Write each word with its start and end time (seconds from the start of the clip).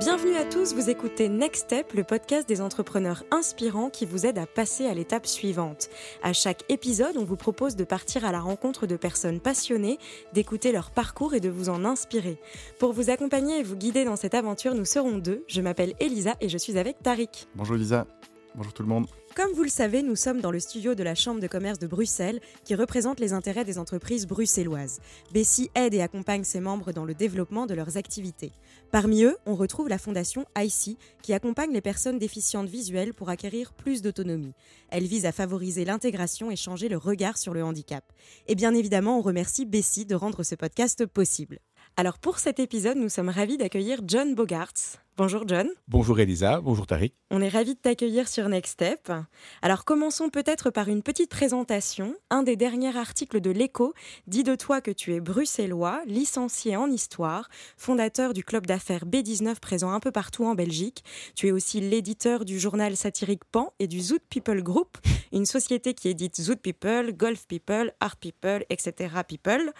Bienvenue 0.00 0.36
à 0.36 0.46
tous, 0.46 0.72
vous 0.72 0.88
écoutez 0.88 1.28
Next 1.28 1.66
Step, 1.66 1.92
le 1.92 2.04
podcast 2.04 2.48
des 2.48 2.62
entrepreneurs 2.62 3.22
inspirants 3.30 3.90
qui 3.90 4.06
vous 4.06 4.24
aide 4.24 4.38
à 4.38 4.46
passer 4.46 4.86
à 4.86 4.94
l'étape 4.94 5.26
suivante. 5.26 5.90
À 6.22 6.32
chaque 6.32 6.64
épisode, 6.70 7.18
on 7.18 7.24
vous 7.24 7.36
propose 7.36 7.76
de 7.76 7.84
partir 7.84 8.24
à 8.24 8.32
la 8.32 8.40
rencontre 8.40 8.86
de 8.86 8.96
personnes 8.96 9.40
passionnées, 9.40 9.98
d'écouter 10.32 10.72
leur 10.72 10.90
parcours 10.90 11.34
et 11.34 11.40
de 11.40 11.50
vous 11.50 11.68
en 11.68 11.84
inspirer. 11.84 12.40
Pour 12.78 12.94
vous 12.94 13.10
accompagner 13.10 13.58
et 13.58 13.62
vous 13.62 13.76
guider 13.76 14.06
dans 14.06 14.16
cette 14.16 14.34
aventure, 14.34 14.74
nous 14.74 14.86
serons 14.86 15.18
deux. 15.18 15.44
Je 15.48 15.60
m'appelle 15.60 15.92
Elisa 16.00 16.34
et 16.40 16.48
je 16.48 16.56
suis 16.56 16.78
avec 16.78 17.02
Tariq. 17.02 17.46
Bonjour 17.54 17.76
Elisa, 17.76 18.06
bonjour 18.54 18.72
tout 18.72 18.82
le 18.82 18.88
monde. 18.88 19.06
Comme 19.36 19.52
vous 19.52 19.62
le 19.62 19.68
savez, 19.68 20.02
nous 20.02 20.16
sommes 20.16 20.40
dans 20.40 20.50
le 20.50 20.58
studio 20.58 20.94
de 20.94 21.02
la 21.02 21.14
Chambre 21.14 21.40
de 21.40 21.46
commerce 21.46 21.78
de 21.78 21.86
Bruxelles, 21.86 22.40
qui 22.64 22.74
représente 22.74 23.20
les 23.20 23.32
intérêts 23.32 23.64
des 23.64 23.78
entreprises 23.78 24.26
bruxelloises. 24.26 25.00
Bessie 25.32 25.70
aide 25.74 25.94
et 25.94 26.00
accompagne 26.00 26.44
ses 26.44 26.60
membres 26.60 26.92
dans 26.92 27.04
le 27.04 27.14
développement 27.14 27.66
de 27.66 27.74
leurs 27.74 27.96
activités. 27.96 28.52
Parmi 28.90 29.22
eux, 29.22 29.36
on 29.46 29.54
retrouve 29.54 29.88
la 29.88 29.98
fondation 29.98 30.44
ICI, 30.58 30.98
qui 31.22 31.32
accompagne 31.32 31.72
les 31.72 31.80
personnes 31.80 32.18
déficientes 32.18 32.68
visuelles 32.68 33.14
pour 33.14 33.28
acquérir 33.28 33.72
plus 33.72 34.02
d'autonomie. 34.02 34.54
Elle 34.88 35.04
vise 35.04 35.26
à 35.26 35.32
favoriser 35.32 35.84
l'intégration 35.84 36.50
et 36.50 36.56
changer 36.56 36.88
le 36.88 36.96
regard 36.96 37.38
sur 37.38 37.54
le 37.54 37.62
handicap. 37.62 38.04
Et 38.48 38.56
bien 38.56 38.74
évidemment, 38.74 39.18
on 39.18 39.22
remercie 39.22 39.64
Bessie 39.64 40.06
de 40.06 40.16
rendre 40.16 40.42
ce 40.42 40.56
podcast 40.56 41.06
possible. 41.06 41.60
Alors 41.96 42.18
pour 42.18 42.38
cet 42.38 42.58
épisode, 42.58 42.96
nous 42.96 43.08
sommes 43.08 43.28
ravis 43.28 43.58
d'accueillir 43.58 44.00
John 44.06 44.34
Bogarts. 44.34 44.98
Bonjour 45.16 45.46
John. 45.46 45.68
Bonjour 45.86 46.18
Elisa, 46.18 46.60
bonjour 46.62 46.86
Tariq. 46.86 47.12
On 47.30 47.42
est 47.42 47.48
ravis 47.48 47.74
de 47.74 47.78
t'accueillir 47.78 48.26
sur 48.26 48.48
Next 48.48 48.72
Step. 48.72 49.12
Alors 49.60 49.84
commençons 49.84 50.30
peut-être 50.30 50.70
par 50.70 50.88
une 50.88 51.02
petite 51.02 51.30
présentation. 51.30 52.14
Un 52.30 52.42
des 52.42 52.56
derniers 52.56 52.96
articles 52.96 53.40
de 53.40 53.50
l'Echo 53.50 53.92
dit 54.26 54.44
de 54.44 54.54
toi 54.54 54.80
que 54.80 54.90
tu 54.90 55.12
es 55.14 55.20
bruxellois, 55.20 56.00
licencié 56.06 56.76
en 56.76 56.90
histoire, 56.90 57.50
fondateur 57.76 58.32
du 58.32 58.44
club 58.44 58.66
d'affaires 58.66 59.04
B19 59.04 59.60
présent 59.60 59.92
un 59.92 60.00
peu 60.00 60.10
partout 60.10 60.44
en 60.46 60.54
Belgique. 60.54 61.04
Tu 61.34 61.48
es 61.48 61.52
aussi 61.52 61.80
l'éditeur 61.80 62.46
du 62.46 62.58
journal 62.58 62.96
satirique 62.96 63.44
Pan 63.44 63.74
et 63.78 63.88
du 63.88 64.00
Zoot 64.00 64.22
People 64.30 64.62
Group, 64.62 64.96
une 65.32 65.46
société 65.46 65.92
qui 65.92 66.08
édite 66.08 66.40
Zoot 66.40 66.60
People, 66.60 67.12
Golf 67.12 67.46
People, 67.46 67.92
Art 68.00 68.16
People, 68.16 68.64
etc. 68.70 69.14
People. 69.28 69.72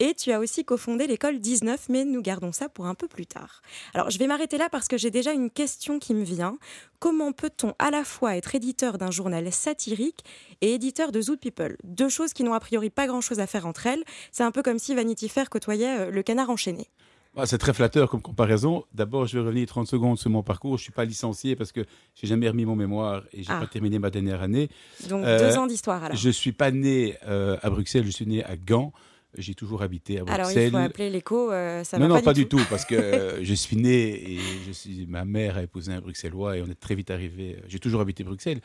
Et 0.00 0.14
tu 0.14 0.32
as 0.32 0.38
aussi 0.38 0.64
cofondé 0.64 1.06
l'école 1.06 1.40
19, 1.40 1.88
mais 1.88 2.04
nous 2.04 2.20
gardons 2.20 2.52
ça 2.52 2.68
pour 2.68 2.86
un 2.86 2.94
peu 2.94 3.08
plus 3.08 3.26
tard. 3.26 3.62
Alors 3.94 4.10
je 4.10 4.18
vais 4.18 4.26
m'arrêter 4.26 4.58
là 4.58 4.68
parce 4.72 4.88
que 4.88 4.98
j'ai 4.98 5.10
déjà 5.12 5.32
une 5.32 5.50
question 5.50 6.00
qui 6.00 6.14
me 6.14 6.24
vient. 6.24 6.58
Comment 6.98 7.30
peut-on 7.32 7.74
à 7.78 7.90
la 7.92 8.02
fois 8.02 8.36
être 8.36 8.54
éditeur 8.56 8.98
d'un 8.98 9.10
journal 9.12 9.52
satirique 9.52 10.24
et 10.60 10.74
éditeur 10.74 11.12
de 11.12 11.20
Zoot 11.20 11.38
People? 11.40 11.76
Deux 11.84 12.08
choses 12.08 12.32
qui 12.32 12.42
n'ont 12.42 12.54
a 12.54 12.60
priori 12.60 12.90
pas 12.90 13.06
grand-chose 13.06 13.38
à 13.38 13.46
faire 13.46 13.66
entre 13.66 13.86
elles. 13.86 14.02
C'est 14.32 14.42
un 14.42 14.50
peu 14.50 14.62
comme 14.62 14.80
si 14.80 14.94
Vanity 14.94 15.28
Fair 15.28 15.48
côtoyait 15.50 16.00
euh, 16.00 16.10
le 16.10 16.22
canard 16.24 16.50
enchaîné. 16.50 16.88
Ah, 17.36 17.46
c'est 17.46 17.56
très 17.56 17.72
flatteur 17.72 18.10
comme 18.10 18.20
comparaison. 18.20 18.84
D'abord, 18.92 19.26
je 19.26 19.38
vais 19.38 19.44
revenir 19.46 19.66
30 19.66 19.86
secondes 19.86 20.18
sur 20.18 20.28
mon 20.28 20.42
parcours. 20.42 20.76
Je 20.76 20.82
ne 20.82 20.84
suis 20.84 20.92
pas 20.92 21.06
licencié 21.06 21.56
parce 21.56 21.72
que 21.72 21.80
j'ai 22.14 22.26
jamais 22.26 22.46
remis 22.48 22.66
mon 22.66 22.76
mémoire 22.76 23.22
et 23.32 23.42
j'ai 23.42 23.48
n'ai 23.52 23.56
Ah. 23.56 23.60
pas 23.60 23.66
terminé 23.66 23.98
ma 23.98 24.10
dernière 24.10 24.42
année. 24.42 24.68
Donc 25.08 25.24
Euh, 25.24 25.38
deux 25.50 25.56
ans 25.56 25.66
d'histoire 25.66 26.04
alors. 26.04 26.16
Je 26.16 26.28
ne 26.28 26.32
suis 26.32 26.52
pas 26.52 26.70
né 26.70 27.16
euh, 27.26 27.56
à 27.62 27.70
Bruxelles, 27.70 28.04
je 28.04 28.10
suis 28.10 28.26
né 28.26 28.44
à 28.44 28.56
Gand. 28.56 28.92
J'ai 29.38 29.54
toujours 29.54 29.82
habité 29.82 30.18
à 30.18 30.22
Alors 30.26 30.46
Bruxelles. 30.46 30.68
il 30.68 30.70
faut 30.70 30.76
appeler 30.76 31.10
l'écho, 31.10 31.50
euh, 31.50 31.84
ça 31.84 31.98
non, 31.98 32.08
va 32.08 32.16
non, 32.16 32.22
pas, 32.22 32.34
du 32.34 32.46
tout, 32.46 32.60
parce 32.68 32.84
que 32.84 32.94
euh, 32.96 33.44
je 33.44 33.54
suis 33.54 33.76
né 33.76 34.32
et 34.34 34.38
je 34.66 34.72
suis, 34.72 35.06
ma 35.06 35.24
mère 35.24 35.56
a 35.56 35.62
épousé 35.62 35.92
un 35.92 36.00
Bruxellois 36.00 36.58
et 36.58 36.62
on 36.62 36.66
est 36.66 36.78
très 36.78 36.94
vite 36.94 37.10
arrivé. 37.10 37.56
J'ai 37.68 37.78
toujours 37.78 38.00
habité 38.02 38.24
Bruxelles, 38.24 38.60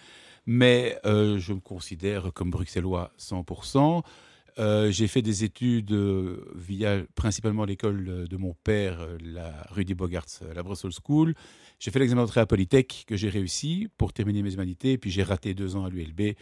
mais 0.45 0.97
euh, 1.05 1.39
je 1.39 1.53
me 1.53 1.59
considère 1.59 2.31
comme 2.33 2.49
Bruxellois 2.49 3.11
100%. 3.19 4.03
Euh, 4.59 4.89
j'ai 4.89 5.07
fait 5.07 5.21
des 5.21 5.43
études 5.43 5.91
euh, 5.91 6.43
via 6.55 7.03
principalement 7.13 7.63
l'école 7.63 8.27
de 8.27 8.37
mon 8.37 8.55
père, 8.63 9.01
euh, 9.01 9.17
la 9.23 9.51
Rudy 9.69 9.93
Bogarts, 9.93 10.25
euh, 10.41 10.53
la 10.53 10.63
Brussels 10.63 10.91
School. 11.05 11.35
J'ai 11.79 11.91
fait 11.91 11.99
l'examen 11.99 12.23
d'entrée 12.23 12.39
à 12.39 12.47
Polytech 12.47 13.03
que 13.05 13.15
j'ai 13.15 13.29
réussi 13.29 13.87
pour 13.99 14.13
terminer 14.13 14.41
mes 14.41 14.53
humanités, 14.55 14.97
puis 14.97 15.11
j'ai 15.11 15.21
raté 15.21 15.53
deux 15.53 15.75
ans 15.75 15.85
à 15.85 15.89
l'ULB 15.89 16.33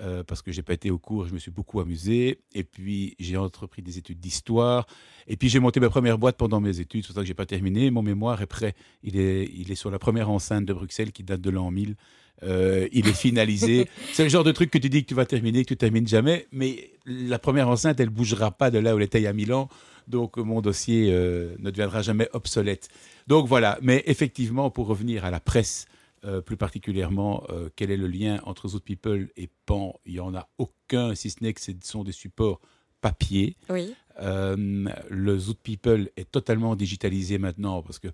euh, 0.00 0.22
parce 0.22 0.42
que 0.42 0.52
j'ai 0.52 0.62
pas 0.62 0.74
été 0.74 0.90
au 0.90 0.98
cours, 0.98 1.26
je 1.26 1.34
me 1.34 1.38
suis 1.38 1.50
beaucoup 1.50 1.80
amusé. 1.80 2.40
Et 2.54 2.64
puis 2.64 3.16
j'ai 3.18 3.36
entrepris 3.36 3.82
des 3.82 3.98
études 3.98 4.20
d'histoire. 4.20 4.86
Et 5.26 5.36
puis 5.36 5.48
j'ai 5.48 5.58
monté 5.58 5.80
ma 5.80 5.90
première 5.90 6.18
boîte 6.18 6.36
pendant 6.36 6.60
mes 6.60 6.80
études, 6.80 7.02
c'est 7.02 7.08
pour 7.08 7.16
ça 7.16 7.22
que 7.22 7.26
j'ai 7.26 7.34
pas 7.34 7.46
terminé. 7.46 7.90
Mon 7.90 8.02
mémoire 8.02 8.40
est 8.42 8.46
prêt. 8.46 8.74
Il 9.02 9.18
est, 9.18 9.50
il 9.54 9.70
est 9.70 9.74
sur 9.74 9.90
la 9.90 9.98
première 9.98 10.30
enceinte 10.30 10.64
de 10.64 10.72
Bruxelles 10.72 11.12
qui 11.12 11.22
date 11.22 11.40
de 11.40 11.50
l'an 11.50 11.70
1000. 11.70 11.96
Euh, 12.44 12.88
il 12.92 13.08
est 13.08 13.12
finalisé. 13.16 13.88
c'est 14.12 14.22
le 14.22 14.28
genre 14.28 14.44
de 14.44 14.52
truc 14.52 14.70
que 14.70 14.78
tu 14.78 14.88
dis 14.88 15.02
que 15.02 15.08
tu 15.08 15.14
vas 15.14 15.26
terminer, 15.26 15.64
que 15.64 15.68
tu 15.68 15.76
termines 15.76 16.06
jamais. 16.06 16.46
Mais 16.52 16.92
la 17.04 17.38
première 17.38 17.68
enceinte, 17.68 17.98
elle 18.00 18.10
bougera 18.10 18.50
pas 18.52 18.70
de 18.70 18.78
là 18.78 18.94
où 18.94 18.98
elle 18.98 19.04
était 19.04 19.20
il 19.20 19.24
y 19.24 19.26
a 19.26 19.32
1000 19.32 19.52
ans. 19.52 19.68
Donc 20.06 20.36
mon 20.38 20.60
dossier 20.60 21.08
euh, 21.10 21.54
ne 21.58 21.70
deviendra 21.70 22.02
jamais 22.02 22.28
obsolète. 22.32 22.88
Donc 23.26 23.46
voilà. 23.46 23.78
Mais 23.82 24.02
effectivement, 24.06 24.70
pour 24.70 24.86
revenir 24.86 25.24
à 25.24 25.30
la 25.30 25.40
presse, 25.40 25.86
euh, 26.24 26.40
plus 26.40 26.56
particulièrement, 26.56 27.44
euh, 27.50 27.68
quel 27.76 27.90
est 27.90 27.96
le 27.96 28.08
lien 28.08 28.40
entre 28.44 28.68
Zoot 28.68 28.82
People 28.82 29.28
et 29.36 29.48
Pan? 29.66 30.00
Il 30.04 30.14
n'y 30.14 30.20
en 30.20 30.34
a 30.34 30.48
aucun, 30.58 31.14
si 31.14 31.30
ce 31.30 31.42
n'est 31.42 31.52
que 31.52 31.60
ce 31.60 31.72
sont 31.82 32.04
des 32.04 32.12
supports 32.12 32.60
papier. 33.00 33.56
Oui. 33.70 33.94
Euh, 34.20 34.88
le 35.08 35.38
Zoot 35.38 35.58
People 35.62 36.10
est 36.16 36.30
totalement 36.30 36.74
digitalisé 36.74 37.38
maintenant 37.38 37.82
parce 37.82 38.00
que, 38.00 38.08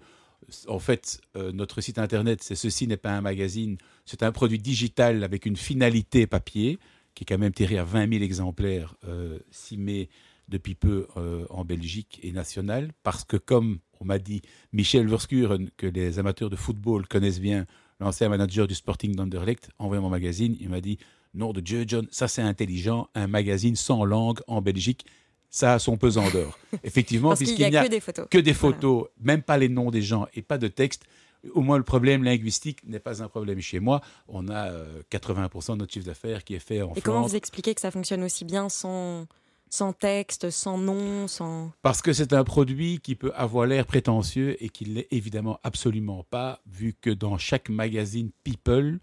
en 0.68 0.78
fait, 0.78 1.22
notre 1.34 1.80
site 1.80 1.98
internet, 1.98 2.42
c'est 2.42 2.54
ceci 2.54 2.86
n'est 2.86 2.98
pas 2.98 3.12
un 3.12 3.22
magazine, 3.22 3.78
c'est 4.04 4.22
un 4.22 4.30
produit 4.30 4.58
digital 4.58 5.24
avec 5.24 5.46
une 5.46 5.56
finalité 5.56 6.26
papier 6.26 6.78
qui 7.14 7.24
est 7.24 7.26
quand 7.26 7.38
même 7.38 7.54
tiré 7.54 7.78
à 7.78 7.84
20 7.84 8.12
000 8.12 8.22
exemplaires 8.22 8.94
euh, 9.08 9.38
6 9.50 9.78
mai 9.78 10.08
depuis 10.48 10.74
peu 10.74 11.06
en 11.48 11.64
Belgique 11.64 12.20
et 12.22 12.30
national 12.30 12.92
parce 13.02 13.24
que, 13.24 13.38
comme 13.38 13.78
on 14.00 14.04
m'a 14.04 14.18
dit 14.18 14.42
Michel 14.74 15.08
Verskuren, 15.08 15.70
que 15.78 15.86
les 15.86 16.18
amateurs 16.18 16.50
de 16.50 16.56
football 16.56 17.08
connaissent 17.08 17.40
bien, 17.40 17.64
l'ancien 18.00 18.28
manager 18.28 18.66
du 18.66 18.74
Sporting 18.74 19.14
d'Anderlecht, 19.14 19.68
envoyé 19.78 20.00
mon 20.02 20.08
magazine, 20.10 20.56
il 20.60 20.68
m'a 20.68 20.80
dit 20.80 20.98
Nom 21.34 21.52
de 21.52 21.60
Dieu, 21.60 21.84
John, 21.86 22.06
ça 22.10 22.28
c'est 22.28 22.42
intelligent, 22.42 23.08
un 23.14 23.26
magazine 23.26 23.74
sans 23.76 24.04
langue 24.04 24.40
en 24.46 24.60
Belgique, 24.62 25.04
ça 25.50 25.74
a 25.74 25.78
son 25.78 25.96
pesant 25.96 26.28
d'or. 26.30 26.58
Effectivement, 26.84 27.34
puisqu'il 27.34 27.68
n'y 27.68 27.76
a 27.76 27.84
que 27.84 27.90
des 27.90 28.00
photos. 28.00 28.26
que 28.30 28.38
des 28.38 28.52
Voilà. 28.52 28.74
photos, 28.76 29.06
même 29.20 29.42
pas 29.42 29.56
les 29.58 29.68
noms 29.68 29.90
des 29.90 30.02
gens 30.02 30.26
et 30.34 30.42
pas 30.42 30.58
de 30.58 30.68
texte. 30.68 31.04
Au 31.52 31.60
moins, 31.60 31.76
le 31.76 31.84
problème 31.84 32.24
linguistique 32.24 32.78
n'est 32.86 32.98
pas 32.98 33.22
un 33.22 33.28
problème 33.28 33.60
chez 33.60 33.78
moi. 33.78 34.00
On 34.28 34.48
a 34.48 34.68
euh, 34.70 35.02
80% 35.12 35.72
de 35.72 35.78
notre 35.78 35.92
chiffre 35.92 36.06
d'affaires 36.06 36.42
qui 36.42 36.54
est 36.54 36.58
fait 36.58 36.80
en 36.82 36.94
Et 36.94 37.00
comment 37.02 37.22
vous 37.22 37.36
expliquez 37.36 37.74
que 37.74 37.80
ça 37.80 37.90
fonctionne 37.90 38.22
aussi 38.22 38.44
bien 38.44 38.68
sans, 38.70 39.26
sans 39.70 39.92
texte, 39.92 40.50
sans 40.50 40.78
nom, 40.78 41.26
sans... 41.26 41.72
Parce 41.82 42.02
que 42.02 42.12
c'est 42.12 42.32
un 42.32 42.44
produit 42.44 43.00
qui 43.00 43.14
peut 43.14 43.32
avoir 43.34 43.66
l'air 43.66 43.86
prétentieux 43.86 44.62
et 44.62 44.68
qui 44.68 44.84
l'est 44.84 45.08
évidemment 45.10 45.58
absolument 45.62 46.24
pas, 46.24 46.60
vu 46.66 46.94
que 47.00 47.10
dans 47.10 47.38
chaque 47.38 47.68
magazine 47.68 48.30
People, 48.44 49.00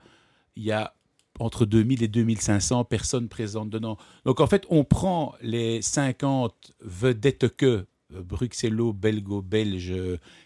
il 0.56 0.64
y 0.64 0.72
a 0.72 0.94
entre 1.40 1.66
2000 1.66 2.04
et 2.04 2.08
2500 2.08 2.86
personnes 2.86 3.28
présentes 3.28 3.70
dedans. 3.70 3.98
Donc 4.26 4.40
en 4.40 4.48
fait, 4.48 4.66
on 4.70 4.84
prend 4.84 5.34
les 5.42 5.82
50 5.82 6.74
vedettes 6.82 7.56
que 7.56 7.86
euh, 8.14 8.22
bruxello, 8.24 8.94
belgo, 8.94 9.42
belges 9.42 9.94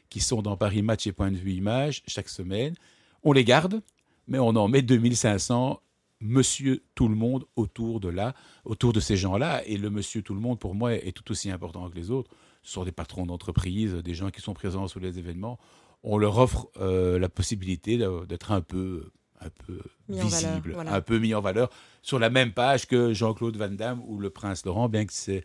qui 0.09 0.21
sont 0.21 0.41
dans 0.41 0.57
Paris 0.57 0.81
Match 0.81 1.07
et 1.07 1.11
Point 1.11 1.31
de 1.31 1.37
vue 1.37 1.53
Image 1.53 2.03
chaque 2.07 2.29
semaine, 2.29 2.75
on 3.23 3.33
les 3.33 3.43
garde, 3.43 3.81
mais 4.27 4.39
on 4.39 4.49
en 4.49 4.67
met 4.67 4.81
2500 4.81 5.81
monsieur 6.25 6.83
tout 6.95 7.07
le 7.07 7.15
monde 7.15 7.45
autour 7.55 7.99
de 7.99 8.09
là, 8.09 8.33
autour 8.65 8.93
de 8.93 8.99
ces 8.99 9.17
gens-là. 9.17 9.65
Et 9.65 9.77
le 9.77 9.89
monsieur 9.89 10.21
tout 10.21 10.33
le 10.33 10.39
monde, 10.39 10.59
pour 10.59 10.75
moi, 10.75 10.93
est 10.93 11.11
tout 11.11 11.31
aussi 11.31 11.49
important 11.49 11.89
que 11.89 11.95
les 11.95 12.11
autres. 12.11 12.31
Ce 12.63 12.73
sont 12.73 12.83
des 12.83 12.91
patrons 12.91 13.25
d'entreprise, 13.25 13.93
des 13.93 14.13
gens 14.13 14.31
qui 14.31 14.41
sont 14.41 14.53
présents 14.53 14.87
sur 14.87 14.99
les 14.99 15.19
événements. 15.19 15.59
On 16.03 16.17
leur 16.17 16.37
offre 16.37 16.67
euh, 16.79 17.17
la 17.19 17.29
possibilité 17.29 17.97
d'être 18.27 18.51
un 18.51 18.61
peu, 18.61 19.11
un 19.39 19.49
peu 19.65 19.79
Mis 20.07 20.21
en 20.21 20.27
valeur, 20.27 20.51
visible, 20.51 20.71
voilà. 20.73 20.93
un 20.93 21.01
peu 21.01 21.19
mis 21.19 21.33
en 21.33 21.41
valeur 21.41 21.69
sur 22.01 22.19
la 22.19 22.29
même 22.29 22.53
page 22.53 22.87
que 22.87 23.13
Jean-Claude 23.13 23.57
Van 23.57 23.69
Damme 23.69 24.01
ou 24.05 24.19
le 24.19 24.29
Prince 24.29 24.65
Laurent, 24.65 24.89
bien 24.89 25.05
que 25.05 25.13
c'est 25.13 25.43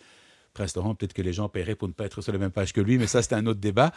Laurent, 0.77 0.95
peut-être 0.95 1.13
que 1.13 1.23
les 1.23 1.33
gens 1.33 1.49
paieraient 1.49 1.75
pour 1.75 1.89
ne 1.89 1.93
pas 1.93 2.05
être 2.05 2.21
sur 2.21 2.33
la 2.33 2.39
même 2.39 2.51
page 2.51 2.73
que 2.73 2.81
lui, 2.81 2.99
mais 2.99 3.07
ça, 3.07 3.23
c'est 3.23 3.35
un 3.35 3.47
autre 3.47 3.61
débat. 3.61 3.93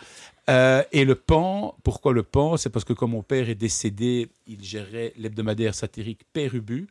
Euh, 0.49 0.83
et 0.91 1.05
le 1.05 1.15
PAN, 1.15 1.75
pourquoi 1.83 2.13
le 2.13 2.23
PAN? 2.23 2.57
C'est 2.57 2.69
parce 2.69 2.85
que 2.85 2.94
quand 2.94 3.07
mon 3.07 3.23
père 3.23 3.50
est 3.50 3.55
décédé, 3.55 4.29
il 4.47 4.63
gérait 4.63 5.13
l'hebdomadaire 5.17 5.75
satirique 5.75 6.21
Père 6.31 6.53
Ubu, 6.55 6.88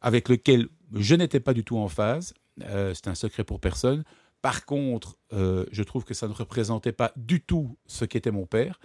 avec 0.00 0.28
lequel 0.28 0.68
je 0.94 1.14
n'étais 1.14 1.40
pas 1.40 1.54
du 1.54 1.64
tout 1.64 1.78
en 1.78 1.88
phase. 1.88 2.34
Euh, 2.62 2.94
c'est 2.94 3.08
un 3.08 3.14
secret 3.14 3.44
pour 3.44 3.60
personne. 3.60 4.04
Par 4.42 4.64
contre, 4.64 5.16
euh, 5.32 5.66
je 5.72 5.82
trouve 5.82 6.04
que 6.04 6.14
ça 6.14 6.28
ne 6.28 6.32
représentait 6.32 6.92
pas 6.92 7.12
du 7.16 7.40
tout 7.40 7.76
ce 7.86 8.04
qu'était 8.04 8.30
mon 8.30 8.46
père. 8.46 8.80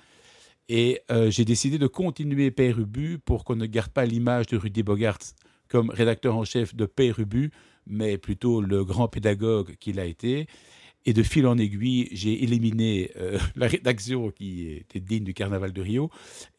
Et 0.68 1.04
j'ai 1.28 1.46
décidé 1.46 1.78
de 1.78 1.86
continuer 1.86 2.50
Père 2.50 2.80
Ubu 2.80 3.20
pour 3.20 3.44
qu'on 3.44 3.56
ne 3.56 3.68
garde 3.68 3.92
pas 3.92 4.04
l'image 4.04 4.48
de 4.48 4.58
Rudy 4.58 4.82
Bogart 4.82 5.20
comme 5.70 5.90
rédacteur 5.90 6.36
en 6.36 6.44
chef 6.44 6.76
de 6.76 6.86
Père 6.86 7.20
Ubu, 7.20 7.52
mais 7.88 8.18
plutôt 8.18 8.62
le 8.62 8.84
grand 8.84 9.08
pédagogue 9.08 9.76
qu'il 9.78 10.00
a 10.00 10.06
été. 10.06 10.48
Et 11.08 11.14
de 11.14 11.22
fil 11.22 11.46
en 11.46 11.58
aiguille, 11.58 12.08
j'ai 12.12 12.44
éliminé 12.44 13.12
euh, 13.18 13.38
la 13.56 13.68
rédaction 13.68 14.32
qui 14.32 14.72
était 14.72 15.00
digne 15.00 15.24
du 15.24 15.34
Carnaval 15.34 15.72
de 15.72 15.82
Rio. 15.82 16.10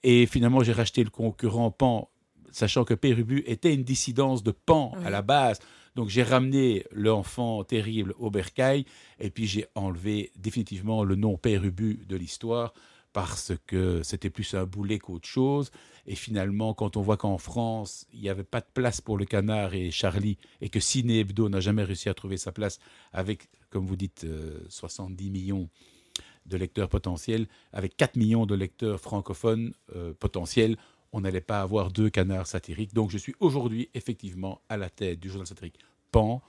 Et 0.05 0.27
finalement, 0.27 0.63
j'ai 0.63 0.73
racheté 0.73 1.03
le 1.03 1.11
concurrent 1.11 1.71
Pan, 1.71 2.11
sachant 2.53 2.85
que 2.85 2.95
Pérubu 2.95 3.43
était 3.47 3.75
une 3.75 3.83
dissidence 3.83 4.43
de 4.43 4.53
Pan 4.53 4.93
Oui. 4.97 5.05
à 5.05 5.11
la 5.11 5.23
base. 5.23 5.59
Donc 5.97 6.11
j'ai 6.11 6.23
ramené 6.23 6.85
l'enfant 6.93 7.65
terrible 7.65 8.15
au 8.19 8.31
bercail 8.31 8.85
et 9.19 9.31
puis 9.31 9.47
j'ai 9.47 9.65
enlevé 9.75 10.31
définitivement 10.37 11.05
le 11.05 11.17
nom 11.17 11.39
Pérubu 11.39 12.05
de 12.07 12.17
l'histoire 12.17 12.75
parce 13.17 13.53
que 13.67 14.03
c'était 14.03 14.29
plus 14.29 14.53
un 14.53 14.67
boulet 14.67 14.99
qu'autre 14.99 15.27
chose. 15.27 15.71
Et 16.07 16.15
finalement, 16.15 16.75
quand 16.75 16.99
on 16.99 17.01
voit 17.01 17.17
qu'en 17.17 17.39
France, 17.39 18.07
il 18.13 18.21
n'y 18.21 18.29
avait 18.29 18.45
pas 18.45 18.61
de 18.61 18.67
place 18.75 19.01
pour 19.01 19.17
le 19.17 19.25
canard 19.25 19.73
et 19.73 19.91
Charlie, 19.91 20.37
et 20.61 20.69
que 20.69 20.81
Ciné 20.81 21.21
Hebdo 21.21 21.49
n'a 21.49 21.61
jamais 21.61 21.83
réussi 21.83 22.11
à 22.11 22.15
trouver 22.15 22.37
sa 22.37 22.53
place 22.53 22.79
avec, 23.15 23.49
comme 23.71 23.87
vous 23.87 23.97
dites, 23.97 24.27
70 24.69 25.31
millions 25.31 25.71
de 26.45 26.59
lecteurs 26.59 26.91
potentiels, 26.91 27.47
avec 27.73 27.97
4 27.97 28.17
millions 28.17 28.45
de 28.45 28.55
lecteurs 28.55 29.01
francophones 29.01 29.73
potentiels, 30.21 30.77
on 31.15 31.23
n'allait 31.23 31.41
pas 31.41 31.63
avoir 31.63 31.91
deux 31.91 32.11
canards 32.11 32.47
satiriques. 32.47 32.93
Donc 32.93 33.11
je 33.11 33.17
suis 33.17 33.35
aujourd'hui 33.41 33.89
effectivement 33.95 34.61
à 34.69 34.77
la 34.77 34.91
tête 34.91 35.21
du 35.21 35.31
journal 35.31 35.47
satirique 35.47 35.79
Pan, 36.13 36.43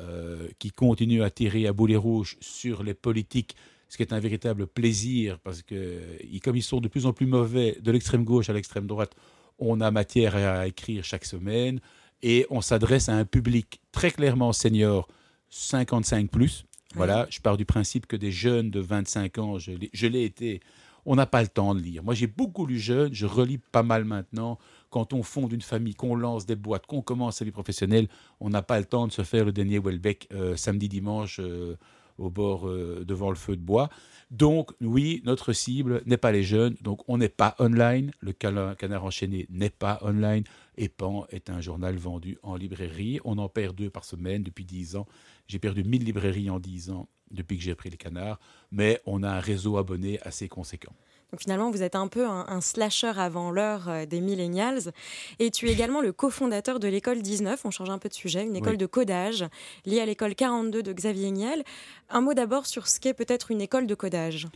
euh, 0.00 0.48
qui 0.58 0.72
continue 0.72 1.22
à 1.22 1.30
tirer 1.30 1.68
à 1.68 1.72
boulet 1.72 1.94
rouge 1.94 2.38
sur 2.40 2.82
les 2.82 2.94
politiques, 2.94 3.54
ce 3.88 3.96
qui 3.96 4.02
est 4.02 4.12
un 4.12 4.20
véritable 4.20 4.66
plaisir, 4.66 5.38
parce 5.40 5.62
que 5.62 6.00
comme 6.42 6.56
ils 6.56 6.62
sont 6.62 6.80
de 6.80 6.88
plus 6.88 7.06
en 7.06 7.12
plus 7.12 7.26
mauvais 7.26 7.78
de 7.80 7.90
l'extrême 7.90 8.24
gauche 8.24 8.50
à 8.50 8.52
l'extrême 8.52 8.86
droite, 8.86 9.14
on 9.58 9.80
a 9.80 9.90
matière 9.90 10.36
à 10.36 10.66
écrire 10.66 11.04
chaque 11.04 11.24
semaine, 11.24 11.80
et 12.22 12.46
on 12.50 12.60
s'adresse 12.60 13.08
à 13.08 13.14
un 13.14 13.24
public 13.24 13.80
très 13.92 14.10
clairement 14.10 14.52
senior, 14.52 15.08
55 15.50 16.30
plus. 16.30 16.64
Voilà, 16.94 17.26
je 17.30 17.40
pars 17.40 17.56
du 17.56 17.64
principe 17.64 18.06
que 18.06 18.16
des 18.16 18.32
jeunes 18.32 18.70
de 18.70 18.80
25 18.80 19.38
ans, 19.38 19.58
je 19.58 20.06
l'ai 20.06 20.24
été, 20.24 20.60
on 21.04 21.16
n'a 21.16 21.26
pas 21.26 21.42
le 21.42 21.48
temps 21.48 21.74
de 21.74 21.80
lire. 21.80 22.02
Moi, 22.02 22.14
j'ai 22.14 22.26
beaucoup 22.26 22.66
lu 22.66 22.78
jeune, 22.78 23.12
je 23.14 23.26
relis 23.26 23.58
pas 23.58 23.82
mal 23.82 24.04
maintenant. 24.04 24.58
Quand 24.90 25.12
on 25.12 25.22
fonde 25.22 25.52
une 25.52 25.62
famille, 25.62 25.94
qu'on 25.94 26.14
lance 26.14 26.46
des 26.46 26.56
boîtes, 26.56 26.86
qu'on 26.86 27.02
commence 27.02 27.36
sa 27.36 27.44
vie 27.44 27.50
professionnelle, 27.50 28.08
on 28.40 28.50
n'a 28.50 28.62
pas 28.62 28.78
le 28.78 28.84
temps 28.84 29.06
de 29.06 29.12
se 29.12 29.22
faire 29.22 29.44
le 29.44 29.52
dernier 29.52 29.78
Welbeck 29.78 30.28
euh, 30.32 30.56
samedi, 30.56 30.88
dimanche 30.88 31.40
euh, 31.40 31.76
au 32.18 32.30
bord 32.30 32.68
euh, 32.68 33.04
devant 33.06 33.30
le 33.30 33.36
feu 33.36 33.56
de 33.56 33.62
bois. 33.62 33.88
Donc, 34.30 34.72
oui, 34.80 35.22
notre 35.24 35.52
cible 35.52 36.02
n'est 36.04 36.18
pas 36.18 36.32
les 36.32 36.42
jeunes, 36.42 36.76
donc 36.82 37.02
on 37.08 37.16
n'est 37.16 37.30
pas 37.30 37.56
online. 37.58 38.10
Le 38.20 38.32
canard 38.32 39.04
enchaîné 39.04 39.46
n'est 39.50 39.70
pas 39.70 39.98
online. 40.02 40.44
Et 40.76 40.92
est 41.30 41.50
un 41.50 41.60
journal 41.60 41.96
vendu 41.96 42.38
en 42.42 42.54
librairie. 42.54 43.18
On 43.24 43.38
en 43.38 43.48
perd 43.48 43.74
deux 43.74 43.90
par 43.90 44.04
semaine 44.04 44.44
depuis 44.44 44.64
dix 44.64 44.94
ans. 44.94 45.06
J'ai 45.48 45.58
perdu 45.58 45.82
1000 45.82 46.04
librairies 46.04 46.50
en 46.50 46.60
dix 46.60 46.90
ans 46.90 47.08
depuis 47.30 47.56
que 47.56 47.64
j'ai 47.64 47.74
pris 47.74 47.90
les 47.90 47.96
canards, 47.96 48.38
mais 48.70 49.00
on 49.06 49.22
a 49.22 49.30
un 49.30 49.40
réseau 49.40 49.76
abonné 49.76 50.20
assez 50.22 50.48
conséquent. 50.48 50.94
Donc 51.30 51.40
finalement, 51.40 51.70
vous 51.70 51.82
êtes 51.82 51.94
un 51.94 52.08
peu 52.08 52.26
un, 52.26 52.60
slasher 52.60 53.12
avant 53.16 53.50
l'heure 53.50 53.88
euh, 53.88 54.06
des 54.06 54.20
millennials. 54.20 54.92
Et 55.38 55.50
tu 55.50 55.68
es 55.68 55.72
également 55.72 56.00
le 56.00 56.12
cofondateur 56.12 56.80
de 56.80 56.88
l'école 56.88 57.20
19, 57.20 57.60
on 57.64 57.70
change 57.70 57.90
un 57.90 57.98
peu 57.98 58.08
de 58.08 58.14
sujet, 58.14 58.44
une 58.44 58.56
école 58.56 58.76
de 58.76 58.86
codage 58.86 59.44
liée 59.84 60.00
à 60.00 60.06
l'école 60.06 60.34
42 60.34 60.82
de 60.82 60.92
Xavier 60.92 61.30
Niel. 61.30 61.64
Un 62.08 62.22
mot 62.22 62.34
d'abord 62.34 62.66
sur 62.66 62.88
ce 62.88 62.98
qu'est 62.98 63.14
peut-être 63.14 63.50
une 63.50 63.60
école 63.60 63.86
de 63.86 63.94
codage. 63.94 64.48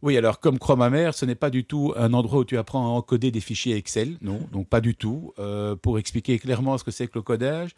Oui, 0.00 0.16
alors 0.16 0.38
comme 0.38 0.60
croit 0.60 0.76
ma 0.76 0.90
mère, 0.90 1.14
ce 1.14 1.24
n'est 1.24 1.34
pas 1.34 1.50
du 1.50 1.64
tout 1.64 1.92
un 1.96 2.12
endroit 2.12 2.40
où 2.40 2.44
tu 2.44 2.56
apprends 2.56 2.86
à 2.86 2.90
encoder 2.90 3.32
des 3.32 3.40
fichiers 3.40 3.74
Excel, 3.74 4.16
non, 4.20 4.40
donc 4.52 4.68
pas 4.68 4.80
du 4.80 4.94
tout. 4.94 5.32
Euh, 5.40 5.74
pour 5.74 5.98
expliquer 5.98 6.38
clairement 6.38 6.78
ce 6.78 6.84
que 6.84 6.92
c'est 6.92 7.08
que 7.08 7.16
le 7.16 7.22
codage, 7.22 7.74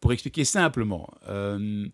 pour 0.00 0.12
expliquer 0.12 0.44
simplement, 0.44 1.10
euh, 1.28 1.86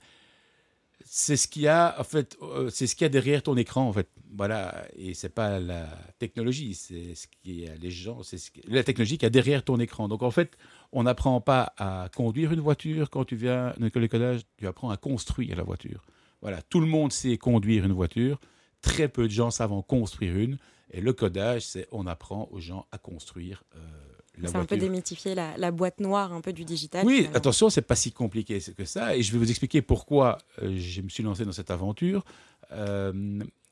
c'est 1.16 1.36
ce 1.36 1.46
qu'il 1.46 1.62
y 1.62 1.68
a 1.68 1.94
en 2.00 2.02
fait 2.02 2.36
euh, 2.42 2.70
c'est 2.70 2.88
ce 2.88 2.96
qu'il 2.96 3.04
y 3.04 3.06
a 3.06 3.08
derrière 3.08 3.40
ton 3.40 3.56
écran 3.56 3.86
en 3.86 3.92
fait. 3.92 4.08
Voilà. 4.36 4.84
Et 4.96 5.14
c'est 5.14 5.28
pas 5.28 5.60
la 5.60 5.86
technologie 6.18 6.74
c'est 6.74 7.14
ce 7.14 7.28
qui 7.28 7.68
les 7.80 7.90
gens 7.92 8.24
c'est 8.24 8.38
la 8.66 8.82
technologie 8.82 9.16
qui 9.16 9.24
a 9.24 9.30
derrière 9.30 9.62
ton 9.62 9.78
écran. 9.78 10.08
Donc 10.08 10.24
en 10.24 10.32
fait 10.32 10.58
on 10.90 11.04
n'apprend 11.04 11.40
pas 11.40 11.72
à 11.78 12.08
conduire 12.16 12.52
une 12.52 12.58
voiture 12.58 13.10
quand 13.10 13.24
tu 13.24 13.36
viens 13.36 13.66
à 13.68 13.86
école 13.86 14.02
de 14.02 14.08
codage 14.08 14.40
tu 14.56 14.66
apprends 14.66 14.90
à 14.90 14.96
construire 14.96 15.56
la 15.56 15.62
voiture. 15.62 16.04
Voilà. 16.42 16.62
Tout 16.62 16.80
le 16.80 16.88
monde 16.88 17.12
sait 17.12 17.38
conduire 17.38 17.84
une 17.84 17.92
voiture. 17.92 18.40
Très 18.82 19.06
peu 19.06 19.28
de 19.28 19.32
gens 19.32 19.52
savent 19.52 19.72
en 19.72 19.82
construire 19.82 20.36
une. 20.36 20.58
Et 20.90 21.00
le 21.00 21.12
codage 21.12 21.62
c'est 21.62 21.86
on 21.92 22.08
apprend 22.08 22.48
aux 22.50 22.58
gens 22.58 22.88
à 22.90 22.98
construire 22.98 23.62
euh, 23.76 23.78
c'est 24.42 24.56
un 24.56 24.64
peu 24.64 24.76
démythifier 24.76 25.34
la, 25.34 25.70
boîte 25.70 26.00
noire 26.00 26.32
un 26.32 26.40
peu 26.40 26.52
du 26.52 26.64
digital. 26.64 27.06
Oui, 27.06 27.28
attention, 27.34 27.70
c'est 27.70 27.82
pas 27.82 27.96
si 27.96 28.12
compliqué 28.12 28.58
que 28.76 28.84
ça. 28.84 29.16
Et 29.16 29.22
je 29.22 29.32
vais 29.32 29.38
vous 29.38 29.50
expliquer 29.50 29.82
pourquoi 29.82 30.38
euh, 30.62 30.76
je 30.76 31.02
me 31.02 31.08
suis 31.08 31.22
lancé 31.22 31.44
dans 31.44 31.52
cette 31.52 31.70
aventure. 31.70 32.24
Euh, 32.72 33.12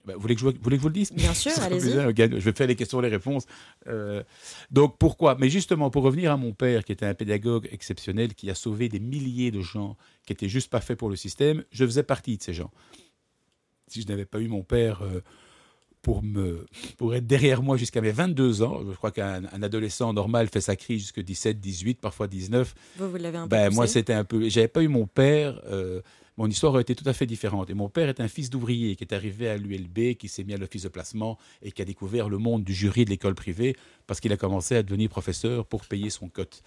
bah, 0.05 0.14
vous, 0.14 0.20
voulez 0.20 0.35
que 0.35 0.41
je, 0.41 0.47
voulez 0.47 0.59
que 0.59 0.76
je 0.76 0.82
vous 0.82 0.88
le 0.88 0.94
dise? 0.94 1.12
Bien 1.12 1.35
sûr, 1.35 1.53
allez-y. 1.62 1.93
Je 1.93 2.38
vais 2.38 2.53
faire 2.53 2.67
les 2.67 2.76
questions 2.76 3.00
les 3.00 3.09
réponses. 3.09 3.47
Euh, 3.88 4.23
donc 4.70 4.97
pourquoi? 4.99 5.37
Mais 5.38 5.50
justement, 5.50 5.91
pour 5.91 6.03
revenir 6.03 6.32
à 6.32 6.37
mon 6.37 6.53
père, 6.53 6.85
qui 6.85 6.93
était 6.93 7.06
un 7.06 7.14
pédagogue 7.14 7.69
exceptionnel, 7.73 8.35
qui 8.35 8.50
a 8.50 8.55
sauvé 8.55 8.88
des 8.88 9.00
milliers 9.00 9.50
de 9.50 9.61
gens 9.61 9.97
qui 10.26 10.32
étaient 10.32 10.49
juste 10.49 10.70
pas 10.70 10.81
faits 10.81 10.99
pour 10.99 11.09
le 11.09 11.17
système, 11.17 11.64
je 11.70 11.85
faisais 11.85 12.03
partie 12.03 12.37
de 12.37 12.43
ces 12.43 12.53
gens. 12.53 12.70
Si 13.88 14.03
je 14.03 14.09
n'avais 14.09 14.25
pas 14.25 14.41
eu 14.41 14.49
mon 14.49 14.62
père 14.62 15.03
pour, 16.02 16.22
me, 16.22 16.66
pour 16.99 17.14
être 17.14 17.26
derrière 17.26 17.62
moi 17.62 17.76
jusqu'à 17.76 18.00
mes 18.00 18.10
22 18.10 18.62
ans. 18.62 18.82
Je 18.90 18.96
crois 18.96 19.12
qu'un 19.12 19.44
adolescent 19.62 20.12
normal 20.12 20.49
fait 20.49 20.60
sa 20.60 20.76
crise 20.76 21.00
jusqu'à 21.00 21.22
17, 21.22 21.60
18, 21.60 22.00
parfois 22.00 22.26
19. 22.26 22.75
Vous, 22.96 23.10
vous 23.10 23.16
l'avez 23.16 23.38
un 23.38 23.43
peu 23.43 23.49
ben, 23.49 23.72
Moi, 23.72 23.87
c'était 23.87 24.12
un 24.12 24.25
peu... 24.25 24.49
J'avais 24.49 24.69
pas 24.69 24.82
eu 24.82 24.88
mon 24.88 25.06
père... 25.06 25.60
Euh, 25.66 26.00
mon 26.38 26.46
histoire 26.46 26.72
aurait 26.72 26.82
été 26.82 26.94
tout 26.94 27.06
à 27.06 27.12
fait 27.12 27.26
différente. 27.26 27.69
Et 27.69 27.75
mon 27.75 27.88
père 27.88 28.08
est 28.08 28.20
un 28.20 28.28
fils 28.28 28.49
d'ouvrier 28.49 28.96
qui 28.96 29.04
est 29.04 29.12
arrivé 29.12 29.49
à 29.49 29.56
l'ULB, 29.56 30.14
qui 30.16 30.28
s'est 30.28 30.44
mis 30.44 30.54
à 30.54 30.56
l'office 30.56 30.82
de 30.82 30.88
placement 30.88 31.38
et 31.60 31.72
qui 31.72 31.82
a 31.82 31.84
découvert 31.84 32.28
le 32.28 32.38
monde 32.38 32.64
du 32.64 32.72
jury 32.72 33.04
de 33.04 33.10
l'école 33.10 33.34
privée 33.34 33.76
parce 34.06 34.19
qu'il 34.19 34.32
a 34.32 34.37
commencé 34.37 34.75
à 34.76 34.82
devenir 34.82 35.10
professeur 35.10 35.66
pour 35.66 35.84
payer 35.84 36.10
son 36.10 36.28
cote. 36.28 36.62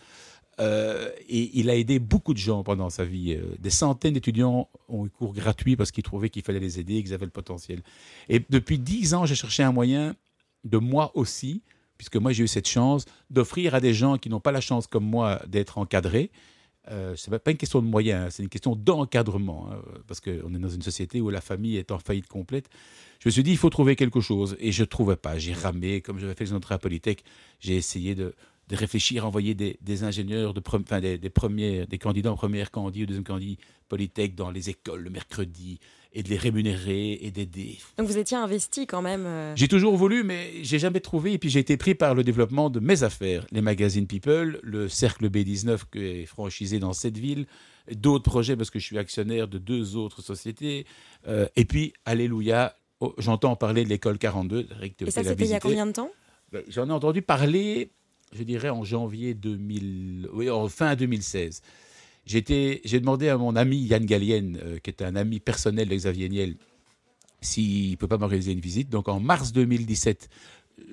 Euh, 0.60 1.10
et 1.28 1.52
il 1.60 1.70
a 1.70 1.76
aidé 1.76 2.00
beaucoup 2.00 2.34
de 2.34 2.40
gens 2.40 2.64
pendant 2.64 2.90
sa 2.90 3.04
vie. 3.04 3.34
Euh, 3.34 3.56
des 3.60 3.70
centaines 3.70 4.14
d'étudiants 4.14 4.70
ont 4.88 5.06
eu 5.06 5.10
cours 5.10 5.34
gratuits 5.34 5.76
parce 5.76 5.92
qu'ils 5.92 6.04
trouvaient 6.04 6.30
qu'il 6.30 6.44
fallait 6.44 6.60
les 6.60 6.80
aider, 6.80 7.04
qu'ils 7.04 7.14
avaient 7.14 7.26
le 7.26 7.32
potentiel. 7.32 7.82
Et 8.30 8.42
depuis 8.50 8.80
dix 8.80 9.14
ans, 9.14 9.26
j'ai 9.26 9.36
cherché 9.36 9.64
un 9.64 9.72
moyen 9.72 10.16
de 10.64 10.78
moi 10.78 11.12
aussi, 11.16 11.62
puisque 11.98 12.16
moi 12.16 12.32
j'ai 12.32 12.44
eu 12.44 12.48
cette 12.48 12.68
chance, 12.68 13.06
d'offrir 13.30 13.76
à 13.76 13.82
des 13.82 13.94
gens 13.94 14.18
qui 14.18 14.30
n'ont 14.30 14.40
pas 14.40 14.52
la 14.52 14.62
chance 14.62 14.88
comme 14.88 15.06
moi 15.06 15.42
d'être 15.48 15.78
encadrés. 15.78 16.32
Euh, 16.92 17.16
ce 17.16 17.30
n'est 17.30 17.40
pas 17.40 17.52
une 17.52 17.58
question 17.58 17.82
de 17.82 17.88
moyens, 17.88 18.26
hein, 18.26 18.30
c'est 18.30 18.44
une 18.44 18.50
question 18.50 18.76
d'encadrement, 18.76 19.70
hein, 19.72 19.82
parce 20.08 20.20
qu'on 20.20 20.54
est 20.54 20.60
dans 20.60 20.70
une 20.70 20.84
société 20.84 21.20
où 21.20 21.32
la 21.32 21.42
famille 21.42 21.78
est 21.78 21.92
en 21.92 21.98
faillite 21.98 22.28
complète. 22.28 22.70
Je 23.20 23.30
me 23.30 23.32
suis 23.32 23.42
dit, 23.42 23.52
il 23.52 23.58
faut 23.58 23.72
trouver 23.72 23.96
quelque 23.96 24.22
chose, 24.22 24.56
et 24.60 24.72
je 24.72 24.84
ne 24.84 24.86
trouvais 24.86 25.16
pas. 25.16 25.40
J'ai 25.40 25.54
ramé, 25.54 26.02
comme 26.02 26.20
j'avais 26.20 26.36
fait 26.36 26.44
les 26.44 26.54
entrées 26.54 26.76
à 26.76 26.78
Polytech, 26.78 27.24
j'ai 27.60 27.76
essayé 27.76 28.14
de, 28.14 28.36
de 28.68 28.76
réfléchir 28.76 29.24
à 29.24 29.28
envoyer 29.28 29.54
des, 29.54 30.04
ingénieurs, 30.04 30.54
de 30.54 30.62
enfin 30.66 31.00
des, 31.00 31.18
des, 31.18 31.30
premiers, 31.30 31.86
des 31.86 31.98
candidats 31.98 32.32
en 32.32 32.36
première 32.36 32.72
candidate 32.72 33.04
ou 33.04 33.06
deuxième 33.08 33.24
candidate 33.24 33.60
Polytech 33.88 34.36
dans 34.36 34.50
les 34.50 34.70
écoles 34.70 35.02
le 35.02 35.10
mercredi 35.10 35.80
et 36.16 36.24
de 36.24 36.30
les 36.30 36.38
rémunérer 36.38 37.20
et 37.22 37.30
d'aider. 37.30 37.78
Donc 37.98 38.08
vous 38.08 38.18
étiez 38.18 38.38
investi 38.38 38.88
quand 38.88 39.02
même 39.02 39.26
euh. 39.26 39.54
J'ai 39.56 39.68
toujours 39.68 39.98
voulu, 39.98 40.24
mais 40.24 40.64
j'ai 40.64 40.80
jamais 40.80 41.02
trouvé. 41.02 41.34
Et 41.34 41.38
puis 41.38 41.50
j'ai 41.50 41.60
été 41.60 41.76
pris 41.76 41.94
par 41.94 42.16
le 42.16 42.24
développement 42.24 42.70
de 42.70 42.80
mes 42.80 43.04
affaires, 43.04 43.46
les 43.52 43.62
magazines 43.62 44.08
People, 44.08 44.60
le 44.64 44.88
cercle 44.88 45.30
B19 45.30 45.82
qui 45.92 46.00
est 46.00 46.26
franchisé 46.26 46.80
dans 46.80 46.94
cette 46.94 47.18
ville, 47.18 47.46
d'autres 47.92 48.24
projets 48.24 48.56
parce 48.56 48.70
que 48.70 48.80
je 48.80 48.86
suis 48.86 48.98
actionnaire 48.98 49.48
de 49.50 49.58
deux 49.58 49.98
autres 49.98 50.22
sociétés. 50.22 50.86
Euh, 51.28 51.48
et 51.58 51.66
puis, 51.66 51.94
alléluia, 52.06 52.76
oh, 53.02 53.14
j'entends 53.18 53.58
parler 53.58 53.84
de 53.84 53.90
l'école 53.90 54.18
42. 54.18 54.68
Et 54.82 55.12
ça, 55.12 55.24
c'était 55.24 55.44
il 55.44 55.52
y 55.52 55.54
a 55.54 55.60
combien 55.60 55.86
de 55.86 55.92
temps? 55.92 56.10
Ben, 56.54 56.64
J'en 56.70 56.88
ai 56.88 56.94
entendu 56.94 57.22
parler 57.22 57.92
je 58.34 58.44
dirais 58.44 58.70
en 58.70 58.84
janvier 58.84 59.34
2000, 59.34 60.30
oui, 60.34 60.50
en 60.50 60.68
fin 60.68 60.96
2016. 60.96 61.62
J'ai 62.26 62.42
demandé 63.00 63.30
à 63.30 63.38
mon 63.38 63.56
ami 63.56 63.78
Yann 63.78 64.06
Gallienne, 64.06 64.60
euh, 64.64 64.80
qui 64.80 64.90
est 64.90 65.02
un 65.04 65.16
ami 65.16 65.40
personnel 65.40 65.88
de 65.88 65.96
Xavier 65.96 66.28
Niel, 66.28 66.56
s'il 67.42 67.92
ne 67.92 67.96
peut 67.96 68.08
pas 68.08 68.18
m'organiser 68.18 68.52
une 68.52 68.60
visite. 68.60 68.90
Donc 68.90 69.08
en 69.08 69.20
mars 69.20 69.52
2017, 69.52 70.30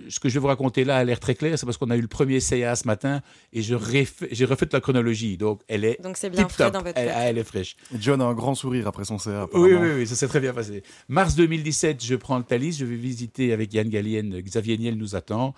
ce 0.08 0.20
que 0.20 0.28
je 0.28 0.34
vais 0.34 0.40
vous 0.40 0.46
raconter 0.46 0.84
là 0.84 0.98
a 0.98 1.04
l'air 1.04 1.18
très 1.18 1.34
clair, 1.34 1.58
c'est 1.58 1.66
parce 1.66 1.76
qu'on 1.76 1.90
a 1.90 1.96
eu 1.96 2.00
le 2.00 2.08
premier 2.08 2.40
CA 2.40 2.76
ce 2.76 2.86
matin 2.86 3.20
et 3.52 3.62
j'ai 3.62 3.74
refait 3.74 4.68
la 4.72 4.80
chronologie. 4.80 5.36
Donc 5.36 5.62
elle 5.68 5.84
est 5.84 6.00
Donc 6.02 6.16
c'est 6.16 6.30
bien 6.30 6.48
frais 6.48 6.70
dans 6.70 6.82
votre 6.82 6.98
elle, 6.98 7.12
elle, 7.14 7.38
est 7.38 7.44
fraîche. 7.44 7.76
John 7.98 8.20
a 8.20 8.24
un 8.24 8.34
grand 8.34 8.54
sourire 8.54 8.86
après 8.86 9.04
son 9.04 9.18
CA. 9.18 9.48
Oui, 9.54 9.72
oui, 9.74 9.88
oui, 9.96 10.06
ça 10.06 10.14
s'est 10.14 10.28
très 10.28 10.40
bien 10.40 10.52
passé. 10.52 10.82
Mars 11.08 11.34
2017, 11.34 12.04
je 12.04 12.14
prends 12.14 12.38
le 12.38 12.44
Thalys, 12.44 12.72
je 12.74 12.84
vais 12.84 12.96
visiter 12.96 13.52
avec 13.52 13.72
Yann 13.72 13.88
Gallienne. 13.88 14.40
Xavier 14.40 14.78
Niel 14.78 14.96
nous 14.96 15.16
attend. 15.16 15.54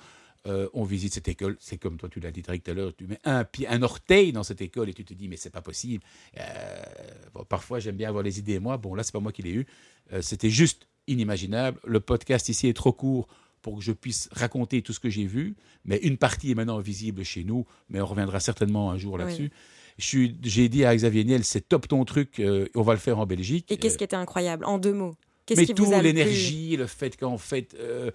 Euh, 0.47 0.69
on 0.75 0.85
visite 0.85 1.15
cette 1.15 1.29
école, 1.29 1.57
c'est 1.59 1.79
comme 1.79 1.97
toi 1.97 2.11
tu 2.11 2.21
l'as 2.21 2.31
dit 2.31 2.43
direct 2.43 2.67
tout 2.67 2.71
à 2.73 2.75
l'heure, 2.75 2.95
tu 2.95 3.07
mets 3.07 3.19
un 3.25 3.45
pied, 3.45 3.67
un 3.67 3.83
orteil 3.83 4.31
dans 4.31 4.43
cette 4.43 4.61
école 4.61 4.91
et 4.91 4.93
tu 4.93 5.03
te 5.03 5.15
dis 5.15 5.27
mais 5.27 5.39
c'est 5.39 5.49
pas 5.49 5.63
possible. 5.63 6.05
Euh, 6.39 6.83
parfois 7.49 7.79
j'aime 7.79 7.97
bien 7.97 8.11
avoir 8.11 8.23
les 8.23 8.39
idées 8.39 8.59
moi, 8.59 8.77
bon 8.77 8.95
là 8.95 9.03
c'est 9.03 9.13
pas 9.13 9.21
moi 9.21 9.33
qui 9.33 9.41
l'ai 9.41 9.53
eu, 9.53 9.67
euh, 10.13 10.21
c'était 10.21 10.51
juste 10.51 10.87
inimaginable. 11.07 11.81
Le 11.87 11.99
podcast 11.99 12.51
ici 12.51 12.69
est 12.69 12.75
trop 12.75 12.93
court 12.93 13.27
pour 13.63 13.79
que 13.79 13.83
je 13.83 13.93
puisse 13.93 14.29
raconter 14.33 14.83
tout 14.83 14.93
ce 14.93 15.01
que 15.01 15.09
j'ai 15.09 15.25
vu, 15.25 15.57
mais 15.87 15.97
une 16.03 16.19
partie 16.19 16.51
est 16.51 16.55
maintenant 16.55 16.79
visible 16.79 17.23
chez 17.23 17.43
nous, 17.43 17.65
mais 17.89 18.03
on 18.03 18.07
reviendra 18.07 18.39
certainement 18.39 18.91
un 18.91 18.99
jour 18.99 19.17
là-dessus. 19.17 19.51
J'ai 19.97 20.69
dit 20.69 20.85
à 20.85 20.95
Xavier 20.95 21.25
Niel, 21.25 21.45
c'est 21.45 21.67
top 21.67 21.89
ton 21.89 22.05
truc, 22.05 22.43
on 22.75 22.83
va 22.83 22.93
le 22.93 22.99
faire 22.99 23.19
en 23.19 23.25
Belgique. 23.25 23.73
Et 23.73 23.79
qu'est-ce 23.79 23.97
qui 23.97 24.05
était 24.05 24.17
incroyable? 24.17 24.67
En 24.67 24.77
deux 24.77 24.93
mots 24.93 25.17
mais 25.57 25.67
tout, 25.67 25.91
l'énergie, 26.03 26.77
le 26.77 26.87
fait 26.87 27.17
qu'en 27.17 27.39
fait, 27.39 27.77
euh, 27.79 28.11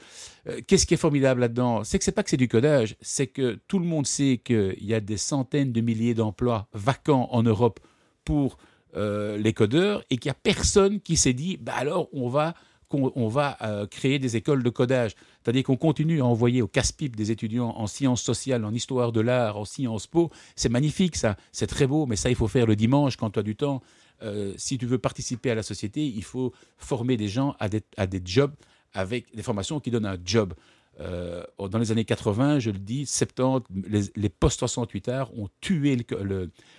euh, 0.47 0.61
qu'est-ce 0.65 0.85
qui 0.85 0.95
est 0.95 0.97
formidable 0.97 1.41
là-dedans? 1.41 1.83
C'est 1.83 1.99
que 1.99 2.03
c'est 2.03 2.11
pas 2.11 2.23
que 2.23 2.29
c'est 2.29 2.37
du 2.37 2.47
codage, 2.47 2.95
c'est 3.01 3.27
que 3.27 3.59
tout 3.67 3.79
le 3.79 3.85
monde 3.85 4.07
sait 4.07 4.41
qu'il 4.43 4.83
y 4.83 4.93
a 4.93 4.99
des 4.99 5.17
centaines 5.17 5.71
de 5.71 5.81
milliers 5.81 6.13
d'emplois 6.13 6.67
vacants 6.73 7.29
en 7.31 7.43
Europe 7.43 7.79
pour 8.25 8.57
euh, 8.95 9.37
les 9.37 9.53
codeurs 9.53 10.03
et 10.09 10.17
qu'il 10.17 10.29
n'y 10.29 10.33
a 10.33 10.39
personne 10.41 10.99
qui 10.99 11.17
s'est 11.17 11.33
dit, 11.33 11.57
bah 11.57 11.73
alors 11.75 12.09
on 12.13 12.29
va 12.29 12.55
qu'on 12.89 13.27
va 13.27 13.55
euh, 13.61 13.85
créer 13.85 14.17
des 14.17 14.35
écoles 14.35 14.63
de 14.63 14.69
codage. 14.71 15.11
C'est-à-dire 15.43 15.63
qu'on 15.63 15.77
continue 15.77 16.21
à 16.21 16.25
envoyer 16.25 16.63
au 16.63 16.67
casse-pipe 16.67 17.15
des 17.15 17.29
étudiants 17.29 17.69
en 17.77 17.85
sciences 17.85 18.23
sociales, 18.23 18.65
en 18.65 18.73
histoire 18.73 19.11
de 19.11 19.21
l'art, 19.21 19.57
en 19.57 19.65
sciences 19.65 20.07
po. 20.07 20.31
C'est 20.55 20.69
magnifique, 20.69 21.15
ça. 21.15 21.37
C'est 21.51 21.67
très 21.67 21.85
beau, 21.85 22.07
mais 22.07 22.15
ça, 22.15 22.29
il 22.29 22.35
faut 22.35 22.47
faire 22.47 22.65
le 22.65 22.75
dimanche 22.75 23.15
quand 23.15 23.29
tu 23.29 23.39
as 23.39 23.43
du 23.43 23.55
temps. 23.55 23.81
Euh, 24.21 24.53
si 24.57 24.77
tu 24.77 24.85
veux 24.85 24.97
participer 24.97 25.51
à 25.51 25.55
la 25.55 25.63
société, 25.63 26.05
il 26.05 26.23
faut 26.23 26.53
former 26.77 27.17
des 27.17 27.27
gens 27.27 27.55
à 27.59 27.69
des, 27.69 27.81
à 27.97 28.07
des 28.07 28.21
jobs 28.23 28.53
avec 28.93 29.33
des 29.35 29.43
formations 29.43 29.79
qui 29.79 29.91
donnent 29.91 30.05
un 30.05 30.17
job. 30.23 30.53
Euh, 30.99 31.43
dans 31.69 31.79
les 31.79 31.91
années 31.91 32.05
80, 32.05 32.59
je 32.59 32.71
le 32.71 32.79
dis, 32.79 33.05
70, 33.05 33.67
les, 33.87 34.01
les 34.15 34.29
postes 34.29 34.59
68 34.59 35.07
arts 35.09 35.37
ont 35.37 35.49
tué 35.61 35.97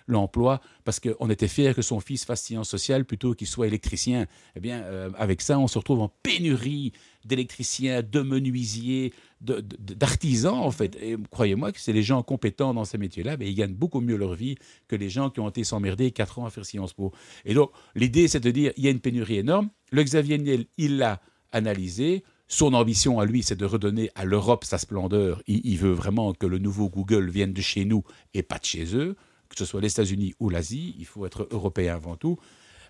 l'emploi 0.07 0.61
le, 0.62 0.83
parce 0.85 1.00
qu'on 1.00 1.31
était 1.31 1.49
fiers 1.49 1.75
que 1.75 1.83
son 1.83 2.00
fils 2.00 2.25
fasse 2.25 2.43
sciences 2.43 2.69
sociales 2.69 3.05
plutôt 3.05 3.35
qu'il 3.35 3.47
soit 3.47 3.67
électricien. 3.67 4.27
Eh 4.57 4.61
bien, 4.61 4.83
euh, 4.83 5.11
avec 5.17 5.41
ça, 5.41 5.59
on 5.59 5.69
se 5.69 5.79
retrouve 5.79 6.00
en 6.00 6.12
pénurie 6.23 6.93
d'électriciens, 7.25 8.03
de 8.03 8.21
menuisiers, 8.21 9.12
d'artisans, 9.41 10.55
en 10.55 10.71
fait. 10.71 10.97
Et 11.00 11.17
croyez-moi 11.31 11.73
que 11.73 11.81
c'est 11.81 11.93
les 11.93 12.03
gens 12.03 12.23
compétents 12.23 12.75
dans 12.75 12.85
ces 12.85 12.99
métiers-là, 12.99 13.37
mais 13.37 13.50
ils 13.50 13.55
gagnent 13.55 13.75
beaucoup 13.75 14.00
mieux 14.00 14.17
leur 14.17 14.35
vie 14.35 14.57
que 14.89 14.97
les 14.97 15.09
gens 15.09 15.31
qui 15.31 15.41
ont 15.41 15.49
été 15.49 15.65
s'emmerder 15.65 16.11
4 16.11 16.39
ans 16.39 16.47
à 16.47 16.50
faire 16.50 16.65
Sciences 16.65 16.93
Po. 16.93 17.12
Et 17.45 17.55
donc, 17.55 17.71
l'idée, 17.95 18.29
c'est 18.29 18.41
de 18.41 18.50
dire, 18.50 18.73
il 18.77 18.85
y 18.85 18.89
a 18.89 18.91
une 18.91 19.00
pénurie 19.00 19.39
énorme. 19.39 19.71
Le 19.93 20.03
Xavier 20.03 20.39
Niel, 20.39 20.67
il 20.77 20.99
l'a 20.99 21.21
analysé. 21.53 22.23
Son 22.52 22.75
ambition 22.75 23.21
à 23.21 23.26
lui, 23.26 23.45
c'est 23.45 23.54
de 23.54 23.64
redonner 23.64 24.11
à 24.16 24.25
l'Europe 24.25 24.64
sa 24.64 24.76
splendeur. 24.76 25.40
Il, 25.47 25.78
veut 25.78 25.92
vraiment 25.92 26.35
que 26.35 26.47
le 26.47 26.59
nouveau 26.59 26.90
Google 26.90 27.30
vienne 27.30 27.52
de 27.52 27.61
chez 27.61 27.85
nous 27.85 28.02
et 28.35 28.42
pas 28.42 28.59
de 28.59 28.64
chez 28.64 28.97
eux, 28.97 29.14
que 29.49 29.57
ce 29.57 29.64
soit 29.64 29.80
les 29.80 29.92
États-Unis 29.92 30.35
ou 30.40 30.49
l'Asie. 30.49 30.97
Il 30.99 31.07
faut 31.07 31.25
être 31.26 31.47
européen 31.52 31.95
avant 31.95 32.16
tout. 32.16 32.38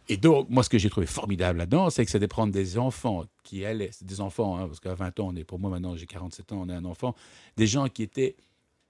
Et 0.09 0.17
donc, 0.17 0.49
moi, 0.49 0.63
ce 0.63 0.71
que 0.71 0.79
j'ai 0.79 0.89
trouvé 0.89 1.07
formidable 1.07 1.59
là-dedans, 1.59 1.91
c'est 1.91 2.07
que 2.07 2.11
c'est 2.11 2.19
de 2.19 2.27
prendre 2.27 2.55
des 2.55 2.79
enfants 2.79 3.27
qui 3.45 3.67
allaient, 3.67 3.91
des 4.01 4.23
enfants, 4.23 4.57
hein, 4.57 4.67
parce 4.67 4.81
qu'à 4.81 4.95
20 4.95 5.21
ans, 5.21 5.29
on 5.29 5.37
est, 5.37 5.45
pour 5.45 5.59
moi 5.59 5.69
maintenant, 5.69 5.95
j'ai 5.95 6.07
47 6.07 6.53
ans, 6.53 6.63
on 6.63 6.69
est 6.71 6.75
un 6.75 6.87
enfant, 6.87 7.15
des 7.59 7.67
gens 7.67 7.87
qui 7.89 8.03
étaient 8.03 8.37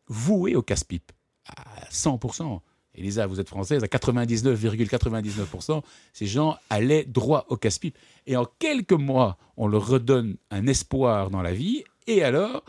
voués 0.06 0.54
au 0.54 0.62
casse-pipe 0.62 1.10
à 1.48 1.90
100%. 1.90 2.60
Elisa, 3.00 3.26
vous 3.26 3.40
êtes 3.40 3.48
française, 3.48 3.82
à 3.82 3.86
99,99%, 3.86 5.82
ces 6.12 6.26
gens 6.26 6.56
allaient 6.68 7.04
droit 7.04 7.46
au 7.48 7.56
casse-pipe. 7.56 7.96
Et 8.26 8.36
en 8.36 8.46
quelques 8.58 8.92
mois, 8.92 9.38
on 9.56 9.66
leur 9.66 9.86
redonne 9.86 10.36
un 10.50 10.66
espoir 10.66 11.30
dans 11.30 11.42
la 11.42 11.52
vie. 11.52 11.84
Et 12.06 12.22
alors, 12.22 12.62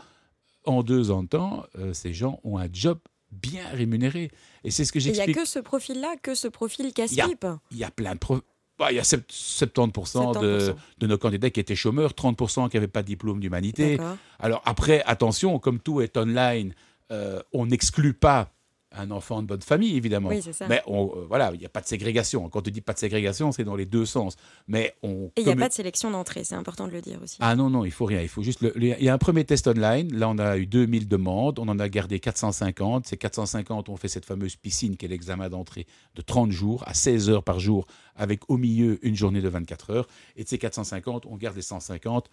en 0.64 0.82
deux 0.82 1.10
ans 1.10 1.22
de 1.22 1.28
temps, 1.28 1.64
euh, 1.78 1.92
ces 1.92 2.12
gens 2.12 2.40
ont 2.44 2.58
un 2.58 2.68
job 2.72 2.98
bien 3.30 3.64
rémunéré. 3.72 4.30
Et 4.64 4.70
c'est 4.70 4.84
ce 4.84 4.92
que 4.92 5.00
j'explique. 5.00 5.28
Il 5.28 5.32
n'y 5.32 5.38
a 5.38 5.42
que 5.42 5.48
ce 5.48 5.58
profil-là, 5.58 6.16
que 6.22 6.34
ce 6.34 6.48
profil 6.48 6.92
casse-pipe. 6.92 7.46
Il 7.70 7.78
y 7.78 7.84
a 7.84 7.90
plein 7.90 8.14
de 8.14 8.18
profils. 8.18 8.44
Bah, 8.78 8.90
il 8.90 8.96
y 8.96 8.98
a 8.98 9.02
70%, 9.02 10.40
De, 10.40 10.74
de, 10.98 11.06
nos 11.06 11.18
candidats 11.18 11.50
qui 11.50 11.60
étaient 11.60 11.76
chômeurs, 11.76 12.12
30% 12.12 12.70
qui 12.70 12.76
n'avaient 12.76 12.88
pas 12.88 13.02
de 13.02 13.06
diplôme 13.06 13.38
d'humanité. 13.38 13.98
Alors 14.38 14.62
après, 14.64 15.02
attention, 15.04 15.58
comme 15.58 15.78
tout 15.78 16.00
est 16.00 16.16
online, 16.16 16.74
euh, 17.10 17.40
on 17.52 17.66
n'exclut 17.66 18.14
pas 18.14 18.50
un 18.96 19.10
enfant 19.10 19.42
de 19.42 19.46
bonne 19.46 19.62
famille, 19.62 19.96
évidemment. 19.96 20.30
Mais 20.68 20.82
on, 20.86 21.12
euh, 21.16 21.24
voilà, 21.28 21.50
il 21.54 21.58
n'y 21.58 21.66
a 21.66 21.68
pas 21.68 21.80
de 21.80 21.86
ségrégation. 21.86 22.48
Quand 22.48 22.66
on 22.66 22.70
dit 22.70 22.80
pas 22.80 22.92
de 22.92 22.98
ségrégation, 22.98 23.52
c'est 23.52 23.64
dans 23.64 23.76
les 23.76 23.86
deux 23.86 24.06
sens. 24.06 24.36
Mais 24.68 24.94
on. 25.02 25.30
Et 25.36 25.40
il 25.40 25.46
n'y 25.46 25.52
a 25.52 25.56
pas 25.56 25.68
de 25.68 25.74
sélection 25.74 26.10
d'entrée, 26.10 26.44
c'est 26.44 26.54
important 26.54 26.86
de 26.86 26.92
le 26.92 27.00
dire 27.00 27.20
aussi. 27.22 27.38
Ah 27.40 27.54
non, 27.56 27.70
non, 27.70 27.84
il 27.84 27.90
faut 27.90 28.04
rien. 28.04 28.20
Il 28.20 28.28
faut 28.28 28.42
juste. 28.42 28.60
il 28.76 28.84
y 28.84 29.08
a 29.08 29.14
un 29.14 29.18
premier 29.18 29.44
test 29.44 29.66
online. 29.66 30.12
Là, 30.14 30.28
on 30.28 30.38
a 30.38 30.56
eu 30.56 30.66
2000 30.66 31.08
demandes. 31.08 31.58
On 31.58 31.68
en 31.68 31.78
a 31.78 31.88
gardé 31.88 32.20
450. 32.20 33.06
Ces 33.06 33.16
450 33.16 33.88
ont 33.88 33.96
fait 33.96 34.08
cette 34.08 34.26
fameuse 34.26 34.56
piscine 34.56 34.96
qui 34.96 35.06
est 35.06 35.08
l'examen 35.08 35.48
d'entrée 35.48 35.86
de 36.14 36.22
30 36.22 36.50
jours, 36.50 36.84
à 36.86 36.94
16 36.94 37.30
heures 37.30 37.44
par 37.44 37.60
jour, 37.60 37.86
avec 38.16 38.48
au 38.50 38.56
milieu 38.56 38.98
une 39.06 39.16
journée 39.16 39.40
de 39.40 39.48
24 39.48 39.90
heures. 39.90 40.08
Et 40.36 40.44
de 40.44 40.48
ces 40.48 40.58
450, 40.58 41.26
on 41.26 41.36
garde 41.36 41.56
les 41.56 41.62
150 41.62 42.30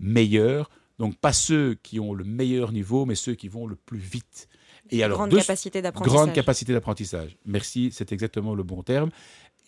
meilleurs. 0.00 0.70
Donc, 0.98 1.16
pas 1.16 1.32
ceux 1.32 1.74
qui 1.82 2.00
ont 2.00 2.12
le 2.12 2.24
meilleur 2.24 2.72
niveau, 2.72 3.04
mais 3.04 3.14
ceux 3.14 3.34
qui 3.34 3.48
vont 3.48 3.66
le 3.66 3.76
plus 3.76 3.98
vite. 3.98 4.48
Et 4.90 5.02
alors, 5.02 5.18
grande 5.18 5.34
capacité 5.34 5.82
d'apprentissage. 5.82 6.16
Grande 6.16 6.32
capacité 6.32 6.72
d'apprentissage. 6.72 7.36
Merci, 7.46 7.90
c'est 7.92 8.12
exactement 8.12 8.54
le 8.54 8.62
bon 8.62 8.82
terme. 8.82 9.10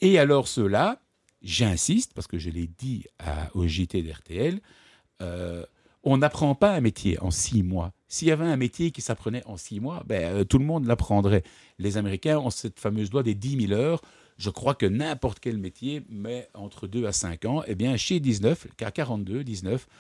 Et 0.01 0.19
alors 0.19 0.49
cela, 0.49 1.01
j'insiste, 1.43 2.15
parce 2.15 2.27
que 2.27 2.39
je 2.39 2.51
l'ai 2.51 2.67
dit 2.67 3.05
à, 3.19 3.51
au 3.55 3.67
JT 3.67 4.03
d'RTL, 4.03 4.61
euh, 5.23 5.65
on 6.03 6.17
n'apprend 6.17 6.55
pas 6.55 6.73
un 6.73 6.81
métier 6.81 7.21
en 7.21 7.31
six 7.31 7.63
mois. 7.63 7.93
S'il 8.09 8.29
y 8.29 8.31
avait 8.33 8.47
un 8.47 8.57
métier 8.57 8.91
qui 8.91 9.03
s'apprenait 9.03 9.43
en 9.47 9.57
six 9.57 9.81
mois, 9.81 10.03
ben, 10.07 10.35
euh, 10.35 10.45
tout 10.45 10.59
le 10.59 10.65
monde 10.65 10.87
l'apprendrait. 10.87 11.43
Les 11.79 11.97
Américains 11.97 12.39
ont 12.39 12.51
cette 12.51 12.81
fameuse 12.81 13.13
loi 13.13 13.23
des 13.23 13.35
10 13.35 13.69
000 13.69 13.81
heures. 13.81 14.01
Je 14.39 14.49
crois 14.49 14.75
que 14.75 14.87
n'importe 14.87 15.39
quel 15.41 15.59
métier 15.59 16.03
met 16.09 16.49
entre 16.55 16.87
2 16.87 17.07
à 17.07 17.13
5 17.13 17.45
ans. 17.45 17.63
Eh 17.67 17.75
bien, 17.75 17.97
chez 17.99 18.19
19, 18.19 18.69
car 18.79 18.93
42, 18.93 19.45
19, 19.45 19.87
eh, 19.87 19.91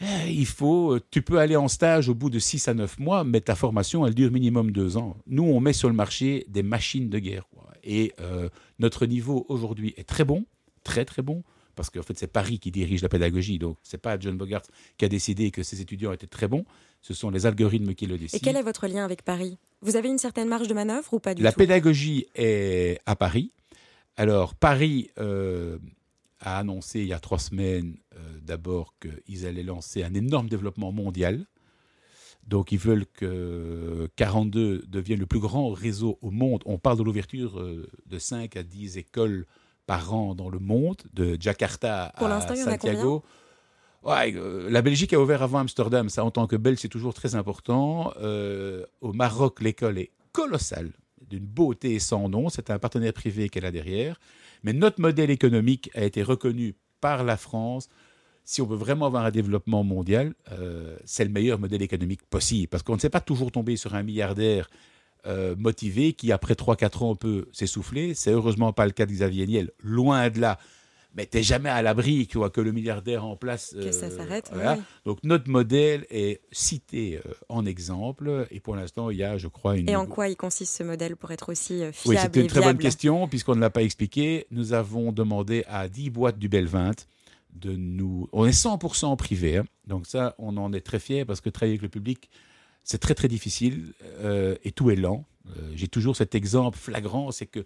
il 0.00 0.46
faut, 0.46 0.94
euh, 0.94 1.00
tu 1.10 1.22
peux 1.22 1.38
aller 1.38 1.56
en 1.56 1.68
stage 1.68 2.08
au 2.08 2.14
bout 2.14 2.30
de 2.30 2.38
6 2.38 2.68
à 2.68 2.74
9 2.74 2.98
mois, 2.98 3.24
mais 3.24 3.40
ta 3.40 3.54
formation, 3.54 4.06
elle 4.06 4.14
dure 4.14 4.30
minimum 4.30 4.70
2 4.70 4.96
ans. 4.96 5.16
Nous, 5.26 5.44
on 5.44 5.60
met 5.60 5.72
sur 5.72 5.88
le 5.88 5.94
marché 5.94 6.44
des 6.48 6.62
machines 6.62 7.08
de 7.08 7.18
guerre. 7.18 7.46
Et 7.82 8.12
euh, 8.20 8.48
notre 8.78 9.06
niveau 9.06 9.46
aujourd'hui 9.48 9.94
est 9.96 10.08
très 10.08 10.24
bon, 10.24 10.44
très 10.82 11.04
très 11.04 11.22
bon, 11.22 11.44
parce 11.76 11.88
qu'en 11.88 12.02
fait, 12.02 12.18
c'est 12.18 12.26
Paris 12.26 12.58
qui 12.58 12.70
dirige 12.70 13.02
la 13.02 13.08
pédagogie. 13.08 13.58
Donc, 13.58 13.78
ce 13.82 13.96
n'est 13.96 14.00
pas 14.00 14.18
John 14.18 14.36
Bogart 14.36 14.62
qui 14.98 15.04
a 15.04 15.08
décidé 15.08 15.50
que 15.50 15.62
ses 15.62 15.80
étudiants 15.80 16.12
étaient 16.12 16.26
très 16.26 16.48
bons. 16.48 16.64
Ce 17.00 17.14
sont 17.14 17.30
les 17.30 17.46
algorithmes 17.46 17.94
qui 17.94 18.06
le 18.06 18.18
décident. 18.18 18.38
Et 18.38 18.40
quel 18.40 18.56
est 18.56 18.62
votre 18.62 18.88
lien 18.88 19.04
avec 19.04 19.22
Paris? 19.22 19.58
Vous 19.82 19.94
avez 19.94 20.08
une 20.08 20.18
certaine 20.18 20.48
marge 20.48 20.66
de 20.66 20.74
manœuvre 20.74 21.14
ou 21.14 21.20
pas 21.20 21.34
du 21.34 21.42
la 21.42 21.52
tout? 21.52 21.60
La 21.60 21.66
pédagogie 21.66 22.26
est 22.34 22.98
à 23.06 23.14
Paris. 23.14 23.52
Alors, 24.16 24.54
Paris 24.54 25.10
euh, 25.18 25.78
a 26.46 26.58
annoncé 26.58 27.00
il 27.00 27.08
y 27.08 27.12
a 27.12 27.18
trois 27.18 27.40
semaines 27.40 27.96
euh, 28.14 28.18
d'abord 28.40 28.94
qu'ils 29.00 29.46
allaient 29.46 29.64
lancer 29.64 30.04
un 30.04 30.14
énorme 30.14 30.48
développement 30.48 30.92
mondial. 30.92 31.44
Donc 32.46 32.70
ils 32.70 32.78
veulent 32.78 33.06
que 33.06 34.08
42 34.14 34.84
devienne 34.86 35.18
le 35.18 35.26
plus 35.26 35.40
grand 35.40 35.70
réseau 35.70 36.18
au 36.22 36.30
monde. 36.30 36.62
On 36.64 36.78
parle 36.78 36.98
de 36.98 37.02
l'ouverture 37.02 37.58
euh, 37.58 37.90
de 38.06 38.18
5 38.20 38.56
à 38.56 38.62
10 38.62 38.96
écoles 38.96 39.44
par 39.86 40.14
an 40.14 40.36
dans 40.36 40.48
le 40.48 40.60
monde, 40.60 41.02
de 41.12 41.36
Jakarta 41.38 42.12
à 42.14 42.56
Santiago. 42.56 43.24
Ouais, 44.04 44.32
euh, 44.36 44.70
la 44.70 44.82
Belgique 44.82 45.12
a 45.12 45.20
ouvert 45.20 45.42
avant 45.42 45.58
Amsterdam, 45.58 46.08
ça 46.08 46.24
en 46.24 46.30
tant 46.30 46.46
que 46.46 46.54
Belge 46.54 46.78
c'est 46.78 46.88
toujours 46.88 47.12
très 47.12 47.34
important. 47.34 48.12
au 49.00 49.12
Maroc, 49.12 49.60
l'école 49.60 49.98
est 49.98 50.12
colossale, 50.30 50.92
d'une 51.28 51.44
beauté 51.44 51.98
sans 51.98 52.28
nom. 52.28 52.50
C'est 52.50 52.70
un 52.70 52.78
partenaire 52.78 53.12
privé 53.12 53.48
qu'elle 53.48 53.64
a 53.64 53.72
derrière. 53.72 54.20
Mais 54.62 54.72
notre 54.72 55.00
modèle 55.00 55.30
économique 55.30 55.90
a 55.94 56.04
été 56.04 56.22
reconnu 56.22 56.74
par 57.00 57.24
la 57.24 57.36
France. 57.36 57.88
Si 58.44 58.62
on 58.62 58.66
veut 58.66 58.76
vraiment 58.76 59.06
avoir 59.06 59.24
un 59.24 59.30
développement 59.30 59.82
mondial, 59.82 60.34
euh, 60.52 60.96
c'est 61.04 61.24
le 61.24 61.30
meilleur 61.30 61.58
modèle 61.58 61.82
économique 61.82 62.22
possible. 62.26 62.68
Parce 62.68 62.82
qu'on 62.82 62.94
ne 62.94 63.00
sait 63.00 63.10
pas 63.10 63.20
toujours 63.20 63.50
tomber 63.50 63.76
sur 63.76 63.94
un 63.94 64.02
milliardaire 64.02 64.68
euh, 65.26 65.56
motivé 65.56 66.12
qui, 66.12 66.30
après 66.30 66.54
3-4 66.54 67.04
ans, 67.04 67.16
peut 67.16 67.48
s'essouffler. 67.52 68.14
C'est 68.14 68.30
heureusement 68.30 68.72
pas 68.72 68.86
le 68.86 68.92
cas 68.92 69.06
de 69.06 69.12
Xavier 69.12 69.46
Niel. 69.46 69.72
Loin 69.80 70.30
de 70.30 70.40
là 70.40 70.58
mais 71.16 71.26
tu 71.26 71.38
n'es 71.38 71.42
jamais 71.42 71.70
à 71.70 71.80
l'abri 71.82 72.26
que 72.26 72.60
le 72.60 72.72
milliardaire 72.72 73.24
en 73.24 73.36
place. 73.36 73.74
Que 73.74 73.90
ça 73.90 74.06
euh, 74.06 74.16
s'arrête. 74.16 74.52
Donc 75.04 75.18
notre 75.24 75.48
modèle 75.48 76.06
est 76.10 76.42
cité 76.52 77.20
euh, 77.24 77.32
en 77.48 77.64
exemple, 77.64 78.46
et 78.50 78.60
pour 78.60 78.76
l'instant, 78.76 79.10
il 79.10 79.16
y 79.16 79.24
a, 79.24 79.38
je 79.38 79.48
crois, 79.48 79.76
une. 79.76 79.88
Et 79.88 79.96
en 79.96 80.06
quoi 80.06 80.28
il 80.28 80.36
consiste 80.36 80.76
ce 80.76 80.82
modèle 80.82 81.16
pour 81.16 81.30
être 81.32 81.50
aussi 81.50 81.78
fiable 81.78 81.94
Oui, 82.06 82.16
c'était 82.20 82.40
une 82.42 82.46
très 82.46 82.60
bonne 82.60 82.78
question, 82.78 83.26
puisqu'on 83.28 83.54
ne 83.54 83.60
l'a 83.60 83.70
pas 83.70 83.82
expliqué. 83.82 84.46
Nous 84.50 84.74
avons 84.74 85.10
demandé 85.10 85.64
à 85.68 85.88
10 85.88 86.10
boîtes 86.10 86.38
du 86.38 86.48
Belvinte 86.48 87.08
de 87.54 87.74
nous. 87.74 88.28
On 88.32 88.44
est 88.44 88.50
100% 88.50 89.16
privé, 89.16 89.56
hein. 89.56 89.64
donc 89.86 90.06
ça, 90.06 90.34
on 90.38 90.58
en 90.58 90.74
est 90.74 90.82
très 90.82 90.98
fiers 90.98 91.24
parce 91.24 91.40
que 91.40 91.48
travailler 91.48 91.72
avec 91.72 91.82
le 91.82 91.88
public, 91.88 92.28
c'est 92.84 92.98
très 92.98 93.14
très 93.14 93.28
difficile 93.28 93.94
euh, 94.20 94.56
et 94.62 94.72
tout 94.72 94.90
est 94.90 94.96
lent. 94.96 95.24
J'ai 95.76 95.86
toujours 95.86 96.16
cet 96.16 96.34
exemple 96.34 96.76
flagrant, 96.76 97.30
c'est 97.30 97.46
que 97.46 97.64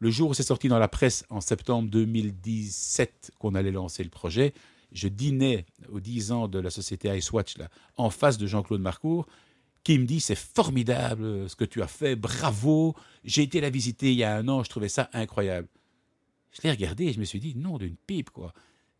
le 0.00 0.10
jour 0.10 0.30
où 0.30 0.34
c'est 0.34 0.42
sorti 0.42 0.68
dans 0.68 0.78
la 0.78 0.88
presse 0.88 1.24
en 1.28 1.40
septembre 1.40 1.88
2017 1.90 3.32
qu'on 3.38 3.54
allait 3.54 3.70
lancer 3.70 4.02
le 4.02 4.10
projet, 4.10 4.54
je 4.92 5.08
dînais 5.08 5.66
aux 5.92 6.00
10 6.00 6.32
ans 6.32 6.48
de 6.48 6.58
la 6.58 6.70
société 6.70 7.14
Icewatch 7.14 7.58
là, 7.58 7.68
en 7.96 8.10
face 8.10 8.38
de 8.38 8.46
Jean-Claude 8.46 8.80
Marcourt 8.80 9.26
qui 9.84 9.98
me 9.98 10.04
dit 10.04 10.20
c'est 10.20 10.36
formidable 10.38 11.48
ce 11.48 11.54
que 11.54 11.64
tu 11.64 11.82
as 11.82 11.86
fait, 11.86 12.16
bravo, 12.16 12.94
j'ai 13.24 13.42
été 13.42 13.60
la 13.60 13.70
visiter 13.70 14.10
il 14.10 14.18
y 14.18 14.24
a 14.24 14.36
un 14.36 14.48
an, 14.48 14.62
je 14.64 14.70
trouvais 14.70 14.88
ça 14.88 15.08
incroyable. 15.12 15.68
Je 16.52 16.62
l'ai 16.62 16.70
regardé 16.70 17.04
et 17.04 17.12
je 17.12 17.20
me 17.20 17.24
suis 17.24 17.40
dit 17.40 17.54
non 17.56 17.78
d'une 17.78 17.96
pipe 17.96 18.30
quoi. 18.30 18.52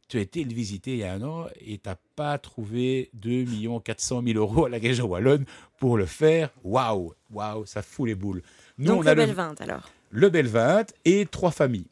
Tu 0.08 0.18
as 0.18 0.22
été 0.22 0.42
le 0.42 0.52
visiter 0.52 0.92
il 0.92 0.98
y 0.98 1.04
a 1.04 1.12
un 1.12 1.22
an 1.22 1.46
et 1.60 1.78
tu 1.78 1.88
n'as 1.88 1.96
pas 2.16 2.36
trouvé 2.38 3.10
2 3.14 3.46
400 3.84 4.22
000 4.26 4.38
euros 4.38 4.66
à 4.66 4.68
la 4.68 4.78
Région 4.78 5.06
Wallonne 5.06 5.44
pour 5.78 5.96
le 5.96 6.06
faire. 6.06 6.50
Waouh, 6.64 7.14
waouh, 7.30 7.64
ça 7.64 7.82
fout 7.82 8.08
les 8.08 8.16
boules. 8.16 8.42
Nous, 8.76 8.86
Donc 8.86 9.04
on 9.04 9.06
a 9.06 9.14
le 9.14 9.24
20 9.24 9.60
alors 9.60 9.88
le 10.10 10.28
Belvint 10.28 10.86
et 11.04 11.24
trois 11.26 11.52
familles. 11.52 11.86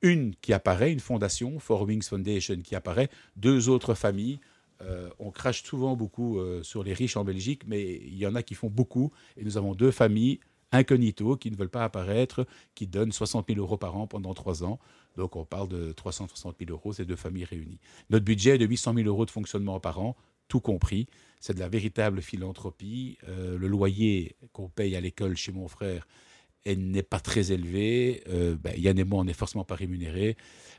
Une 0.00 0.34
qui 0.36 0.52
apparaît, 0.52 0.92
une 0.92 1.00
fondation, 1.00 1.58
Four 1.58 1.82
Wings 1.82 2.02
Foundation 2.02 2.56
qui 2.62 2.74
apparaît, 2.74 3.10
deux 3.36 3.68
autres 3.68 3.94
familles. 3.94 4.40
Euh, 4.80 5.08
on 5.18 5.30
crache 5.30 5.64
souvent 5.64 5.96
beaucoup 5.96 6.38
euh, 6.38 6.62
sur 6.62 6.82
les 6.82 6.92
riches 6.92 7.16
en 7.16 7.24
Belgique, 7.24 7.62
mais 7.66 7.96
il 7.96 8.16
y 8.16 8.26
en 8.26 8.34
a 8.34 8.42
qui 8.42 8.54
font 8.54 8.70
beaucoup. 8.70 9.12
Et 9.36 9.44
nous 9.44 9.56
avons 9.56 9.74
deux 9.74 9.90
familles 9.90 10.40
incognito 10.70 11.36
qui 11.36 11.50
ne 11.50 11.56
veulent 11.56 11.68
pas 11.68 11.84
apparaître, 11.84 12.46
qui 12.74 12.86
donnent 12.86 13.12
60 13.12 13.46
000 13.48 13.60
euros 13.60 13.76
par 13.76 13.96
an 13.96 14.06
pendant 14.06 14.34
trois 14.34 14.64
ans. 14.64 14.78
Donc 15.16 15.36
on 15.36 15.44
parle 15.44 15.68
de 15.68 15.92
360 15.92 16.56
000 16.60 16.70
euros, 16.70 16.92
ces 16.92 17.04
deux 17.04 17.16
familles 17.16 17.44
réunies. 17.44 17.80
Notre 18.10 18.24
budget 18.24 18.54
est 18.54 18.58
de 18.58 18.66
800 18.66 18.94
000 18.94 19.08
euros 19.08 19.26
de 19.26 19.30
fonctionnement 19.30 19.80
par 19.80 20.00
an, 20.00 20.16
tout 20.46 20.60
compris. 20.60 21.06
C'est 21.40 21.54
de 21.54 21.60
la 21.60 21.68
véritable 21.68 22.22
philanthropie. 22.22 23.18
Euh, 23.28 23.58
le 23.58 23.66
loyer 23.66 24.36
qu'on 24.52 24.68
paye 24.68 24.94
à 24.94 25.00
l'école 25.00 25.36
chez 25.36 25.52
mon 25.52 25.68
frère 25.68 26.06
n'est 26.66 27.02
pas 27.02 27.20
très 27.20 27.52
élevé. 27.52 28.22
Euh, 28.28 28.56
ben, 28.56 28.74
Yann 28.76 28.98
et 28.98 29.04
moi, 29.04 29.20
on 29.20 29.24
n'est 29.24 29.32
forcément 29.32 29.64
pas 29.64 29.74
rémunérés. 29.74 30.36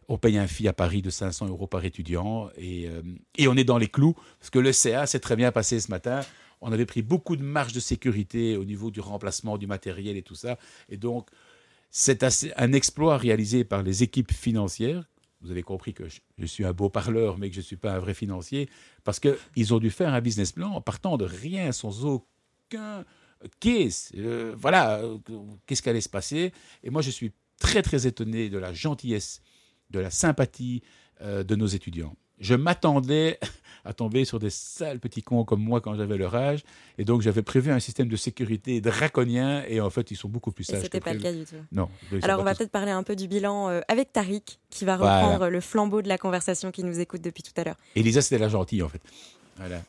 On 0.07 0.17
paye 0.17 0.37
un 0.37 0.47
fee 0.47 0.67
à 0.67 0.73
Paris 0.73 1.01
de 1.01 1.09
500 1.09 1.47
euros 1.47 1.67
par 1.67 1.85
étudiant 1.85 2.49
et, 2.57 2.87
euh, 2.87 3.01
et 3.37 3.47
on 3.47 3.55
est 3.55 3.63
dans 3.63 3.77
les 3.77 3.87
clous 3.87 4.15
parce 4.39 4.49
que 4.49 4.59
le 4.59 4.71
CA 4.71 5.05
s'est 5.05 5.19
très 5.19 5.35
bien 5.35 5.51
passé 5.51 5.79
ce 5.79 5.89
matin. 5.91 6.21
On 6.61 6.71
avait 6.71 6.85
pris 6.85 7.01
beaucoup 7.01 7.35
de 7.35 7.43
marge 7.43 7.73
de 7.73 7.79
sécurité 7.79 8.57
au 8.57 8.65
niveau 8.65 8.91
du 8.91 8.99
remplacement 8.99 9.57
du 9.57 9.67
matériel 9.67 10.17
et 10.17 10.23
tout 10.23 10.35
ça. 10.35 10.57
Et 10.89 10.97
donc, 10.97 11.29
c'est 11.91 12.23
un 12.57 12.73
exploit 12.73 13.17
réalisé 13.17 13.63
par 13.63 13.83
les 13.83 14.03
équipes 14.03 14.31
financières. 14.31 15.03
Vous 15.41 15.51
avez 15.51 15.63
compris 15.63 15.93
que 15.93 16.03
je, 16.09 16.45
suis 16.45 16.65
un 16.65 16.73
beau 16.73 16.89
parleur, 16.89 17.37
mais 17.37 17.49
que 17.49 17.55
je 17.55 17.61
ne 17.61 17.65
suis 17.65 17.77
pas 17.77 17.93
un 17.93 17.99
vrai 17.99 18.13
financier, 18.13 18.69
parce 19.03 19.19
qu'ils 19.19 19.73
ont 19.73 19.79
dû 19.79 19.89
faire 19.89 20.13
un 20.13 20.21
business 20.21 20.51
plan 20.51 20.71
en 20.71 20.81
partant 20.81 21.17
de 21.17 21.25
rien, 21.25 21.71
sans 21.71 22.05
aucun 22.05 23.05
case. 23.59 24.11
Euh, 24.17 24.53
voilà, 24.57 25.01
qu'est-ce 25.65 25.81
qui 25.81 25.89
allait 25.89 26.01
se 26.01 26.09
passer? 26.09 26.51
Et 26.83 26.89
moi, 26.89 27.01
je 27.01 27.09
suis 27.09 27.31
très, 27.59 27.81
très 27.81 28.07
étonné 28.07 28.49
de 28.49 28.57
la 28.57 28.73
gentillesse, 28.73 29.41
de 29.89 29.99
la 29.99 30.11
sympathie 30.11 30.81
euh, 31.21 31.43
de 31.43 31.55
nos 31.55 31.67
étudiants. 31.67 32.15
Je 32.39 32.55
m'attendais 32.55 33.39
à 33.85 33.93
tomber 33.93 34.23
sur 34.25 34.39
des 34.39 34.49
sales 34.49 34.99
petits 34.99 35.21
cons 35.21 35.43
comme 35.43 35.61
moi 35.61 35.81
quand 35.81 35.95
j'avais 35.95 36.17
leur 36.17 36.35
âge. 36.35 36.63
Et 36.97 37.05
donc, 37.05 37.21
j'avais 37.21 37.41
prévu 37.41 37.71
un 37.71 37.79
système 37.79 38.07
de 38.07 38.15
sécurité 38.15 38.81
draconien. 38.81 39.63
Et 39.67 39.81
en 39.81 39.89
fait, 39.89 40.11
ils 40.11 40.15
sont 40.15 40.29
beaucoup 40.29 40.51
plus 40.51 40.63
sages. 40.63 40.83
C'était 40.83 40.99
pas 40.99 41.13
le 41.13 41.19
cas 41.19 41.33
du 41.33 41.43
tout. 41.43 41.55
Non. 41.71 41.89
Alors, 42.21 42.39
on 42.39 42.43
va 42.43 42.55
peut-être 42.55 42.71
parler 42.71 42.91
un 42.91 43.03
peu 43.03 43.15
du 43.15 43.27
bilan 43.27 43.69
euh, 43.69 43.81
avec 43.87 44.13
Tariq, 44.13 44.59
qui 44.69 44.85
va 44.85 44.95
reprendre 44.95 45.49
le 45.49 45.61
flambeau 45.61 46.01
de 46.01 46.07
la 46.07 46.17
conversation 46.17 46.71
qui 46.71 46.83
nous 46.83 46.99
écoute 46.99 47.21
depuis 47.21 47.43
tout 47.43 47.53
à 47.57 47.63
l'heure. 47.63 47.77
Elisa, 47.95 48.21
c'était 48.21 48.37
la 48.37 48.49
gentille, 48.49 48.83
en 48.83 48.89
fait. 48.89 49.01
Voilà. 49.57 49.81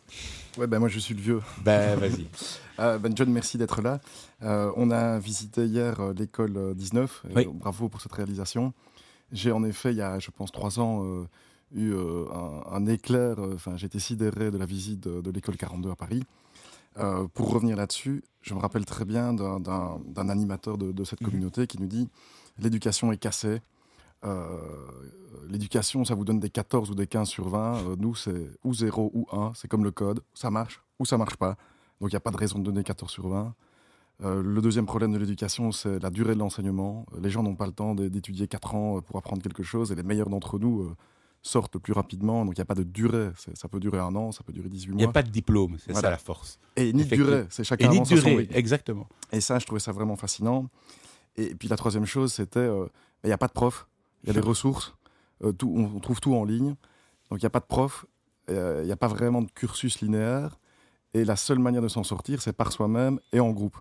Ouais, 0.58 0.66
ben 0.66 0.80
moi 0.80 0.88
je 0.88 0.98
suis 0.98 1.14
le 1.14 1.20
vieux. 1.20 1.40
Ben 1.62 1.96
vas-y. 1.96 2.26
Euh, 2.80 2.98
ben 2.98 3.14
John, 3.14 3.30
merci 3.30 3.58
d'être 3.58 3.82
là. 3.82 4.00
Euh, 4.42 4.72
on 4.76 4.90
a 4.90 5.18
visité 5.18 5.66
hier 5.66 6.12
l'école 6.14 6.74
19. 6.74 7.26
bravo 7.54 7.88
pour 7.88 8.00
cette 8.00 8.12
réalisation. 8.12 8.72
J'ai 9.32 9.52
en 9.52 9.62
effet, 9.62 9.92
il 9.92 9.98
y 9.98 10.02
a, 10.02 10.18
je 10.18 10.30
pense, 10.30 10.50
trois 10.50 10.80
ans, 10.80 11.26
eu 11.72 11.92
euh, 11.92 12.24
un, 12.70 12.86
éclair, 12.86 13.38
euh, 13.38 13.54
enfin 13.54 13.76
j'étais 13.76 13.98
sidéré 13.98 14.50
de 14.50 14.58
la 14.58 14.66
visite 14.66 15.00
de, 15.00 15.30
l'école 15.30 15.56
42 15.56 15.90
à 15.90 15.96
Paris. 15.96 16.22
Euh, 16.98 17.28
pour 17.28 17.52
revenir 17.52 17.76
là-dessus, 17.76 18.24
je 18.42 18.54
me 18.54 18.58
rappelle 18.58 18.84
très 18.84 19.04
bien 19.04 19.32
d'un 19.32 20.28
animateur 20.28 20.78
de, 20.78 21.04
cette 21.04 21.20
mhm. 21.20 21.28
communauté 21.28 21.66
qui 21.66 21.80
nous 21.80 21.86
dit 21.86 22.08
l'éducation 22.58 23.12
est 23.12 23.16
cassée. 23.16 23.60
l'éducation, 25.48 26.04
ça 26.04 26.14
vous 26.14 26.24
donne 26.24 26.40
des 26.40 26.50
14 26.50 26.90
ou 26.90 26.94
des 26.94 27.06
15 27.06 27.28
sur 27.28 27.48
20. 27.48 27.96
nous, 27.98 28.14
c'est 28.14 28.50
ou 28.64 28.74
0 28.74 29.10
ou 29.14 29.26
1. 29.32 29.52
C'est 29.54 29.68
comme 29.68 29.84
le 29.84 29.92
code. 29.92 30.20
Ça 30.34 30.50
marche 30.50 30.82
ou 30.98 31.04
ça 31.04 31.16
marche 31.16 31.36
pas. 31.36 31.56
Donc, 32.00 32.10
il 32.10 32.14
n'y 32.14 32.16
a 32.16 32.20
pas 32.20 32.30
de 32.30 32.36
raison 32.36 32.58
de 32.58 32.64
donner 32.64 32.82
14 32.82 33.10
sur 33.10 33.28
20. 33.28 33.54
le 34.20 34.60
deuxième 34.60 34.86
problème 34.86 35.12
de 35.12 35.18
l'éducation, 35.18 35.72
c'est 35.72 35.98
la 35.98 36.10
durée 36.10 36.34
de 36.34 36.38
l'enseignement. 36.38 37.06
Les 37.20 37.30
gens 37.30 37.42
n'ont 37.42 37.56
pas 37.56 37.66
le 37.66 37.72
temps 37.72 37.94
d'étudier 37.94 38.48
4 38.48 38.74
ans 38.74 39.00
pour 39.00 39.16
apprendre 39.16 39.42
quelque 39.42 39.62
chose 39.62 39.92
et 39.92 39.94
les 39.94 40.02
meilleurs 40.02 40.28
d'entre 40.28 40.58
nous 40.58 40.94
sortent 41.42 41.78
plus 41.78 41.92
rapidement. 41.92 42.44
Donc 42.44 42.54
il 42.56 42.58
n'y 42.58 42.62
a 42.62 42.66
pas 42.66 42.74
de 42.74 42.82
durée. 42.82 43.30
Ça 43.54 43.68
peut 43.68 43.80
durer 43.80 43.98
un 43.98 44.14
an, 44.14 44.32
ça 44.32 44.42
peut 44.42 44.52
durer 44.52 44.68
18 44.68 44.90
mois. 44.90 45.00
Il 45.00 45.04
n'y 45.04 45.08
a 45.08 45.12
pas 45.12 45.22
de 45.22 45.30
diplôme, 45.30 45.76
c'est 45.78 45.94
ça 45.94 46.10
la 46.10 46.18
force. 46.18 46.58
Et 46.76 46.92
ni 46.92 47.04
de 47.04 47.14
durée, 47.14 47.46
c'est 47.50 47.64
chacun 47.64 47.90
Et 47.90 47.98
ni 47.98 48.00
durée, 48.02 48.48
exactement. 48.52 49.08
Et 49.32 49.40
ça, 49.40 49.58
je 49.58 49.66
trouvais 49.66 49.80
ça 49.80 49.92
vraiment 49.92 50.16
fascinant. 50.16 50.66
Et 51.36 51.54
puis 51.54 51.68
la 51.68 51.76
troisième 51.76 52.06
chose, 52.06 52.32
c'était 52.32 52.58
euh, 52.58 52.86
il 53.24 53.28
n'y 53.28 53.32
a 53.32 53.38
pas 53.38 53.46
de 53.46 53.52
prof, 53.52 53.86
il 54.24 54.28
y 54.28 54.30
a 54.30 54.34
des 54.34 54.46
ressources, 54.46 54.94
euh, 55.44 55.52
tout, 55.52 55.72
on, 55.74 56.00
trouve 56.00 56.20
tout 56.20 56.34
en 56.34 56.44
ligne. 56.44 56.74
Donc 57.30 57.40
il 57.40 57.44
n'y 57.44 57.46
a 57.46 57.50
pas 57.50 57.60
de 57.60 57.66
prof, 57.66 58.04
il 58.48 58.84
n'y 58.84 58.92
a 58.92 58.96
pas 58.96 59.08
vraiment 59.08 59.42
de 59.42 59.50
cursus 59.50 60.00
linéaire. 60.00 60.58
Et 61.14 61.24
la 61.24 61.36
seule 61.36 61.58
manière 61.58 61.82
de 61.82 61.88
s'en 61.88 62.04
sortir, 62.04 62.40
c'est 62.40 62.52
par 62.52 62.72
soi-même 62.72 63.18
et 63.32 63.40
en 63.40 63.50
groupe. 63.50 63.76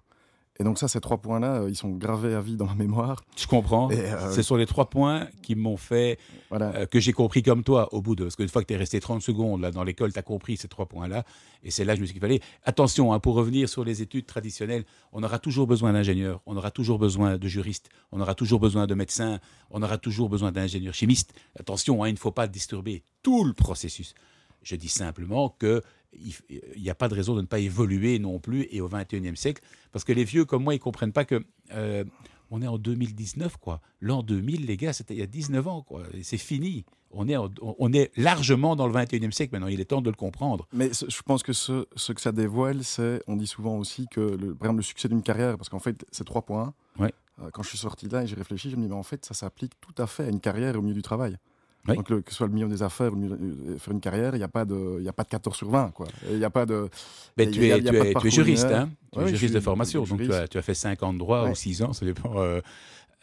Et 0.61 0.65
donc 0.65 0.77
ça, 0.77 0.89
ces 0.89 0.99
trois 0.99 1.19
points-là, 1.19 1.61
euh, 1.61 1.69
ils 1.69 1.75
sont 1.75 1.91
gravés 1.91 2.35
à 2.35 2.41
vie 2.41 2.57
dans 2.57 2.65
ma 2.65 2.75
mémoire. 2.75 3.23
Je 3.37 3.47
comprends. 3.47 3.89
Euh, 3.91 4.31
Ce 4.31 4.41
sont 4.41 4.57
les 4.57 4.65
trois 4.65 4.89
points 4.89 5.29
qui 5.41 5.55
m'ont 5.55 5.77
fait, 5.77 6.19
euh, 6.51 6.85
que 6.85 6.99
j'ai 6.99 7.13
compris 7.13 7.43
comme 7.43 7.63
toi 7.63 7.93
au 7.93 8.01
bout 8.01 8.13
de... 8.17 8.23
Parce 8.23 8.35
qu'une 8.35 8.49
fois 8.49 8.61
que 8.61 8.67
tu 8.67 8.73
es 8.73 8.77
resté 8.77 8.99
30 8.99 9.21
secondes 9.21 9.61
là, 9.61 9.71
dans 9.71 9.85
l'école, 9.85 10.11
tu 10.11 10.19
as 10.19 10.21
compris 10.21 10.57
ces 10.57 10.67
trois 10.67 10.85
points-là. 10.85 11.23
Et 11.63 11.71
c'est 11.71 11.85
là 11.85 11.93
que 11.93 11.97
je 11.97 12.01
me 12.01 12.05
suis 12.07 12.13
dit 12.13 12.19
qu'il 12.19 12.27
fallait... 12.27 12.41
Attention, 12.65 13.13
hein, 13.13 13.19
pour 13.21 13.35
revenir 13.35 13.69
sur 13.69 13.85
les 13.85 14.01
études 14.01 14.25
traditionnelles, 14.25 14.83
on 15.13 15.23
aura 15.23 15.39
toujours 15.39 15.65
besoin 15.65 15.93
d'ingénieurs, 15.93 16.41
on 16.45 16.57
aura 16.57 16.71
toujours 16.71 16.99
besoin 16.99 17.37
de 17.37 17.47
juristes, 17.47 17.87
on 18.11 18.19
aura 18.19 18.35
toujours 18.35 18.59
besoin 18.59 18.85
de 18.85 18.95
médecins, 18.95 19.39
on 19.71 19.81
aura 19.81 19.97
toujours 19.97 20.27
besoin 20.27 20.51
d'ingénieurs 20.51 20.93
chimistes. 20.93 21.33
Attention, 21.57 22.03
hein, 22.03 22.09
il 22.09 22.13
ne 22.13 22.19
faut 22.19 22.31
pas 22.31 22.47
disturber 22.47 23.03
tout 23.23 23.45
le 23.45 23.53
processus. 23.53 24.13
Je 24.61 24.75
dis 24.75 24.89
simplement 24.89 25.55
que 25.57 25.81
il 26.13 26.81
n'y 26.81 26.89
a 26.89 26.95
pas 26.95 27.07
de 27.07 27.15
raison 27.15 27.35
de 27.35 27.41
ne 27.41 27.47
pas 27.47 27.59
évoluer 27.59 28.19
non 28.19 28.39
plus 28.39 28.67
et 28.71 28.81
au 28.81 28.89
21e 28.89 29.35
siècle. 29.35 29.61
Parce 29.91 30.05
que 30.05 30.13
les 30.13 30.23
vieux 30.23 30.45
comme 30.45 30.63
moi, 30.63 30.73
ils 30.73 30.77
ne 30.77 30.83
comprennent 30.83 31.13
pas 31.13 31.25
que. 31.25 31.43
Euh, 31.73 32.03
on 32.51 32.63
est 32.63 32.67
en 32.67 32.79
2019, 32.79 33.57
quoi. 33.57 33.79
L'an 34.01 34.23
2000, 34.23 34.65
les 34.65 34.75
gars, 34.75 34.91
c'était 34.91 35.13
il 35.13 35.19
y 35.19 35.23
a 35.23 35.27
19 35.27 35.67
ans, 35.67 35.81
quoi. 35.83 36.03
C'est 36.23 36.37
fini. 36.37 36.83
On 37.11 37.27
est, 37.27 37.35
on 37.61 37.93
est 37.93 38.11
largement 38.17 38.75
dans 38.75 38.87
le 38.87 38.93
21e 38.93 39.31
siècle 39.31 39.53
maintenant. 39.53 39.67
Il 39.67 39.79
est 39.79 39.85
temps 39.85 40.01
de 40.01 40.09
le 40.09 40.15
comprendre. 40.15 40.67
Mais 40.73 40.91
je 40.93 41.21
pense 41.23 41.43
que 41.43 41.53
ce, 41.53 41.85
ce 41.95 42.11
que 42.11 42.21
ça 42.21 42.31
dévoile, 42.31 42.83
c'est, 42.83 43.21
on 43.27 43.35
dit 43.35 43.47
souvent 43.47 43.77
aussi 43.77 44.07
que, 44.09 44.19
le, 44.19 44.55
par 44.55 44.67
exemple, 44.67 44.77
le 44.77 44.83
succès 44.83 45.09
d'une 45.09 45.21
carrière, 45.23 45.57
parce 45.57 45.69
qu'en 45.69 45.79
fait, 45.79 46.05
c'est 46.11 46.23
trois 46.23 46.43
points. 46.43 46.73
Ouais. 46.97 47.13
Euh, 47.41 47.49
quand 47.51 47.63
je 47.63 47.69
suis 47.69 47.77
sorti 47.77 48.07
là 48.07 48.23
et 48.23 48.27
j'ai 48.27 48.35
réfléchi, 48.35 48.69
je 48.69 48.75
me 48.75 48.81
dis, 48.83 48.89
mais 48.89 48.95
en 48.95 49.03
fait, 49.03 49.25
ça 49.25 49.33
s'applique 49.33 49.73
tout 49.81 49.93
à 49.97 50.07
fait 50.07 50.25
à 50.25 50.29
une 50.29 50.39
carrière 50.39 50.75
au 50.77 50.81
milieu 50.81 50.95
du 50.95 51.01
travail. 51.01 51.37
Donc, 51.85 52.05
que 52.07 52.29
ce 52.29 52.35
soit 52.35 52.47
le 52.47 52.53
milieu 52.53 52.67
des 52.67 52.83
affaires 52.83 53.13
ou 53.13 53.23
euh, 53.23 53.77
faire 53.77 53.93
une 53.93 54.01
carrière, 54.01 54.35
il 54.35 54.37
n'y 54.37 54.43
a, 54.43 54.49
pas 54.49 54.65
de, 54.65 55.03
a 55.07 55.13
pas 55.13 55.23
de 55.23 55.29
14 55.29 55.55
sur 55.55 55.69
20. 55.69 55.93
Il 56.29 56.37
n'y 56.37 56.43
a 56.43 56.49
pas 56.49 56.65
de. 56.65 56.89
Mais 57.37 57.49
tu, 57.49 57.65
es, 57.65 57.81
tu, 57.81 58.27
es, 58.27 58.29
juriste, 58.29 58.65
hein 58.65 58.89
Tu 59.13 59.19
es 59.21 59.27
juriste 59.29 59.55
de 59.55 59.59
formation. 59.59 60.03
Donc, 60.03 60.21
tu 60.21 60.33
as, 60.33 60.47
tu 60.47 60.57
as, 60.57 60.61
fait 60.61 60.73
5 60.73 61.01
ans 61.03 61.13
de 61.13 61.19
droit 61.19 61.49
ou 61.49 61.55
6 61.55 61.83
ans, 61.83 61.93
ça 61.93 62.05
dépend. 62.05 62.37
Euh, 62.37 62.61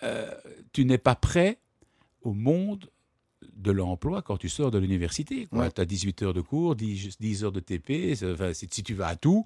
euh, 0.02 0.30
tu 0.72 0.84
n'es 0.84 0.98
pas 0.98 1.14
prêt 1.14 1.58
au 2.22 2.32
monde 2.32 2.90
de 3.54 3.70
l'emploi 3.70 4.22
quand 4.22 4.36
tu 4.36 4.48
sors 4.48 4.70
de 4.70 4.78
l'université. 4.78 5.48
Tu 5.52 5.80
as 5.80 5.84
18 5.84 6.22
heures 6.22 6.34
de 6.34 6.40
cours, 6.40 6.76
10, 6.76 7.18
10 7.20 7.44
heures 7.44 7.52
de 7.52 7.60
TP. 7.60 8.14
si 8.52 8.82
tu 8.82 8.94
vas 8.94 9.08
à 9.08 9.16
tout, 9.16 9.44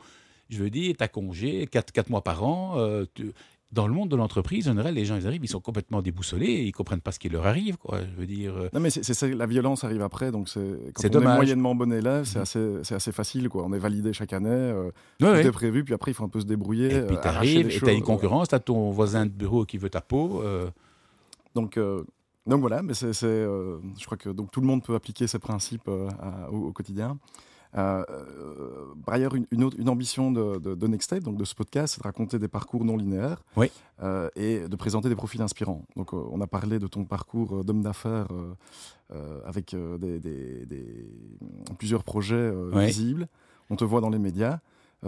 je 0.49 0.63
veux 0.63 0.71
dire, 0.71 0.95
tu 0.97 1.05
as 1.05 1.09
congé 1.09 1.67
4, 1.67 1.93
4 1.93 2.11
mois 2.11 2.23
par 2.23 2.45
an. 2.45 3.05
tu, 3.15 3.33
dans 3.73 3.87
le 3.87 3.93
monde 3.93 4.09
de 4.09 4.17
l'entreprise, 4.17 4.67
en 4.69 4.73
général, 4.73 4.95
les 4.95 5.05
gens, 5.05 5.17
ils 5.17 5.27
arrivent, 5.27 5.45
ils 5.45 5.49
sont 5.49 5.61
complètement 5.61 6.03
déboussolés, 6.03 6.65
ils 6.65 6.73
comprennent 6.73 7.01
pas 7.01 7.13
ce 7.13 7.21
qui 7.21 7.29
leur 7.29 7.47
arrive, 7.47 7.77
quoi. 7.77 8.01
Je 8.01 8.21
veux 8.21 8.27
dire. 8.27 8.57
Euh. 8.57 8.69
Non, 8.73 8.81
mais 8.81 8.91
c'est 8.91 9.23
la 9.35 9.47
violence 9.47 9.85
arrive 9.85 10.03
après, 10.03 10.33
donc 10.33 10.49
c'est. 10.49 10.93
Quand 10.95 11.07
on 11.07 11.09
dommage. 11.09 11.35
est 11.35 11.37
moyennement 11.37 11.75
bon 11.77 11.93
élève, 11.93 12.25
c'est 12.25 12.41
mm. 12.41 12.43
assez, 12.43 12.95
assez 12.95 13.13
facile, 13.13 13.49
quoi. 13.49 13.65
On 13.65 13.73
est 13.73 13.79
validé 13.79 14.13
chaque 14.13 14.33
année, 14.33 14.49
euh, 14.51 14.91
tout 15.19 15.27
est 15.27 15.53
prévu, 15.53 15.85
puis 15.85 15.95
après, 15.95 16.11
il 16.11 16.15
faut 16.15 16.25
un 16.25 16.29
peu 16.29 16.41
se 16.41 16.47
débrouiller. 16.47 16.93
Et 16.93 17.03
puis 17.03 17.17
euh, 17.17 17.21
t'arrives, 17.21 17.71
et 17.71 17.81
t'as 17.81 17.95
une 17.95 18.03
concurrence, 18.03 18.49
t'as 18.49 18.59
ton 18.59 18.91
voisin 18.91 19.27
de 19.27 19.31
bureau 19.31 19.65
qui 19.65 19.79
veut 19.79 19.91
ta 19.91 20.01
peau. 20.01 20.43
Donc. 21.55 21.79
donc 22.47 22.61
voilà, 22.61 22.83
mais 22.83 22.95
c'est, 22.95 23.13
je 23.13 24.05
crois 24.05 24.19
que 24.19 24.31
donc 24.31 24.51
tout 24.51 24.61
le 24.61 24.67
monde 24.67 24.83
peut 24.83 24.97
appliquer 24.97 25.29
ces 25.29 25.39
principes 25.39 25.89
au, 26.51 26.73
quotidien. 26.73 27.19
Euh, 27.77 28.05
par 29.05 29.15
ailleurs, 29.15 29.35
une, 29.35 29.47
une, 29.53 29.89
ambition 29.89 30.33
de, 30.33 30.59
de, 30.59 30.75
de, 30.75 30.87
Next 30.87 31.07
Step, 31.07 31.23
donc 31.23 31.37
de 31.37 31.45
ce 31.45 31.55
podcast, 31.55 31.95
c'est 31.95 32.03
de 32.03 32.07
raconter 32.07 32.39
des 32.39 32.49
parcours 32.49 32.85
non 32.85 32.97
linéaires 32.97 33.43
oui. 33.57 33.71
euh, 34.03 34.29
et 34.35 34.69
de 34.69 34.77
présenter 34.77 35.09
des 35.09 35.15
profils 35.15 35.41
inspirants. 35.41 35.85
Donc, 35.97 36.13
euh, 36.13 36.23
on 36.33 36.41
a 36.41 36.47
parlé 36.47 36.79
de 36.79 36.87
ton 36.89 37.05
parcours 37.05 37.59
euh, 37.59 37.63
d'homme 37.63 37.83
d'affaires 37.83 38.29
euh, 39.13 39.41
avec 39.45 39.75
des, 39.75 40.19
des, 40.19 40.67
des, 40.67 41.07
plusieurs 41.79 42.05
projets 42.05 42.53
visibles. 42.73 43.29
On 43.69 43.77
te 43.77 43.85
voit 43.85 44.01
dans 44.01 44.11
les 44.11 44.19
médias. 44.19 44.59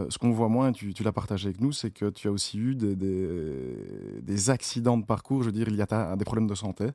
ce 0.08 0.18
qu'on 0.18 0.30
voit 0.32 0.48
moins, 0.48 0.72
tu, 0.72 0.94
tu 0.94 1.02
l'as 1.02 1.12
partagé 1.12 1.48
avec 1.48 1.60
nous, 1.60 1.72
c'est 1.72 1.90
que 1.90 2.10
tu 2.10 2.28
as 2.28 2.32
aussi 2.32 2.58
eu 2.58 2.74
des, 2.74 2.96
des, 2.96 4.50
accidents 4.50 4.98
de 4.98 5.04
parcours. 5.04 5.42
Je 5.42 5.46
veux 5.46 5.52
dire, 5.52 5.68
il 5.68 5.76
y 5.76 5.82
a 5.82 6.16
des 6.16 6.24
problèmes 6.24 6.48
de 6.48 6.54
santé. 6.54 6.88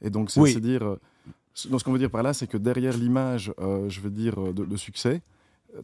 Et 0.00 0.10
donc, 0.10 0.30
c'est 0.30 0.60
dire 0.60 0.96
donc, 1.70 1.80
ce 1.80 1.84
qu'on 1.84 1.92
veut 1.92 1.98
dire 1.98 2.10
par 2.10 2.22
là, 2.22 2.32
c'est 2.32 2.46
que 2.46 2.56
derrière 2.56 2.96
l'image, 2.96 3.52
euh, 3.60 3.88
je 3.88 4.00
veux 4.00 4.10
dire, 4.10 4.34
euh, 4.40 4.52
de, 4.52 4.76
succès, 4.76 5.22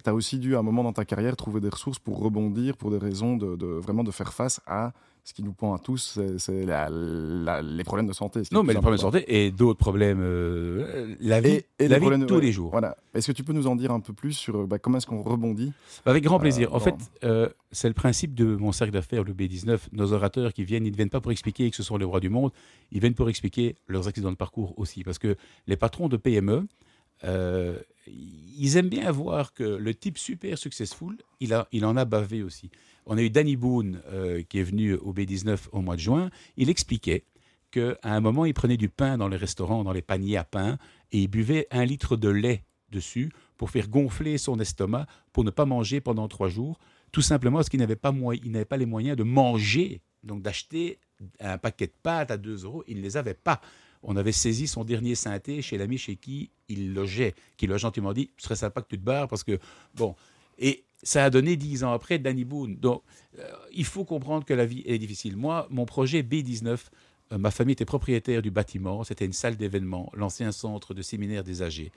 tu 0.03 0.11
as 0.11 0.15
aussi 0.15 0.39
dû, 0.39 0.57
à 0.57 0.61
un 0.61 0.63
moment 0.63 0.83
dans 0.83 0.93
ta 0.93 1.05
carrière, 1.05 1.37
trouver 1.37 1.61
des 1.61 1.69
ressources 1.69 1.99
pour 1.99 2.19
rebondir, 2.19 2.77
pour 2.77 2.91
des 2.91 2.99
raisons 2.99 3.37
de, 3.37 3.57
de 3.57 3.67
vraiment 3.67 4.05
de 4.05 4.11
faire 4.11 4.33
face 4.33 4.61
à 4.67 4.93
ce 5.25 5.35
qui 5.35 5.43
nous 5.43 5.53
pend 5.53 5.75
à 5.75 5.79
tous, 5.79 6.19
c'est 6.39 6.65
les 6.65 7.85
problèmes 7.85 8.07
de 8.07 8.13
santé. 8.13 8.43
Non, 8.53 8.63
mais 8.63 8.73
les 8.73 8.81
problèmes 8.81 8.97
de 8.97 9.03
santé 9.03 9.25
et 9.29 9.51
d'autres 9.51 9.79
problèmes, 9.79 10.21
euh, 10.23 11.15
la 11.21 11.41
vie, 11.41 11.61
et, 11.79 11.89
la 11.89 11.99
vie 11.99 12.09
de 12.09 12.25
tous 12.25 12.41
les 12.41 12.53
jours. 12.53 12.71
Voilà. 12.71 12.97
Est-ce 13.15 13.27
que 13.27 13.33
tu 13.33 13.45
peux 13.45 13.53
nous 13.53 13.67
en 13.67 13.77
dire 13.77 13.91
un 13.91 14.01
peu 14.01 14.13
plus 14.13 14.33
sur 14.33 14.67
bah, 14.67 14.79
comment 14.79 14.99
est-ce 14.99 15.07
qu'on 15.07 15.23
rebondit? 15.23 15.73
Avec 16.07 16.25
grand 16.25 16.41
plaisir. 16.41 16.75
en 16.75 16.81
fait, 16.81 16.95
c'est 17.71 17.89
le 17.89 17.95
principe 17.95 18.35
de 18.35 18.57
mon 18.57 18.73
cercle 18.73 18.93
d'affaires, 18.93 19.25
le 19.25 19.35
B19. 19.35 19.79
Nos 19.93 20.13
orateurs 20.13 20.53
qui 20.53 20.65
viennent, 20.65 20.87
ils 20.87 20.93
ne 20.93 20.97
viennent 20.97 21.11
pas 21.11 21.21
pour 21.21 21.33
expliquer 21.33 21.71
que 21.71 21.77
ce 21.77 21.83
sont 21.83 21.97
les 21.97 22.05
rois 22.05 22.21
du 22.21 22.29
monde, 22.31 22.51
ils 22.91 23.01
viennent 23.01 23.15
pour 23.15 23.29
expliquer 23.29 23.77
leurs 23.89 24.09
accidents 24.09 24.33
de 24.33 24.37
parcours 24.37 24.75
aussi. 24.79 25.05
Parce 25.05 25.19
que 25.19 25.37
les 25.67 25.77
patrons 25.77 26.09
de 26.09 26.17
PME, 26.17 26.67
euh, 27.25 27.77
ils 28.07 28.77
aiment 28.77 28.89
bien 28.89 29.11
voir 29.11 29.53
que 29.53 29.65
le 29.65 29.95
type 29.95 30.19
super 30.19 30.59
successful, 30.59 31.17
il, 31.41 31.55
en 31.55 31.97
a 31.97 32.05
bavé 32.05 32.43
aussi. 32.43 32.71
On 33.07 33.17
a 33.17 33.23
eu 33.23 33.31
Danny 33.31 33.57
Boone 33.57 34.03
euh, 34.09 34.43
qui 34.43 34.59
est 34.59 34.63
venu 34.63 34.95
au 34.95 35.13
B19 35.13 35.69
au 35.73 35.81
mois 35.81 35.97
de 35.97 36.01
juin. 36.01 36.31
Il 36.57 36.69
expliquait 36.69 37.25
qu'à 37.71 37.97
un 38.03 38.21
moment, 38.21 38.45
il 38.45 38.55
prenait 38.55 38.77
du 38.77 38.89
pain 38.89 39.17
dans 39.17 39.29
les 39.29 39.37
restaurants, 39.37 39.85
dans 39.85 39.93
les 39.93 40.03
paniers 40.03 40.37
à 40.37 40.45
pain, 40.45 40.79
et 41.13 41.21
il 41.21 41.29
buvait 41.29 41.67
un 41.71 41.85
litre 41.85 42.17
de 42.17 42.29
lait 42.29 42.65
dessus 42.91 43.31
pour 43.57 43.71
faire 43.71 43.89
gonfler 43.89 44.39
son 44.39 44.59
estomac, 44.59 45.07
pour 45.33 45.45
ne 45.45 45.51
pas 45.51 45.65
manger 45.65 46.01
pendant 46.01 46.27
trois 46.29 46.49
jours, 46.49 46.79
tout 47.13 47.23
simplement 47.23 47.59
parce 47.59 47.69
qu'il 47.69 47.81
n'avait 47.81 47.97
pas, 47.97 48.13
pas 48.69 48.77
les 48.77 48.87
moyens 48.87 49.17
de 49.17 49.23
manger, 49.23 50.01
donc 50.25 50.43
d'acheter 50.43 50.99
un 51.39 51.59
paquet 51.59 51.87
de 51.87 51.93
pâtes 52.03 52.31
à 52.31 52.37
2 52.37 52.65
euros, 52.65 52.85
il 52.89 52.99
ne 52.99 53.03
les 53.03 53.17
avait 53.17 53.35
pas. 53.35 53.61
On 54.03 54.17
avait 54.17 54.33
saisi 54.33 54.67
son 54.67 54.85
dernier 54.85 55.15
synthé 55.15 55.63
chez 55.63 55.77
l'ami 55.77 55.99
chez 55.99 56.17
qui 56.17 56.51
il 56.69 56.95
logeait, 56.95 57.35
qui 57.57 57.67
lui 57.67 57.75
a 57.75 57.77
gentiment 57.77 58.13
dit 58.13 58.31
Ce 58.39 58.45
serait 58.45 58.57
sympa 58.57 58.81
que 58.81 58.89
tu 58.89 58.99
te 58.99 59.05
barres 59.05 59.29
parce 59.29 59.45
que, 59.45 59.59
bon. 59.95 60.15
Et 60.59 60.85
ça 61.03 61.25
a 61.25 61.31
donné 61.31 61.57
dix 61.57 61.85
ans 61.85 61.93
après 61.93 62.19
Danny 62.19 62.45
Boone. 62.45 62.77
Donc, 62.77 63.03
euh, 63.39 63.49
il 63.73 63.85
faut 63.85 64.05
comprendre 64.05 64.45
que 64.45 64.55
la 64.55 64.67
vie 64.67 64.83
est 64.87 64.99
difficile. 64.99 65.37
Moi, 65.37 65.67
mon 65.71 65.87
projet 65.87 66.23
B19, 66.23 66.79
euh, 67.33 67.39
ma 67.39 67.51
famille 67.51 67.73
était 67.73 67.85
propriétaire 67.85 68.43
du 68.43 68.51
bâtiment. 68.51 69.05
C'était 69.05 69.25
une 69.25 69.33
salle 69.33 69.57
d'événement, 69.57 70.11
l'ancien 70.15 70.53
centre 70.53 70.95
de 70.95 71.03
séminaire 71.03 71.45
des 71.45 71.63
âgés. 71.63 71.93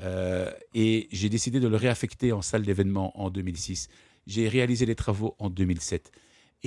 Euh, 0.00 0.50
et 0.74 1.08
j'ai 1.12 1.28
décidé 1.28 1.60
de 1.60 1.68
le 1.68 1.76
réaffecter 1.76 2.32
en 2.32 2.42
salle 2.42 2.62
d'événement 2.62 3.18
en 3.18 3.30
2006. 3.30 3.88
J'ai 4.26 4.48
réalisé 4.48 4.86
les 4.86 4.94
travaux 4.94 5.34
en 5.38 5.50
2007. 5.50 6.10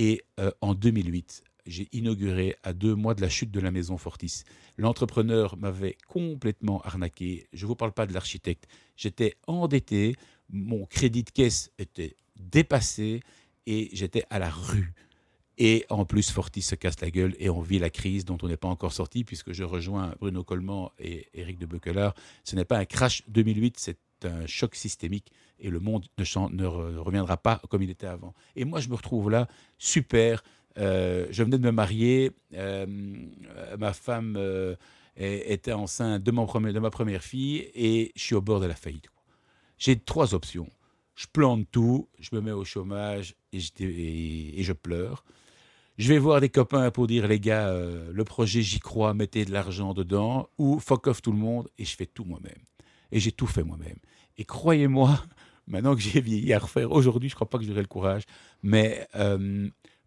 Et 0.00 0.22
en 0.60 0.74
2008, 0.74 1.42
j'ai 1.68 1.88
inauguré 1.92 2.56
à 2.64 2.72
deux 2.72 2.94
mois 2.94 3.14
de 3.14 3.20
la 3.20 3.28
chute 3.28 3.50
de 3.50 3.60
la 3.60 3.70
maison 3.70 3.96
Fortis. 3.98 4.42
L'entrepreneur 4.76 5.56
m'avait 5.56 5.96
complètement 6.08 6.80
arnaqué. 6.82 7.46
Je 7.52 7.64
ne 7.64 7.68
vous 7.68 7.76
parle 7.76 7.92
pas 7.92 8.06
de 8.06 8.12
l'architecte. 8.12 8.66
J'étais 8.96 9.36
endetté 9.46 10.16
mon 10.50 10.86
crédit 10.86 11.24
de 11.24 11.30
caisse 11.30 11.70
était 11.78 12.16
dépassé 12.36 13.20
et 13.66 13.90
j'étais 13.92 14.24
à 14.30 14.38
la 14.38 14.50
rue. 14.50 14.94
Et 15.58 15.84
en 15.90 16.04
plus, 16.04 16.30
Fortis 16.30 16.62
se 16.62 16.76
casse 16.76 17.00
la 17.00 17.10
gueule 17.10 17.34
et 17.38 17.50
on 17.50 17.60
vit 17.60 17.80
la 17.80 17.90
crise 17.90 18.24
dont 18.24 18.38
on 18.42 18.48
n'est 18.48 18.56
pas 18.56 18.68
encore 18.68 18.92
sorti, 18.92 19.24
puisque 19.24 19.52
je 19.52 19.64
rejoins 19.64 20.14
Bruno 20.20 20.44
Coleman 20.44 20.90
et 21.00 21.26
Eric 21.34 21.58
de 21.58 21.66
Beuquelard. 21.66 22.14
Ce 22.44 22.54
n'est 22.54 22.64
pas 22.64 22.78
un 22.78 22.84
crash 22.84 23.24
2008, 23.28 23.74
c'est 23.76 23.98
un 24.24 24.46
choc 24.46 24.74
systémique 24.74 25.32
et 25.58 25.70
le 25.70 25.80
monde 25.80 26.06
ne, 26.16 26.64
reviendra 26.64 27.36
pas 27.36 27.60
comme 27.68 27.82
il 27.82 27.90
était 27.90 28.06
avant. 28.06 28.34
Et 28.54 28.64
moi, 28.64 28.80
je 28.80 28.88
me 28.88 28.94
retrouve 28.94 29.30
là, 29.30 29.48
super. 29.78 30.42
Euh, 30.78 31.26
je 31.30 31.42
venais 31.42 31.58
de 31.58 31.62
me 31.64 31.72
marier, 31.72 32.30
euh, 32.54 32.86
ma 33.78 33.92
femme 33.92 34.36
euh, 34.38 34.76
était 35.16 35.72
enceinte 35.72 36.22
de, 36.22 36.30
ma 36.30 36.90
première 36.90 37.22
fille 37.22 37.68
et 37.74 38.12
je 38.14 38.22
suis 38.22 38.34
au 38.34 38.40
bord 38.40 38.60
de 38.60 38.66
la 38.66 38.74
faillite 38.74 39.06
j'ai 39.80 39.96
trois 39.96 40.34
options. 40.34 40.68
Je 41.14 41.26
plante 41.32 41.68
tout, 41.70 42.08
je 42.18 42.30
me 42.32 42.40
mets 42.40 42.50
au 42.50 42.64
chômage 42.64 43.36
et 43.52 43.60
je, 43.60 44.72
pleure. 44.72 45.24
Je 45.98 46.08
vais 46.08 46.18
voir 46.18 46.40
des 46.40 46.48
copains 46.48 46.90
pour 46.90 47.06
dire 47.06 47.28
les 47.28 47.38
gars, 47.38 47.72
le 47.72 48.24
projet 48.24 48.60
j'y 48.60 48.80
crois, 48.80 49.14
mettez 49.14 49.44
de 49.44 49.52
l'argent 49.52 49.94
dedans, 49.94 50.48
ou 50.58 50.80
fuck 50.80 51.06
off 51.06 51.22
tout 51.22 51.30
le 51.30 51.38
monde 51.38 51.68
et 51.78 51.84
je 51.84 51.94
fais 51.94 52.06
tout 52.06 52.24
moi-même. 52.24 52.58
Et 53.12 53.20
j'ai 53.20 53.30
tout 53.30 53.46
fait 53.46 53.62
moi-même. 53.62 53.98
Et 54.36 54.44
croyez-moi, 54.44 55.22
maintenant 55.68 55.94
que 55.94 56.02
j'ai 56.02 56.20
vieilli 56.20 56.52
à 56.52 56.58
refaire, 56.58 56.90
aujourd'hui 56.90 57.28
je 57.28 57.34
ne 57.34 57.36
crois 57.36 57.48
pas 57.48 57.58
que 57.58 57.64
j'aurai 57.64 57.82
le 57.82 57.86
courage, 57.86 58.24
mais 58.64 59.06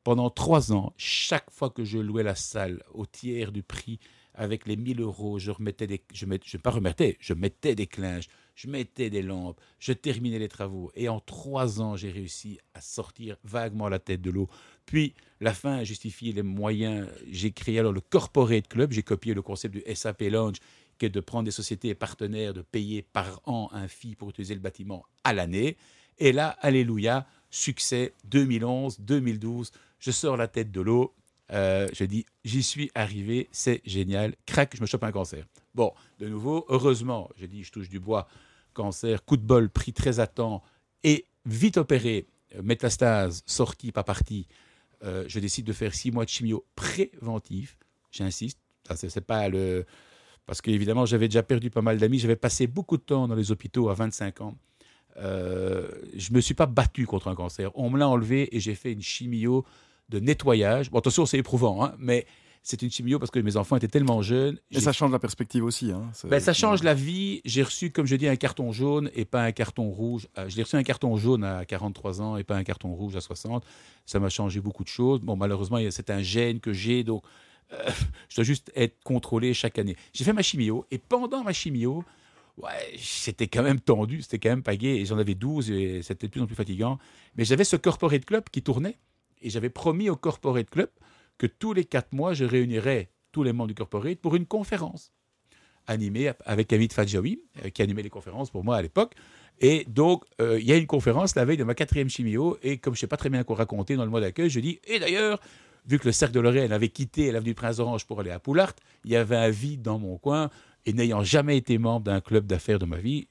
pendant 0.04 0.30
trois 0.30 0.74
ans, 0.74 0.94
chaque 0.98 1.52
fois 1.52 1.70
que 1.70 1.84
je 1.84 1.98
louais 1.98 2.24
la 2.24 2.36
salle 2.36 2.84
au 2.94 3.06
tiers 3.06 3.52
du 3.52 3.64
prix, 3.64 4.00
avec 4.34 4.66
les 4.66 4.78
1000 4.78 5.02
euros, 5.02 5.40
je 5.40 5.52
remettais 5.52 5.88
des, 5.88 6.02
je, 6.14 6.26
je 6.46 6.58
pas 6.58 6.72
remettais, 6.72 7.18
je 7.20 7.34
mettais 7.34 7.76
des 7.76 7.88
clinges, 7.88 8.28
je 8.56 8.68
mettais 8.68 9.10
des 9.10 9.22
lampes, 9.22 9.60
je 9.80 9.94
terminais 9.94 10.40
les 10.40 10.48
travaux. 10.48 10.92
Et 10.96 11.10
en 11.10 11.20
trois 11.20 11.82
ans, 11.82 11.96
j'ai 11.96 12.12
réussi 12.12 12.60
à 12.74 12.82
sortir 12.82 13.36
vaguement 13.44 13.90
la 13.90 14.00
tête 14.00 14.22
de 14.22 14.32
l'eau. 14.32 14.50
Puis, 14.86 15.14
la 15.42 15.54
fin 15.54 15.78
a 15.78 15.84
justifié 15.84 16.32
les 16.32 16.44
moyens. 16.44 17.08
J'ai 17.30 17.52
créé 17.52 17.80
alors 17.80 17.94
le 17.94 18.02
Corporate 18.02 18.68
Club. 18.68 18.92
J'ai 18.92 19.04
copié 19.04 19.34
le 19.34 19.42
concept 19.42 19.76
du 19.76 19.84
SAP 19.94 20.22
Lounge, 20.22 20.58
qui 20.98 21.06
est 21.06 21.10
de 21.10 21.20
prendre 21.20 21.46
des 21.46 21.52
sociétés 21.52 21.94
partenaires, 21.96 22.54
de 22.54 22.62
payer 22.62 23.02
par 23.02 23.42
an 23.46 23.70
un 23.74 23.88
fee 23.88 24.16
pour 24.16 24.30
utiliser 24.30 24.54
le 24.54 24.62
bâtiment 24.62 25.06
à 25.24 25.34
l'année. 25.34 25.78
Et 26.20 26.32
là, 26.32 26.56
alléluia, 26.62 27.28
succès 27.50 28.14
2011, 28.26 29.00
2012. 29.00 29.72
Je 30.02 30.10
sors 30.10 30.36
la 30.36 30.48
tête 30.48 30.72
de 30.72 30.82
l'eau. 30.82 31.14
Euh, 31.54 31.88
je 31.94 32.04
dis, 32.06 32.26
j'y 32.44 32.64
suis 32.64 32.90
arrivé, 32.96 33.48
c'est 33.52 33.82
génial. 33.86 34.36
Crac, 34.48 34.76
je 34.76 34.82
me 34.82 34.88
chope 34.88 35.04
un 35.04 35.12
cancer. 35.12 35.46
Bon, 35.76 35.94
de 36.20 36.28
nouveau, 36.28 36.66
heureusement, 36.70 37.30
j'ai 37.38 37.48
dit, 37.48 37.64
je 37.64 37.72
touche 37.72 37.88
du 37.88 38.00
bois, 38.00 38.28
cancer, 38.74 39.24
coup 39.24 39.38
de 39.38 39.44
bol, 39.44 39.70
pris 39.70 39.94
très 39.94 40.20
à 40.20 40.26
temps 40.26 40.64
et 41.04 41.26
vite 41.46 41.78
opéré, 41.78 42.26
euh, 42.56 42.64
métastase, 42.64 43.44
sortie, 43.46 43.92
pas 43.92 44.04
partie. 44.04 44.48
Euh, 45.04 45.24
je 45.28 45.40
décide 45.40 45.66
de 45.68 45.74
faire 45.74 45.94
six 45.94 46.10
mois 46.12 46.26
de 46.26 46.30
chimio 46.30 46.66
préventif. 46.76 47.78
J'insiste, 48.12 48.58
c'est 48.96 49.22
pas 49.22 49.50
le. 49.50 49.86
Parce 50.48 50.62
qu'évidemment, 50.62 51.06
j'avais 51.06 51.28
déjà 51.28 51.44
perdu 51.44 51.70
pas 51.70 51.82
mal 51.84 52.00
d'amis. 52.00 52.18
J'avais 52.18 52.36
passé 52.36 52.66
beaucoup 52.66 52.98
de 52.98 53.04
temps 53.04 53.28
dans 53.28 53.36
les 53.36 53.52
hôpitaux 53.52 53.90
à 53.90 53.94
25 53.94 54.42
ans. 54.42 54.58
Je 55.16 55.22
ne 56.32 56.36
me 56.36 56.42
suis 56.42 56.56
pas 56.56 56.66
battu 56.66 57.06
contre 57.06 57.28
un 57.28 57.36
cancer. 57.36 57.72
On 57.76 57.90
me 57.90 58.00
l'a 58.00 58.08
enlevé 58.08 58.56
et 58.56 58.60
j'ai 58.60 58.76
fait 58.76 58.92
une 58.92 59.02
chimio 59.02 59.64
de 60.12 60.20
nettoyage. 60.20 60.92
Bon, 60.92 61.00
attention, 61.00 61.26
c'est 61.26 61.38
éprouvant, 61.38 61.84
hein, 61.84 61.96
mais 61.98 62.28
c'est 62.64 62.82
une 62.84 62.92
chimio 62.92 63.18
parce 63.18 63.32
que 63.32 63.40
mes 63.40 63.58
enfants 63.58 63.76
étaient 63.78 63.88
tellement 63.88 64.22
jeunes. 64.22 64.60
Et 64.70 64.80
ça 64.80 64.94
change 64.94 65.12
la 65.12 65.18
perspective 65.18 65.64
aussi. 65.64 65.92
Hein, 65.92 66.12
ben, 66.26 66.40
ça 66.40 66.54
change 66.54 66.84
la 66.84 66.94
vie. 66.94 67.42
J'ai 67.44 67.64
reçu, 67.64 67.90
comme 67.90 68.06
je 68.06 68.16
dis, 68.16 68.28
un 68.28 68.36
carton 68.36 68.72
jaune 68.72 69.10
et 69.16 69.26
pas 69.26 69.44
un 69.44 69.52
carton 69.52 69.90
rouge. 69.90 70.28
Euh, 70.38 70.48
j'ai 70.48 70.62
reçu 70.62 70.76
un 70.76 70.84
carton 70.84 71.18
jaune 71.18 71.44
à 71.44 71.66
43 71.66 72.22
ans 72.22 72.38
et 72.38 72.44
pas 72.44 72.56
un 72.56 72.64
carton 72.64 72.94
rouge 72.94 73.16
à 73.16 73.22
60. 73.22 73.66
Ça 74.06 74.20
m'a 74.20 74.30
changé 74.30 74.60
beaucoup 74.62 74.84
de 74.84 74.90
choses. 74.90 75.22
Bon, 75.22 75.36
malheureusement, 75.36 75.80
c'est 75.90 76.12
un 76.12 76.22
gène 76.22 76.60
que 76.60 76.72
j'ai, 76.72 77.04
donc 77.04 77.24
euh, 77.74 77.90
je 78.30 78.36
dois 78.36 78.44
juste 78.44 78.72
être 78.76 79.02
contrôlé 79.04 79.56
chaque 79.56 79.80
année. 79.80 79.96
J'ai 80.14 80.24
fait 80.24 80.34
ma 80.34 80.44
chimio 80.44 80.86
et 80.92 81.00
pendant 81.00 81.44
ma 81.44 81.54
chimio, 81.54 82.04
ouais, 82.58 82.96
c'était 82.98 83.48
quand 83.48 83.64
même 83.64 83.80
tendu, 83.80 84.22
c'était 84.22 84.38
quand 84.38 84.50
même 84.50 84.64
pas 84.64 84.74
Et 84.74 85.06
j'en 85.06 85.18
avais 85.18 85.36
12 85.36 85.72
et 85.72 86.02
c'était 86.04 86.28
de 86.28 86.32
plus 86.32 86.42
en 86.42 86.46
plus 86.46 86.56
fatigant. 86.56 87.00
Mais 87.36 87.44
j'avais 87.44 87.64
ce 87.64 87.76
corporate 87.76 88.26
club 88.26 88.44
qui 88.52 88.62
tournait 88.62 88.98
et 89.42 89.50
j'avais 89.50 89.70
promis 89.70 90.10
au 90.10 90.16
corporate 90.16 90.70
club 90.70 90.90
que 91.38 91.48
tous 91.48 91.74
les 91.74 91.86
quatre 91.86 92.14
mois, 92.14 92.34
je 92.34 92.46
réunirais 92.46 93.10
tous 93.32 93.44
les 93.44 93.54
membres 93.54 93.70
du 93.70 93.76
corporate 93.76 94.20
pour 94.20 94.36
une 94.36 94.46
conférence 94.46 95.12
animée 95.88 96.32
avec 96.46 96.72
Amit 96.74 96.90
Fadjawi, 96.92 97.42
euh, 97.66 97.70
qui 97.70 97.82
animait 97.82 98.04
les 98.04 98.10
conférences 98.10 98.52
pour 98.52 98.64
moi 98.64 98.78
à 98.78 98.82
l'époque. 98.82 99.16
Et 99.60 99.86
donc, 99.88 100.24
euh, 100.40 100.60
il 100.60 100.66
y 100.66 100.72
a 100.72 100.78
une 100.78 100.88
conférence 100.88 101.36
la 101.36 101.46
veille 101.46 101.58
de 101.58 101.64
ma 101.64 101.76
quatrième 101.76 102.10
chimio, 102.10 102.58
et 102.64 102.78
comme 102.78 102.94
je 102.94 102.98
ne 102.98 103.02
sais 103.02 103.08
pas 103.08 103.18
très 103.18 103.30
bien 103.30 103.44
quoi 103.44 103.56
raconter 103.56 103.96
dans 103.96 104.04
le 104.04 104.10
mois 104.10 104.22
d'accueil, 104.22 104.50
je 104.50 104.60
dis, 104.60 104.80
et 104.86 105.00
d'ailleurs, 105.00 105.40
vu 105.86 106.00
que 106.00 106.06
le 106.06 106.12
cercle 106.12 106.34
de 106.34 106.40
Lorraine 106.40 106.72
avait 106.72 106.90
quitté 106.90 107.32
l'avenue 107.32 107.54
Prince 107.54 107.80
Orange 107.80 108.06
pour 108.06 108.20
aller 108.20 108.32
à 108.32 108.40
Poulart, 108.40 108.74
il 109.06 109.12
y 109.12 109.16
avait 109.16 109.36
un 109.36 109.50
vide 109.50 109.82
dans 109.82 110.00
mon 110.00 110.18
coin, 110.18 110.50
et 110.86 110.94
n'ayant 110.94 111.24
jamais 111.24 111.58
été 111.58 111.78
membre 111.78 112.06
d'un 112.06 112.22
club 112.22 112.48
d'affaires 112.48 112.80
de 112.80 112.86
ma 112.86 112.98
vie, 112.98 113.28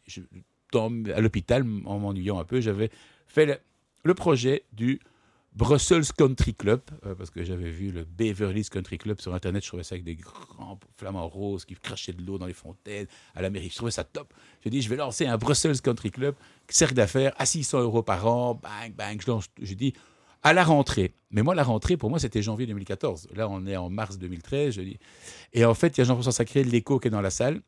à 0.74 1.20
l'hôpital, 1.20 1.64
en 1.84 1.98
m'ennuyant 1.98 2.38
un 2.38 2.44
peu, 2.44 2.60
j'avais 2.60 2.90
fait 3.26 3.60
le 4.04 4.14
projet 4.14 4.64
du 4.72 5.00
Brussels 5.52 6.12
Country 6.16 6.54
Club, 6.54 6.80
euh, 7.04 7.14
parce 7.14 7.30
que 7.30 7.42
j'avais 7.42 7.70
vu 7.70 7.90
le 7.90 8.04
Beverly's 8.04 8.70
Country 8.70 8.98
Club 8.98 9.20
sur 9.20 9.34
Internet, 9.34 9.64
je 9.64 9.68
trouvais 9.68 9.82
ça 9.82 9.94
avec 9.96 10.04
des 10.04 10.14
grands 10.14 10.78
flamants 10.96 11.28
roses 11.28 11.64
qui 11.64 11.74
crachaient 11.74 12.12
de 12.12 12.22
l'eau 12.22 12.38
dans 12.38 12.46
les 12.46 12.52
fontaines 12.52 13.06
à 13.34 13.42
l'Amérique. 13.42 13.72
Je 13.72 13.76
trouvais 13.76 13.90
ça 13.90 14.04
top. 14.04 14.32
J'ai 14.62 14.70
dit, 14.70 14.80
je 14.80 14.88
vais 14.88 14.96
lancer 14.96 15.26
un 15.26 15.36
Brussels 15.38 15.80
Country 15.80 16.10
Club, 16.10 16.36
cercle 16.68 16.94
d'affaires, 16.94 17.32
à 17.36 17.46
600 17.46 17.80
euros 17.80 18.02
par 18.02 18.26
an, 18.26 18.54
bang, 18.54 18.94
bang. 18.94 19.20
Je 19.20 19.26
lance, 19.26 19.46
j'ai 19.60 19.74
dit, 19.74 19.92
à 20.42 20.52
la 20.52 20.64
rentrée. 20.64 21.14
Mais 21.30 21.42
moi, 21.42 21.54
la 21.54 21.64
rentrée, 21.64 21.96
pour 21.96 22.10
moi, 22.10 22.18
c'était 22.18 22.42
janvier 22.42 22.66
2014. 22.66 23.28
Là, 23.34 23.48
on 23.48 23.66
est 23.66 23.76
en 23.76 23.90
mars 23.90 24.18
2013. 24.18 24.74
Je 24.74 24.82
dis. 24.82 24.98
Et 25.52 25.64
en 25.64 25.74
fait, 25.74 25.96
il 25.96 26.00
y 26.00 26.02
a 26.02 26.04
Jean-François 26.04 26.32
Sacré, 26.32 26.64
l'écho 26.64 26.98
qui 26.98 27.08
est 27.08 27.10
dans 27.10 27.20
la 27.20 27.30
salle. 27.30 27.60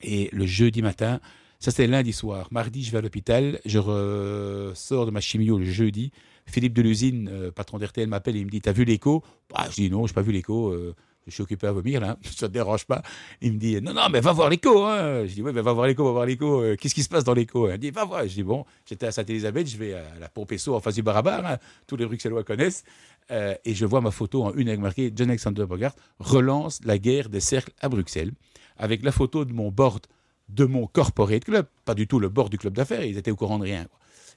Et 0.00 0.28
le 0.32 0.46
jeudi 0.46 0.82
matin, 0.82 1.20
ça 1.58 1.70
c'était 1.70 1.86
lundi 1.86 2.12
soir. 2.12 2.48
Mardi, 2.50 2.84
je 2.84 2.92
vais 2.92 2.98
à 2.98 3.00
l'hôpital. 3.00 3.60
Je 3.64 3.78
ressors 3.78 5.06
de 5.06 5.10
ma 5.10 5.20
chimio 5.20 5.58
le 5.58 5.64
jeudi. 5.64 6.12
Philippe 6.48 6.72
de 6.72 6.82
l'usine, 6.82 7.28
euh, 7.30 7.50
patron 7.50 7.78
d'RTL, 7.78 8.08
m'appelle 8.08 8.36
et 8.36 8.40
il 8.40 8.46
me 8.46 8.50
dit 8.50 8.60
T'as 8.60 8.72
vu 8.72 8.84
l'écho? 8.84 9.22
Bah, 9.50 9.66
Je 9.70 9.74
dis 9.74 9.90
Non, 9.90 10.06
je 10.06 10.12
n'ai 10.12 10.14
pas 10.14 10.22
vu 10.22 10.32
l'écho. 10.32 10.68
Euh, 10.68 10.94
je 11.26 11.32
suis 11.32 11.42
occupé 11.42 11.66
à 11.66 11.72
vomir, 11.72 12.00
là. 12.00 12.16
Ça 12.22 12.48
ne 12.48 12.52
dérange 12.52 12.86
pas? 12.86 13.02
Il 13.42 13.52
me 13.54 13.58
dit 13.58 13.80
Non, 13.82 13.92
non, 13.92 14.08
mais 14.10 14.20
va 14.20 14.32
voir 14.32 14.48
l'écho. 14.48 14.84
Hein. 14.84 15.26
Je 15.26 15.34
dis 15.34 15.42
Oui, 15.42 15.52
mais 15.54 15.60
va 15.60 15.72
voir 15.72 15.86
l'écho, 15.86 16.04
va 16.04 16.12
voir 16.12 16.26
l'écho. 16.26 16.62
Euh, 16.62 16.76
qu'est-ce 16.76 16.94
qui 16.94 17.02
se 17.02 17.08
passe 17.08 17.24
dans 17.24 17.34
l'écho? 17.34 17.68
Il 17.68 17.72
me 17.72 17.78
dit 17.78 17.90
Va 17.90 18.04
voir. 18.04 18.26
Je 18.26 18.34
dis 18.34 18.42
Bon, 18.42 18.64
j'étais 18.86 19.06
à 19.06 19.12
Sainte-Élisabeth, 19.12 19.68
je 19.68 19.76
vais 19.76 19.94
à 19.94 20.04
la 20.18 20.28
Pompesso 20.28 20.74
en 20.74 20.80
face 20.80 20.94
du 20.94 21.02
Barabar. 21.02 21.44
Hein. 21.44 21.58
Tous 21.86 21.96
les 21.96 22.06
Bruxellois 22.06 22.44
connaissent. 22.44 22.84
et 23.30 23.74
je 23.74 23.84
vois 23.84 24.00
ma 24.00 24.10
photo 24.10 24.44
en 24.44 24.54
une 24.54 24.68
avec 24.68 24.80
marqué 24.80 25.12
John 25.14 25.28
Alexander 25.28 25.66
Bogart 25.66 25.94
relance 26.18 26.80
la 26.84 26.98
guerre 26.98 27.28
des 27.28 27.40
cercles 27.40 27.72
à 27.80 27.88
Bruxelles. 27.88 28.32
Avec 28.78 29.02
la 29.02 29.12
photo 29.12 29.44
de 29.44 29.52
mon 29.52 29.70
board 29.70 30.06
de 30.48 30.64
mon 30.64 30.86
corporate 30.86 31.44
club, 31.44 31.66
pas 31.84 31.94
du 31.94 32.06
tout 32.06 32.18
le 32.18 32.28
board 32.28 32.50
du 32.50 32.58
club 32.58 32.74
d'affaires, 32.74 33.04
ils 33.04 33.18
étaient 33.18 33.30
au 33.30 33.36
courant 33.36 33.58
de 33.58 33.64
rien. 33.64 33.86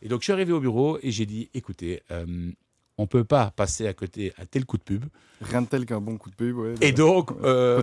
Et 0.01 0.07
donc, 0.07 0.21
je 0.21 0.25
suis 0.25 0.33
arrivé 0.33 0.51
au 0.51 0.59
bureau 0.59 0.97
et 1.01 1.11
j'ai 1.11 1.25
dit, 1.25 1.49
écoutez, 1.53 2.01
euh, 2.11 2.51
on 2.97 3.03
ne 3.03 3.07
peut 3.07 3.23
pas 3.23 3.51
passer 3.51 3.87
à 3.87 3.93
côté 3.93 4.33
à 4.37 4.45
tel 4.45 4.65
coup 4.65 4.77
de 4.77 4.83
pub. 4.83 5.05
Rien 5.41 5.61
de 5.61 5.67
tel 5.67 5.85
qu'un 5.85 6.01
bon 6.01 6.17
coup 6.17 6.29
de 6.29 6.35
pub. 6.35 6.57
et 6.81 6.91
donc, 6.91 7.31
euh, 7.43 7.81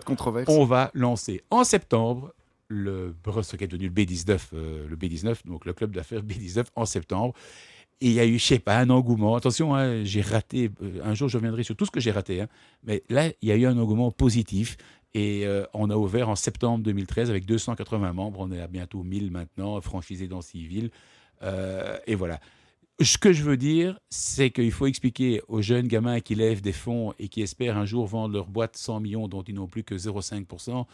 on 0.49 0.64
va 0.64 0.91
lancer 0.95 1.43
en 1.51 1.64
septembre 1.64 2.33
le 2.69 3.14
Brussels 3.25 3.59
qui 3.59 3.64
est 3.64 3.69
devenu 3.69 3.88
le 3.88 3.95
B19, 3.95 4.38
euh, 4.53 4.87
le 4.87 4.97
B19, 4.97 5.47
donc 5.47 5.64
le 5.64 5.73
club 5.73 5.93
d'affaires 5.93 6.23
B19 6.23 6.67
en 6.77 6.85
septembre. 6.85 7.35
Et 8.01 8.09
il 8.09 8.12
y 8.12 8.21
a 8.21 8.27
eu, 8.27 8.38
je 8.38 8.45
sais 8.45 8.59
pas, 8.61 8.79
un 8.79 8.91
engouement. 8.91 9.35
Attention, 9.35 9.75
hein, 9.75 10.05
j'ai 10.05 10.21
raté. 10.21 10.71
Un 11.03 11.14
jour, 11.14 11.29
je 11.29 11.37
reviendrai 11.37 11.64
sur 11.64 11.75
tout 11.75 11.85
ce 11.85 11.91
que 11.91 11.99
j'ai 11.99 12.12
raté. 12.12 12.41
Hein. 12.41 12.49
Mais 12.85 13.03
là, 13.09 13.29
il 13.43 13.49
y 13.49 13.51
a 13.51 13.57
eu 13.57 13.67
un 13.67 13.77
engouement 13.77 14.12
positif. 14.12 14.77
Et 15.14 15.47
euh, 15.47 15.64
on 15.75 15.90
a 15.90 15.97
ouvert 15.97 16.29
en 16.29 16.37
septembre 16.37 16.85
2013 16.85 17.31
avec 17.31 17.47
280 17.47 18.12
membres. 18.12 18.40
On 18.40 18.53
est 18.53 18.61
à 18.61 18.68
bientôt 18.68 19.03
1000 19.03 19.31
maintenant, 19.31 19.81
franchisés 19.81 20.29
dans 20.29 20.42
six 20.42 20.66
villes. 20.66 20.90
Euh, 21.42 21.99
et 22.07 22.14
voilà. 22.14 22.40
Ce 23.01 23.16
que 23.16 23.33
je 23.33 23.44
veux 23.44 23.57
dire, 23.57 23.99
c'est 24.11 24.51
qu'il 24.51 24.73
faut 24.73 24.87
expliquer 24.87 25.40
aux 25.47 25.62
jeunes 25.62 25.87
gamins 25.87 26.21
qui 26.21 26.35
lèvent 26.35 26.61
des 26.61 26.73
fonds 26.73 27.14
et 27.18 27.29
qui 27.29 27.42
espèrent 27.42 27.79
un 27.79 27.85
jour 27.85 28.07
vendre 28.07 28.35
leur 28.35 28.49
boîte 28.49 28.77
100 28.77 29.01
millions 29.01 29.29
dont 29.29 29.42
ils 29.42 29.55
n'ont 29.55 29.68
plus 29.68 29.85
que 29.85 29.94
0,5%. 29.94 30.85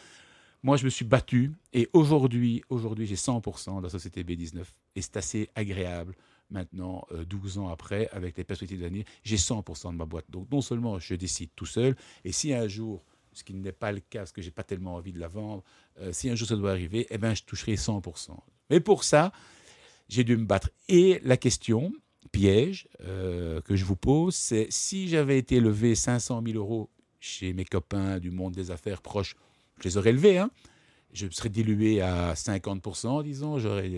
Moi, 0.62 0.76
je 0.76 0.84
me 0.84 0.90
suis 0.90 1.04
battu 1.04 1.52
et 1.72 1.88
aujourd'hui, 1.92 2.62
aujourd'hui, 2.68 3.06
j'ai 3.06 3.16
100% 3.16 3.78
de 3.78 3.82
la 3.82 3.88
société 3.88 4.22
B19 4.22 4.64
et 4.96 5.02
c'est 5.02 5.16
assez 5.16 5.48
agréable 5.54 6.14
maintenant, 6.50 7.06
12 7.28 7.58
euh, 7.58 7.60
ans 7.62 7.68
après, 7.68 8.08
avec 8.12 8.36
les 8.36 8.44
perspectives 8.44 8.80
d'année, 8.80 9.04
j'ai 9.22 9.36
100% 9.36 9.92
de 9.92 9.96
ma 9.96 10.04
boîte. 10.04 10.26
Donc 10.30 10.50
non 10.50 10.60
seulement 10.60 10.98
je 10.98 11.14
décide 11.14 11.50
tout 11.56 11.66
seul, 11.66 11.96
et 12.24 12.32
si 12.32 12.52
un 12.52 12.68
jour, 12.68 13.02
ce 13.34 13.44
qui 13.44 13.54
n'est 13.54 13.72
pas 13.72 13.92
le 13.92 14.00
cas, 14.00 14.20
parce 14.20 14.32
que 14.32 14.42
j'ai 14.42 14.50
pas 14.50 14.62
tellement 14.62 14.94
envie 14.94 15.12
de 15.12 15.20
la 15.20 15.28
vendre, 15.28 15.62
euh, 16.00 16.12
si 16.12 16.30
un 16.30 16.34
jour 16.34 16.48
ça 16.48 16.56
doit 16.56 16.70
arriver, 16.70 17.06
eh 17.10 17.18
ben, 17.18 17.34
je 17.34 17.42
toucherai 17.42 17.74
100%. 17.74 18.30
Mais 18.70 18.80
pour 18.80 19.04
ça, 19.04 19.32
j'ai 20.08 20.24
dû 20.24 20.36
me 20.36 20.44
battre. 20.44 20.70
Et 20.88 21.20
la 21.24 21.36
question, 21.36 21.92
piège, 22.32 22.88
euh, 23.02 23.60
que 23.60 23.76
je 23.76 23.84
vous 23.84 23.96
pose, 23.96 24.34
c'est 24.34 24.66
si 24.70 25.08
j'avais 25.08 25.38
été 25.38 25.60
levé 25.60 25.94
500 25.94 26.42
000 26.44 26.58
euros 26.58 26.90
chez 27.20 27.52
mes 27.52 27.64
copains 27.64 28.18
du 28.18 28.30
monde 28.30 28.54
des 28.54 28.70
affaires 28.70 29.02
proches, 29.02 29.36
je 29.78 29.88
les 29.88 29.96
aurais 29.96 30.12
levés, 30.12 30.38
hein, 30.38 30.50
je 31.12 31.26
serais 31.30 31.48
dilué 31.48 32.00
à 32.00 32.34
50%, 32.34 33.22
disons, 33.22 33.58
j'aurais 33.58 33.88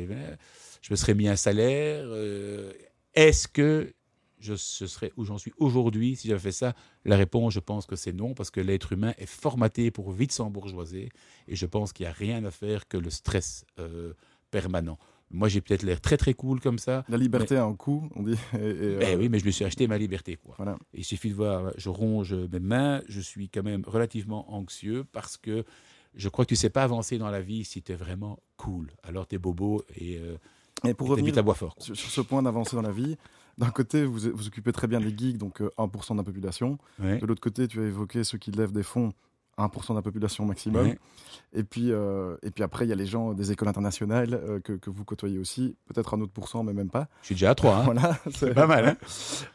je 0.82 0.92
me 0.92 0.96
serais 0.96 1.14
mis 1.14 1.26
un 1.28 1.36
salaire. 1.36 2.04
Euh, 2.06 2.72
est-ce 3.14 3.48
que 3.48 3.92
je, 4.38 4.54
serais 4.54 5.12
où 5.16 5.24
j'en 5.24 5.38
suis 5.38 5.52
aujourd'hui 5.58 6.16
si 6.16 6.28
j'avais 6.28 6.40
fait 6.40 6.52
ça 6.52 6.74
La 7.04 7.16
réponse, 7.16 7.54
je 7.54 7.60
pense 7.60 7.86
que 7.86 7.96
c'est 7.96 8.12
non, 8.12 8.34
parce 8.34 8.50
que 8.50 8.60
l'être 8.60 8.92
humain 8.92 9.14
est 9.18 9.26
formaté 9.26 9.90
pour 9.90 10.10
vite 10.12 10.32
s'embourgeoiser, 10.32 11.10
et 11.48 11.56
je 11.56 11.66
pense 11.66 11.92
qu'il 11.92 12.04
n'y 12.04 12.10
a 12.10 12.12
rien 12.12 12.44
à 12.44 12.50
faire 12.50 12.88
que 12.88 12.96
le 12.96 13.10
stress 13.10 13.64
euh, 13.78 14.12
permanent. 14.50 14.98
Moi, 15.30 15.48
j'ai 15.48 15.60
peut-être 15.60 15.82
l'air 15.82 16.00
très 16.00 16.16
très 16.16 16.34
cool 16.34 16.60
comme 16.60 16.78
ça. 16.78 17.04
La 17.08 17.16
liberté 17.16 17.56
a 17.56 17.64
un 17.64 17.74
coût, 17.74 18.08
on 18.14 18.22
dit. 18.22 18.38
Et, 18.54 18.96
ben 18.96 19.18
oui, 19.18 19.28
mais 19.28 19.40
je 19.40 19.46
me 19.46 19.50
suis 19.50 19.64
acheté 19.64 19.88
ma 19.88 19.98
liberté. 19.98 20.36
Quoi. 20.36 20.54
Voilà. 20.56 20.76
il 20.94 21.04
suffit 21.04 21.30
de 21.30 21.34
voir, 21.34 21.72
je 21.76 21.88
ronge 21.88 22.32
mes 22.32 22.60
mains, 22.60 23.02
je 23.08 23.20
suis 23.20 23.48
quand 23.48 23.64
même 23.64 23.82
relativement 23.86 24.54
anxieux 24.54 25.04
parce 25.10 25.36
que 25.36 25.64
je 26.14 26.28
crois 26.28 26.44
que 26.44 26.50
tu 26.50 26.54
ne 26.54 26.58
sais 26.58 26.70
pas 26.70 26.84
avancer 26.84 27.18
dans 27.18 27.28
la 27.28 27.40
vie 27.40 27.64
si 27.64 27.82
tu 27.82 27.90
es 27.90 27.96
vraiment 27.96 28.38
cool. 28.56 28.92
Alors 29.02 29.26
tu 29.26 29.34
es 29.34 29.38
bobo 29.38 29.84
et 29.96 30.18
euh, 30.18 30.36
et 30.84 30.94
pour 30.94 31.08
revenir 31.08 31.34
Sur, 31.78 31.96
ce 31.96 32.20
point 32.20 32.42
d'avancer 32.42 32.76
dans 32.76 32.82
la 32.82 32.92
vie, 32.92 33.16
d'un 33.58 33.70
côté, 33.70 34.04
vous 34.04 34.18
vous 34.34 34.46
occupez 34.46 34.72
très 34.72 34.86
bien 34.86 35.00
des 35.00 35.16
geeks, 35.16 35.38
donc 35.38 35.60
1% 35.60 35.64
euh, 35.70 36.14
de 36.14 36.18
la 36.18 36.24
population. 36.24 36.78
De 36.98 37.24
l'autre 37.24 37.40
côté, 37.40 37.66
tu 37.68 37.80
as 37.80 37.86
évoqué 37.86 38.24
ceux 38.24 38.38
qui 38.38 38.50
lèvent 38.50 38.72
des 38.72 38.82
fonds, 38.82 39.12
1% 39.58 39.90
de 39.90 39.94
la 39.94 40.02
population 40.02 40.44
maximum. 40.44 40.94
Et, 41.54 41.62
puis, 41.62 41.90
euh, 41.90 42.36
et 42.42 42.50
puis 42.50 42.62
après, 42.62 42.84
il 42.84 42.88
y 42.88 42.92
a 42.92 42.96
les 42.96 43.06
gens 43.06 43.32
des 43.32 43.52
écoles 43.52 43.68
internationales 43.68 44.34
euh, 44.34 44.60
que, 44.60 44.74
que, 44.74 44.90
vous 44.90 45.04
côtoyez 45.04 45.38
aussi, 45.38 45.74
peut-être 45.86 46.14
un 46.14 46.20
autre 46.20 46.32
pourcent, 46.32 46.62
mais 46.64 46.74
même 46.74 46.90
pas. 46.90 47.08
Je 47.22 47.26
suis 47.26 47.34
déjà 47.34 47.50
à 47.50 47.54
3. 47.54 47.76
Hein. 47.76 47.82
voilà, 47.84 48.18
c'est 48.30 48.52
pas 48.52 48.66
mal. 48.66 48.96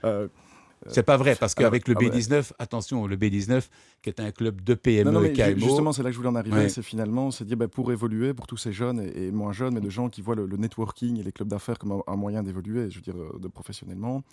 Hein 0.03 0.27
C'est 0.87 1.03
pas 1.03 1.17
vrai, 1.17 1.35
parce 1.35 1.53
qu'avec 1.53 1.87
le 1.87 1.95
ah 1.97 2.03
B19, 2.03 2.51
attention, 2.59 3.05
le 3.05 3.15
B19, 3.15 3.63
qui 4.01 4.09
est 4.09 4.19
un 4.19 4.31
club 4.31 4.61
de 4.61 4.73
PME 4.73 5.11
non, 5.11 5.21
KMO. 5.21 5.59
Justement, 5.59 5.93
c'est 5.93 6.03
là 6.03 6.09
que 6.09 6.13
je 6.13 6.17
voulais 6.17 6.29
en 6.29 6.35
arriver. 6.35 6.69
C'est 6.69 6.81
finalement, 6.81 7.31
c'est 7.31 7.45
dire, 7.45 7.57
bah, 7.57 7.67
pour 7.67 7.91
évoluer, 7.91 8.33
pour 8.33 8.47
tous 8.47 8.57
ces 8.57 8.73
jeunes 8.73 8.99
et, 9.15 9.31
moins 9.31 9.53
jeunes, 9.53 9.75
mais 9.75 9.81
de 9.81 9.89
gens 9.89 10.09
qui 10.09 10.21
voient 10.21 10.35
le, 10.35 10.47
networking 10.57 11.19
et 11.19 11.23
les 11.23 11.31
clubs 11.31 11.47
d'affaires 11.47 11.79
comme 11.79 12.01
un, 12.05 12.15
moyen 12.15 12.43
d'évoluer, 12.43 12.89
je 12.89 12.95
veux 12.95 13.01
dire, 13.01 13.15
de 13.39 13.47
professionnellement. 13.47 14.23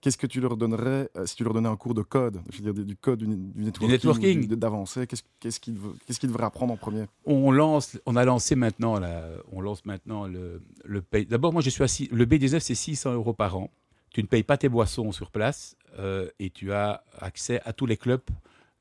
Qu'est-ce 0.00 0.18
que 0.18 0.26
tu 0.26 0.40
leur 0.40 0.56
donnerais 0.56 1.08
euh, 1.16 1.24
si 1.26 1.36
tu 1.36 1.44
leur 1.44 1.54
donnais 1.54 1.68
un 1.68 1.76
cours 1.76 1.94
de 1.94 2.02
code, 2.02 2.40
je 2.50 2.58
veux 2.62 2.72
dire 2.72 2.84
du 2.84 2.96
code 2.96 3.20
du, 3.20 3.26
networking, 3.26 4.46
d'avancer 4.48 5.06
Qu'est-ce 5.06 5.58
qu'ils 5.58 6.28
devraient 6.28 6.44
apprendre 6.44 6.74
en 6.74 6.76
premier? 6.76 7.06
On 7.24 7.50
lance, 7.50 7.98
on 8.04 8.14
a 8.14 8.24
lancé 8.24 8.54
maintenant, 8.56 9.00
on 9.52 9.60
lance 9.60 9.84
maintenant 9.86 10.26
le, 10.26 10.62
le 10.84 11.02
D'abord, 11.24 11.52
moi, 11.52 11.62
je 11.62 11.70
suis 11.70 11.82
assis. 11.82 12.08
Le 12.12 12.26
B19, 12.26 12.60
c'est 12.60 12.74
600 12.74 13.14
euros 13.14 13.32
par 13.32 13.56
an. 13.56 13.70
Tu 14.10 14.22
ne 14.22 14.26
payes 14.26 14.42
pas 14.42 14.56
tes 14.56 14.68
boissons 14.68 15.12
sur 15.12 15.30
place 15.30 15.75
euh, 15.98 16.28
et 16.38 16.50
tu 16.50 16.72
as 16.72 17.04
accès 17.18 17.60
à 17.64 17.72
tous 17.72 17.86
les 17.86 17.96
clubs 17.96 18.22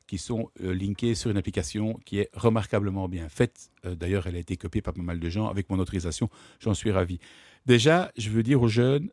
qui 0.07 0.17
sont 0.17 0.51
euh, 0.61 0.73
linkés 0.73 1.15
sur 1.15 1.31
une 1.31 1.37
application 1.37 1.99
qui 2.05 2.19
est 2.19 2.29
remarquablement 2.33 3.07
bien 3.07 3.29
faite. 3.29 3.71
Euh, 3.85 3.95
d'ailleurs, 3.95 4.27
elle 4.27 4.35
a 4.35 4.39
été 4.39 4.55
copiée 4.57 4.81
par 4.81 4.93
pas 4.93 5.01
mal 5.01 5.19
de 5.19 5.29
gens. 5.29 5.47
Avec 5.47 5.69
mon 5.69 5.79
autorisation, 5.79 6.29
j'en 6.59 6.73
suis 6.73 6.91
ravi. 6.91 7.19
Déjà, 7.65 8.11
je 8.17 8.29
veux 8.29 8.43
dire 8.43 8.61
aux 8.61 8.67
jeunes, 8.67 9.09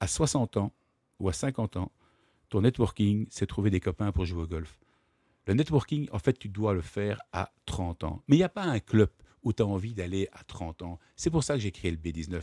à 0.00 0.06
60 0.06 0.56
ans 0.56 0.72
ou 1.20 1.28
à 1.28 1.32
50 1.32 1.76
ans, 1.76 1.92
ton 2.48 2.62
networking, 2.62 3.26
c'est 3.30 3.46
trouver 3.46 3.70
des 3.70 3.80
copains 3.80 4.12
pour 4.12 4.24
jouer 4.24 4.42
au 4.42 4.46
golf. 4.46 4.78
Le 5.46 5.54
networking, 5.54 6.08
en 6.12 6.18
fait, 6.18 6.38
tu 6.38 6.48
dois 6.48 6.72
le 6.72 6.80
faire 6.80 7.20
à 7.32 7.52
30 7.66 8.04
ans. 8.04 8.22
Mais 8.28 8.36
il 8.36 8.38
n'y 8.38 8.44
a 8.44 8.48
pas 8.48 8.64
un 8.64 8.80
club 8.80 9.10
où 9.42 9.52
tu 9.52 9.62
as 9.62 9.66
envie 9.66 9.92
d'aller 9.92 10.28
à 10.32 10.42
30 10.44 10.82
ans. 10.82 10.98
C'est 11.16 11.30
pour 11.30 11.44
ça 11.44 11.54
que 11.54 11.60
j'ai 11.60 11.70
créé 11.70 11.90
le 11.90 11.98
B19 11.98 12.40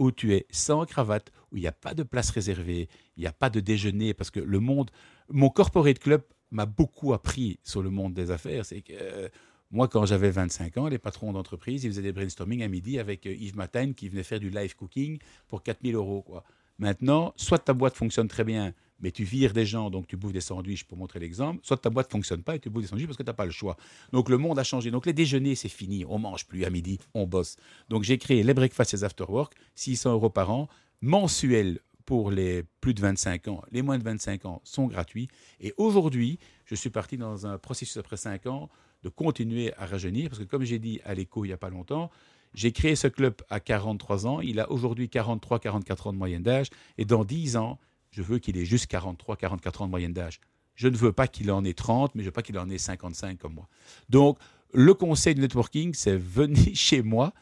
où 0.00 0.10
tu 0.10 0.34
es 0.34 0.46
sans 0.50 0.86
cravate, 0.86 1.30
où 1.52 1.58
il 1.58 1.60
n'y 1.60 1.68
a 1.68 1.72
pas 1.72 1.94
de 1.94 2.02
place 2.02 2.30
réservée, 2.30 2.88
il 3.16 3.20
n'y 3.20 3.26
a 3.26 3.32
pas 3.32 3.50
de 3.50 3.60
déjeuner, 3.60 4.14
parce 4.14 4.30
que 4.30 4.40
le 4.40 4.58
monde, 4.58 4.90
mon 5.28 5.50
corporate 5.50 5.98
club 5.98 6.22
m'a 6.50 6.66
beaucoup 6.66 7.12
appris 7.12 7.60
sur 7.62 7.82
le 7.82 7.90
monde 7.90 8.14
des 8.14 8.30
affaires. 8.30 8.64
C'est 8.64 8.80
que 8.80 8.94
euh, 8.94 9.28
moi, 9.70 9.88
quand 9.88 10.06
j'avais 10.06 10.30
25 10.30 10.78
ans, 10.78 10.88
les 10.88 10.98
patrons 10.98 11.32
d'entreprise, 11.32 11.84
ils 11.84 11.90
faisaient 11.90 12.02
des 12.02 12.12
brainstorming 12.12 12.62
à 12.62 12.68
midi 12.68 12.98
avec 12.98 13.26
euh, 13.26 13.34
Yves 13.34 13.56
Matane 13.56 13.94
qui 13.94 14.08
venait 14.08 14.22
faire 14.22 14.40
du 14.40 14.48
live 14.48 14.74
cooking 14.74 15.18
pour 15.48 15.62
4000 15.62 15.94
euros. 15.94 16.22
Quoi. 16.22 16.44
Maintenant, 16.78 17.34
soit 17.36 17.58
ta 17.58 17.74
boîte 17.74 17.94
fonctionne 17.94 18.26
très 18.26 18.42
bien, 18.42 18.72
mais 19.00 19.10
tu 19.10 19.24
vires 19.24 19.52
des 19.52 19.66
gens, 19.66 19.90
donc 19.90 20.06
tu 20.06 20.16
bouffes 20.16 20.32
des 20.32 20.40
sandwichs 20.40 20.84
pour 20.84 20.98
montrer 20.98 21.18
l'exemple, 21.18 21.60
soit 21.62 21.76
ta 21.76 21.90
boîte 21.90 22.08
ne 22.08 22.12
fonctionne 22.12 22.42
pas 22.42 22.56
et 22.56 22.58
tu 22.58 22.70
bouffes 22.70 22.82
des 22.82 22.88
sandwichs 22.88 23.06
parce 23.06 23.16
que 23.16 23.22
tu 23.22 23.28
n'as 23.28 23.34
pas 23.34 23.46
le 23.46 23.50
choix. 23.50 23.76
Donc 24.12 24.28
le 24.28 24.38
monde 24.38 24.58
a 24.58 24.64
changé. 24.64 24.90
Donc 24.90 25.06
les 25.06 25.12
déjeuners, 25.12 25.54
c'est 25.54 25.68
fini. 25.68 26.04
On 26.08 26.18
mange 26.18 26.46
plus 26.46 26.64
à 26.64 26.70
midi, 26.70 26.98
on 27.14 27.26
bosse. 27.26 27.56
Donc 27.88 28.02
j'ai 28.02 28.18
créé 28.18 28.42
les 28.42 28.54
breakfasts 28.54 28.94
et 28.94 28.96
les 28.98 29.04
after 29.04 29.24
work, 29.28 29.54
600 29.74 30.12
euros 30.12 30.30
par 30.30 30.50
an, 30.50 30.68
mensuels 31.00 31.80
pour 32.04 32.30
les 32.30 32.64
plus 32.80 32.94
de 32.94 33.00
25 33.00 33.48
ans. 33.48 33.62
Les 33.70 33.82
moins 33.82 33.98
de 33.98 34.04
25 34.04 34.44
ans 34.44 34.60
sont 34.64 34.86
gratuits. 34.86 35.28
Et 35.60 35.72
aujourd'hui, 35.76 36.38
je 36.64 36.74
suis 36.74 36.90
parti 36.90 37.16
dans 37.16 37.46
un 37.46 37.56
processus 37.58 37.96
après 37.96 38.16
5 38.16 38.46
ans 38.46 38.68
de 39.02 39.08
continuer 39.08 39.72
à 39.74 39.86
rajeunir, 39.86 40.28
parce 40.28 40.40
que 40.40 40.44
comme 40.44 40.64
j'ai 40.64 40.78
dit 40.78 41.00
à 41.04 41.14
l'écho 41.14 41.44
il 41.44 41.48
n'y 41.48 41.54
a 41.54 41.56
pas 41.56 41.70
longtemps, 41.70 42.10
j'ai 42.52 42.72
créé 42.72 42.96
ce 42.96 43.06
club 43.06 43.34
à 43.48 43.60
43 43.60 44.26
ans, 44.26 44.40
il 44.40 44.60
a 44.60 44.70
aujourd'hui 44.70 45.06
43-44 45.06 46.08
ans 46.08 46.12
de 46.12 46.18
moyenne 46.18 46.42
d'âge, 46.42 46.68
et 46.98 47.04
dans 47.04 47.24
10 47.24 47.56
ans, 47.56 47.78
je 48.10 48.22
veux 48.22 48.38
qu'il 48.38 48.56
ait 48.56 48.64
juste 48.64 48.86
43, 48.86 49.36
44 49.36 49.82
ans 49.82 49.86
de 49.86 49.90
moyenne 49.90 50.12
d'âge. 50.12 50.40
Je 50.74 50.88
ne 50.88 50.96
veux 50.96 51.12
pas 51.12 51.28
qu'il 51.28 51.50
en 51.50 51.64
ait 51.64 51.74
30, 51.74 52.14
mais 52.14 52.22
je 52.22 52.28
veux 52.28 52.32
pas 52.32 52.42
qu'il 52.42 52.58
en 52.58 52.68
ait 52.70 52.78
55 52.78 53.38
comme 53.38 53.54
moi. 53.54 53.68
Donc, 54.08 54.38
le 54.72 54.94
conseil 54.94 55.34
de 55.34 55.40
networking, 55.40 55.94
c'est 55.94 56.16
venez 56.16 56.74
chez 56.74 57.02
moi. 57.02 57.32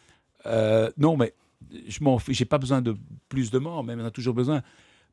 Euh, 0.47 0.91
non, 0.97 1.17
mais 1.17 1.35
je 1.87 2.03
m'en 2.03 2.19
j'ai 2.29 2.45
pas 2.45 2.59
besoin 2.59 2.81
de 2.83 2.97
plus 3.29 3.51
de 3.51 3.59
membres, 3.59 3.85
mais 3.85 4.01
on 4.01 4.07
a 4.07 4.11
toujours 4.11 4.35
besoin. 4.35 4.63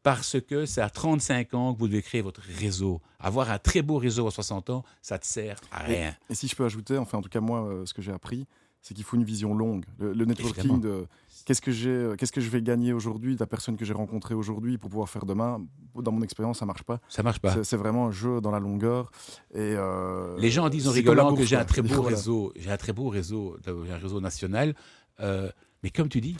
Parce 0.04 0.40
que 0.40 0.68
c'est 0.68 0.82
à 0.82 0.90
35 0.90 1.54
ans 1.56 1.74
que 1.74 1.80
vous 1.80 1.88
devez 1.88 2.04
créer 2.04 2.22
votre 2.22 2.42
réseau. 2.42 3.02
Avoir 3.20 3.50
un 3.50 3.58
très 3.58 3.82
beau 3.82 3.98
réseau 3.98 4.28
à 4.28 4.32
60 4.32 4.70
ans, 4.70 4.84
ça 5.02 5.16
ne 5.16 5.20
te 5.20 5.26
sert 5.26 5.60
à 5.72 5.80
rien. 5.80 6.16
Et, 6.30 6.36
si 6.36 6.48
je 6.48 6.56
peux 6.56 6.64
ajouter, 6.64 6.96
enfin 6.98 7.18
en 7.18 7.22
tout 7.24 7.30
cas 7.30 7.40
moi, 7.40 7.66
euh, 7.66 7.88
ce 7.88 7.94
que 7.96 8.04
j'ai 8.04 8.12
appris, 8.12 8.46
c'est 8.84 8.94
qu'il 8.94 9.04
faut 9.04 9.18
une 9.18 9.24
vision 9.24 9.56
longue. 9.56 9.84
Le, 9.98 10.14
networking 10.26 10.80
de 10.80 11.08
qu'est-ce 11.46 11.62
que 11.62 11.72
j'ai, 11.72 11.90
euh, 11.90 12.16
qu'est-ce 12.16 12.32
que 12.32 12.42
je 12.42 12.50
vais 12.50 12.62
gagner 12.62 12.92
aujourd'hui 12.92 13.36
de 13.36 13.40
la 13.40 13.46
personne 13.46 13.78
que 13.78 13.86
j'ai 13.86 13.94
rencontrée 13.94 14.34
aujourd'hui 14.34 14.78
pour 14.78 14.90
pouvoir 14.90 15.08
faire 15.08 15.26
demain. 15.26 15.62
Dans 15.96 16.12
mon 16.12 16.22
expérience, 16.24 16.60
ça 16.60 16.66
marche 16.66 16.84
pas. 16.84 17.00
Ça 17.08 17.24
marche 17.24 17.40
pas. 17.40 17.64
C'est, 17.64 17.78
vraiment 17.78 18.08
un 18.08 18.12
jeu 18.12 18.42
dans 18.42 18.52
la 18.52 18.60
longueur. 18.60 19.12
Et 19.54 19.76
euh, 19.78 20.36
les 20.38 20.50
gens 20.50 20.68
disent 20.70 20.88
en 20.88 20.92
rigolant 20.92 21.34
que 21.36 21.44
j'ai 21.46 21.56
un 21.56 21.66
très 21.66 21.82
beau 21.82 22.02
réseau. 22.02 22.52
J'ai 22.58 22.72
un 22.72 22.78
très 22.78 22.92
beau 22.92 23.08
réseau, 23.08 23.58
un 23.68 23.98
réseau 23.98 24.20
national. 24.20 24.76
Euh, 25.22 25.50
mais 25.84 25.92
comme 25.92 26.10
tu 26.10 26.20
dis, 26.20 26.36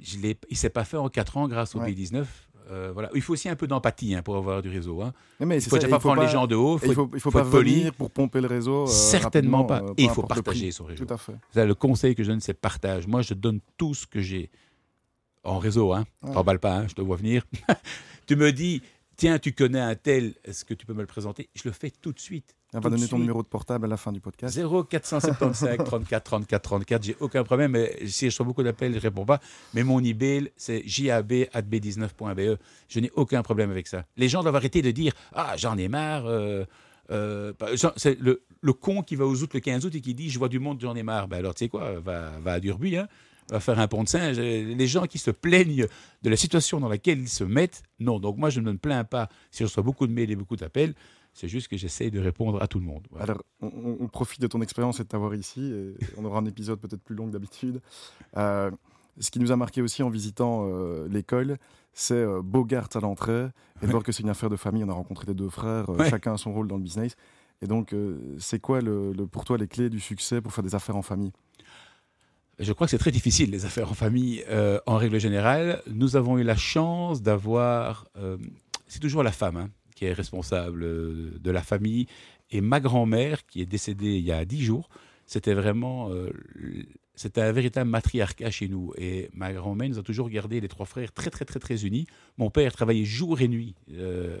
je 0.00 0.16
il 0.50 0.56
s'est 0.56 0.70
pas 0.70 0.84
fait 0.84 0.96
en 0.96 1.08
4 1.08 1.36
ans 1.36 1.48
grâce 1.48 1.74
au 1.74 1.80
B19. 1.80 2.24
Euh, 2.68 2.90
voilà. 2.92 3.10
Il 3.14 3.22
faut 3.22 3.32
aussi 3.32 3.48
un 3.48 3.56
peu 3.56 3.66
d'empathie 3.66 4.14
hein, 4.14 4.22
pour 4.22 4.36
avoir 4.36 4.60
du 4.60 4.68
réseau. 4.68 5.02
Hein. 5.02 5.12
Mais 5.40 5.58
il 5.58 5.62
faut 5.62 5.76
déjà 5.76 5.88
pas 5.88 5.98
prendre 5.98 6.22
les 6.22 6.28
gens 6.28 6.46
de 6.46 6.56
haut. 6.56 6.78
il 6.84 6.94
faut, 6.94 7.10
il 7.14 7.20
faut, 7.20 7.30
pas 7.30 7.42
venir 7.42 7.92
pour 7.92 8.10
pomper 8.10 8.40
le 8.40 8.48
réseau. 8.48 8.84
Euh, 8.84 8.86
Certainement 8.86 9.64
pas. 9.64 9.82
Et 9.96 10.04
il 10.04 10.10
faut 10.10 10.22
partager 10.22 10.72
son 10.72 10.84
réseau. 10.84 11.04
Tout 11.04 11.14
à 11.14 11.16
fait. 11.16 11.34
le 11.54 11.74
conseil 11.74 12.14
que 12.14 12.24
je 12.24 12.30
donne, 12.30 12.40
c'est 12.40 12.54
partage. 12.54 13.06
Moi, 13.06 13.22
je 13.22 13.34
donne 13.34 13.60
tout 13.76 13.94
ce 13.94 14.06
que 14.06 14.20
j'ai 14.20 14.50
en 15.44 15.58
réseau. 15.58 15.92
Hein. 15.92 16.04
Ouais. 16.22 16.58
pas, 16.58 16.78
hein, 16.78 16.86
je 16.88 16.94
te 16.94 17.02
vois 17.02 17.16
venir. 17.16 17.44
tu 18.26 18.34
me 18.34 18.52
dis, 18.52 18.82
tiens, 19.16 19.38
tu 19.38 19.52
connais 19.52 19.80
un 19.80 19.94
tel, 19.94 20.34
est-ce 20.44 20.64
que 20.64 20.74
tu 20.74 20.86
peux 20.86 20.94
me 20.94 21.02
le 21.02 21.06
présenter? 21.06 21.48
Je 21.54 21.62
le 21.64 21.72
fais 21.72 21.90
tout 21.90 22.12
de 22.12 22.20
suite. 22.20 22.55
On 22.74 22.80
va 22.80 22.90
donner 22.90 23.06
ton 23.06 23.18
numéro 23.18 23.42
de 23.42 23.48
portable 23.48 23.86
à 23.86 23.88
la 23.88 23.96
fin 23.96 24.12
du 24.12 24.20
podcast. 24.20 24.58
0475 24.58 25.84
34 25.84 26.24
34 26.24 26.62
34. 26.62 27.02
J'ai 27.02 27.16
aucun 27.20 27.44
problème. 27.44 27.72
Mais 27.72 27.96
si 28.06 28.26
je 28.26 28.30
reçois 28.30 28.44
beaucoup 28.44 28.62
d'appels, 28.62 28.92
je 28.92 28.96
ne 28.96 29.02
réponds 29.02 29.24
pas. 29.24 29.40
Mais 29.72 29.84
mon 29.84 30.02
email, 30.02 30.50
c'est 30.56 30.82
jab.b19.be. 30.84 32.58
Je 32.88 33.00
n'ai 33.00 33.10
aucun 33.14 33.42
problème 33.42 33.70
avec 33.70 33.86
ça. 33.86 34.04
Les 34.16 34.28
gens 34.28 34.42
doivent 34.42 34.56
arrêter 34.56 34.82
de 34.82 34.90
dire 34.90 35.12
Ah, 35.32 35.54
j'en 35.56 35.78
ai 35.78 35.88
marre. 35.88 36.26
Euh, 36.26 36.64
euh, 37.10 37.52
c'est 37.96 38.18
le, 38.20 38.42
con 38.72 39.02
qui 39.02 39.14
va 39.14 39.26
aux 39.26 39.42
août 39.42 39.54
le 39.54 39.60
15 39.60 39.86
août 39.86 39.94
et 39.94 40.00
qui 40.00 40.14
dit 40.14 40.28
Je 40.28 40.38
vois 40.38 40.48
du 40.48 40.58
monde, 40.58 40.80
j'en 40.80 40.96
ai 40.96 41.04
marre. 41.04 41.28
Ben 41.28 41.38
alors, 41.38 41.54
tu 41.54 41.64
sais 41.64 41.68
quoi, 41.68 42.00
va, 42.00 42.32
va 42.40 42.54
à 42.54 42.60
Durbuy. 42.60 42.96
Hein 42.96 43.08
va 43.50 43.60
faire 43.60 43.78
un 43.78 43.88
pont 43.88 44.02
de 44.02 44.08
singe. 44.08 44.38
Les 44.38 44.86
gens 44.86 45.06
qui 45.06 45.18
se 45.18 45.30
plaignent 45.30 45.86
de 46.22 46.30
la 46.30 46.36
situation 46.36 46.80
dans 46.80 46.88
laquelle 46.88 47.20
ils 47.20 47.28
se 47.28 47.44
mettent, 47.44 47.82
non. 48.00 48.18
Donc 48.18 48.36
moi, 48.36 48.50
je 48.50 48.60
ne 48.60 48.72
me 48.72 48.78
plains 48.78 49.04
pas 49.04 49.28
si 49.50 49.58
je 49.58 49.64
reçois 49.64 49.82
beaucoup 49.82 50.06
de 50.06 50.12
mails 50.12 50.30
et 50.30 50.36
beaucoup 50.36 50.56
d'appels. 50.56 50.94
C'est 51.36 51.48
juste 51.48 51.68
que 51.68 51.76
j'essaye 51.76 52.10
de 52.10 52.18
répondre 52.18 52.62
à 52.62 52.66
tout 52.66 52.78
le 52.78 52.86
monde. 52.86 53.06
Alors, 53.20 53.42
on, 53.60 54.08
profite 54.08 54.40
de 54.40 54.46
ton 54.46 54.62
expérience 54.62 55.00
et 55.00 55.02
de 55.02 55.08
t'avoir 55.08 55.34
ici. 55.34 55.70
Et 55.70 55.94
on 56.16 56.24
aura 56.24 56.38
un 56.38 56.46
épisode 56.46 56.80
peut-être 56.80 57.02
plus 57.02 57.14
long 57.14 57.26
que 57.26 57.32
d'habitude. 57.32 57.82
Euh, 58.38 58.70
ce 59.20 59.30
qui 59.30 59.38
nous 59.38 59.52
a 59.52 59.56
marqué 59.56 59.82
aussi 59.82 60.02
en 60.02 60.08
visitant 60.08 60.66
euh, 60.66 61.06
l'école, 61.10 61.58
c'est 61.92 62.14
euh, 62.14 62.40
Bogart 62.42 62.88
à 62.94 63.00
l'entrée 63.00 63.48
et 63.82 63.86
de 63.86 63.90
voir 63.90 64.02
que 64.02 64.12
c'est 64.12 64.22
une 64.22 64.30
affaire 64.30 64.48
de 64.48 64.56
famille. 64.56 64.82
On 64.82 64.88
a 64.88 64.94
rencontré 64.94 65.26
les 65.26 65.34
deux 65.34 65.50
frères, 65.50 65.84
chacun 66.08 66.32
a 66.32 66.38
son 66.38 66.54
rôle 66.54 66.68
dans 66.68 66.78
le 66.78 66.82
business. 66.82 67.16
Et 67.60 67.66
donc, 67.66 67.94
c'est 68.38 68.58
quoi 68.58 68.80
le, 68.80 69.12
pour 69.30 69.44
toi 69.44 69.58
les 69.58 69.68
clés 69.68 69.90
du 69.90 70.00
succès 70.00 70.40
pour 70.40 70.54
faire 70.54 70.64
des 70.64 70.74
affaires 70.74 70.96
en 70.96 71.02
famille? 71.02 71.32
Je 72.58 72.72
crois 72.72 72.86
que 72.86 72.92
c'est 72.92 72.98
très 72.98 73.10
difficile, 73.10 73.50
les 73.50 73.66
affaires 73.66 73.90
en 73.90 73.94
famille, 73.94 74.42
en 74.86 74.96
règle 74.96 75.20
générale. 75.20 75.82
Nous 75.86 76.16
avons 76.16 76.38
eu 76.38 76.42
la 76.44 76.56
chance 76.56 77.20
d'avoir... 77.20 78.06
c'est 78.88 79.00
toujours 79.00 79.22
la 79.22 79.32
femme 79.32 79.56
hein, 79.56 79.68
qui 79.96 80.04
est 80.04 80.12
responsable 80.12 80.84
euh, 80.84 81.32
de 81.40 81.50
la 81.50 81.62
famille, 81.62 82.06
et 82.50 82.60
ma 82.60 82.78
grand-mère, 82.78 83.44
qui 83.46 83.60
est 83.62 83.66
décédée 83.66 84.18
il 84.18 84.24
y 84.24 84.30
a 84.30 84.44
dix 84.44 84.62
jours, 84.62 84.88
c'était 85.24 85.54
vraiment 85.54 86.10
euh, 86.12 86.30
c'était 87.16 87.40
un 87.40 87.50
véritable 87.50 87.90
matriarcat 87.90 88.50
chez 88.52 88.68
nous. 88.68 88.92
Et 88.98 89.30
ma 89.32 89.52
grand-mère 89.52 89.88
nous 89.88 89.98
a 89.98 90.02
toujours 90.02 90.28
gardé 90.30 90.60
les 90.60 90.68
trois 90.68 90.86
frères 90.86 91.12
très, 91.12 91.30
très, 91.30 91.44
très, 91.44 91.58
très 91.58 91.84
unis. 91.84 92.06
Mon 92.36 92.50
père 92.50 92.72
travaillait 92.72 93.06
jour 93.06 93.40
et 93.40 93.48
nuit 93.48 93.74
euh, 93.94 94.38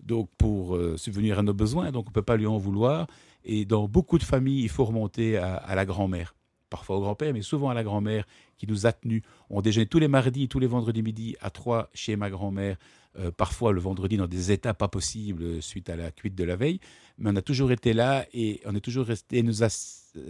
donc 0.00 0.28
pour 0.36 0.78
subvenir 0.96 1.38
à 1.38 1.42
nos 1.42 1.54
besoins, 1.54 1.92
donc 1.92 2.06
on 2.06 2.10
ne 2.10 2.14
peut 2.14 2.22
pas 2.22 2.36
lui 2.36 2.46
en 2.46 2.58
vouloir. 2.58 3.06
Et 3.44 3.64
dans 3.64 3.86
beaucoup 3.86 4.18
de 4.18 4.24
familles, 4.24 4.62
il 4.62 4.68
faut 4.68 4.84
remonter 4.84 5.36
à, 5.36 5.54
à 5.54 5.74
la 5.74 5.84
grand-mère. 5.84 6.34
Parfois 6.68 6.96
au 6.96 7.00
grand-père, 7.00 7.32
mais 7.32 7.42
souvent 7.42 7.70
à 7.70 7.74
la 7.74 7.84
grand-mère 7.84 8.26
qui 8.56 8.66
nous 8.66 8.86
a 8.86 8.92
tenus. 8.92 9.22
On 9.50 9.60
déjeunait 9.62 9.86
tous 9.86 10.00
les 10.00 10.08
mardis, 10.08 10.48
tous 10.48 10.58
les 10.58 10.66
vendredis 10.66 11.02
midi 11.02 11.36
à 11.40 11.50
trois 11.50 11.88
chez 11.94 12.16
ma 12.16 12.28
grand-mère 12.28 12.76
euh, 13.18 13.30
parfois 13.30 13.72
le 13.72 13.80
vendredi 13.80 14.18
dans 14.18 14.26
des 14.26 14.52
états 14.52 14.74
pas 14.74 14.88
possibles 14.88 15.42
euh, 15.42 15.60
suite 15.62 15.88
à 15.88 15.96
la 15.96 16.10
cuite 16.10 16.34
de 16.34 16.44
la 16.44 16.56
veille, 16.56 16.80
mais 17.16 17.30
on 17.32 17.36
a 17.36 17.40
toujours 17.40 17.72
été 17.72 17.94
là 17.94 18.26
et 18.34 18.60
on 18.66 18.74
est 18.74 18.80
toujours 18.80 19.06
resté, 19.06 19.42
nous 19.42 19.64
a, 19.64 19.68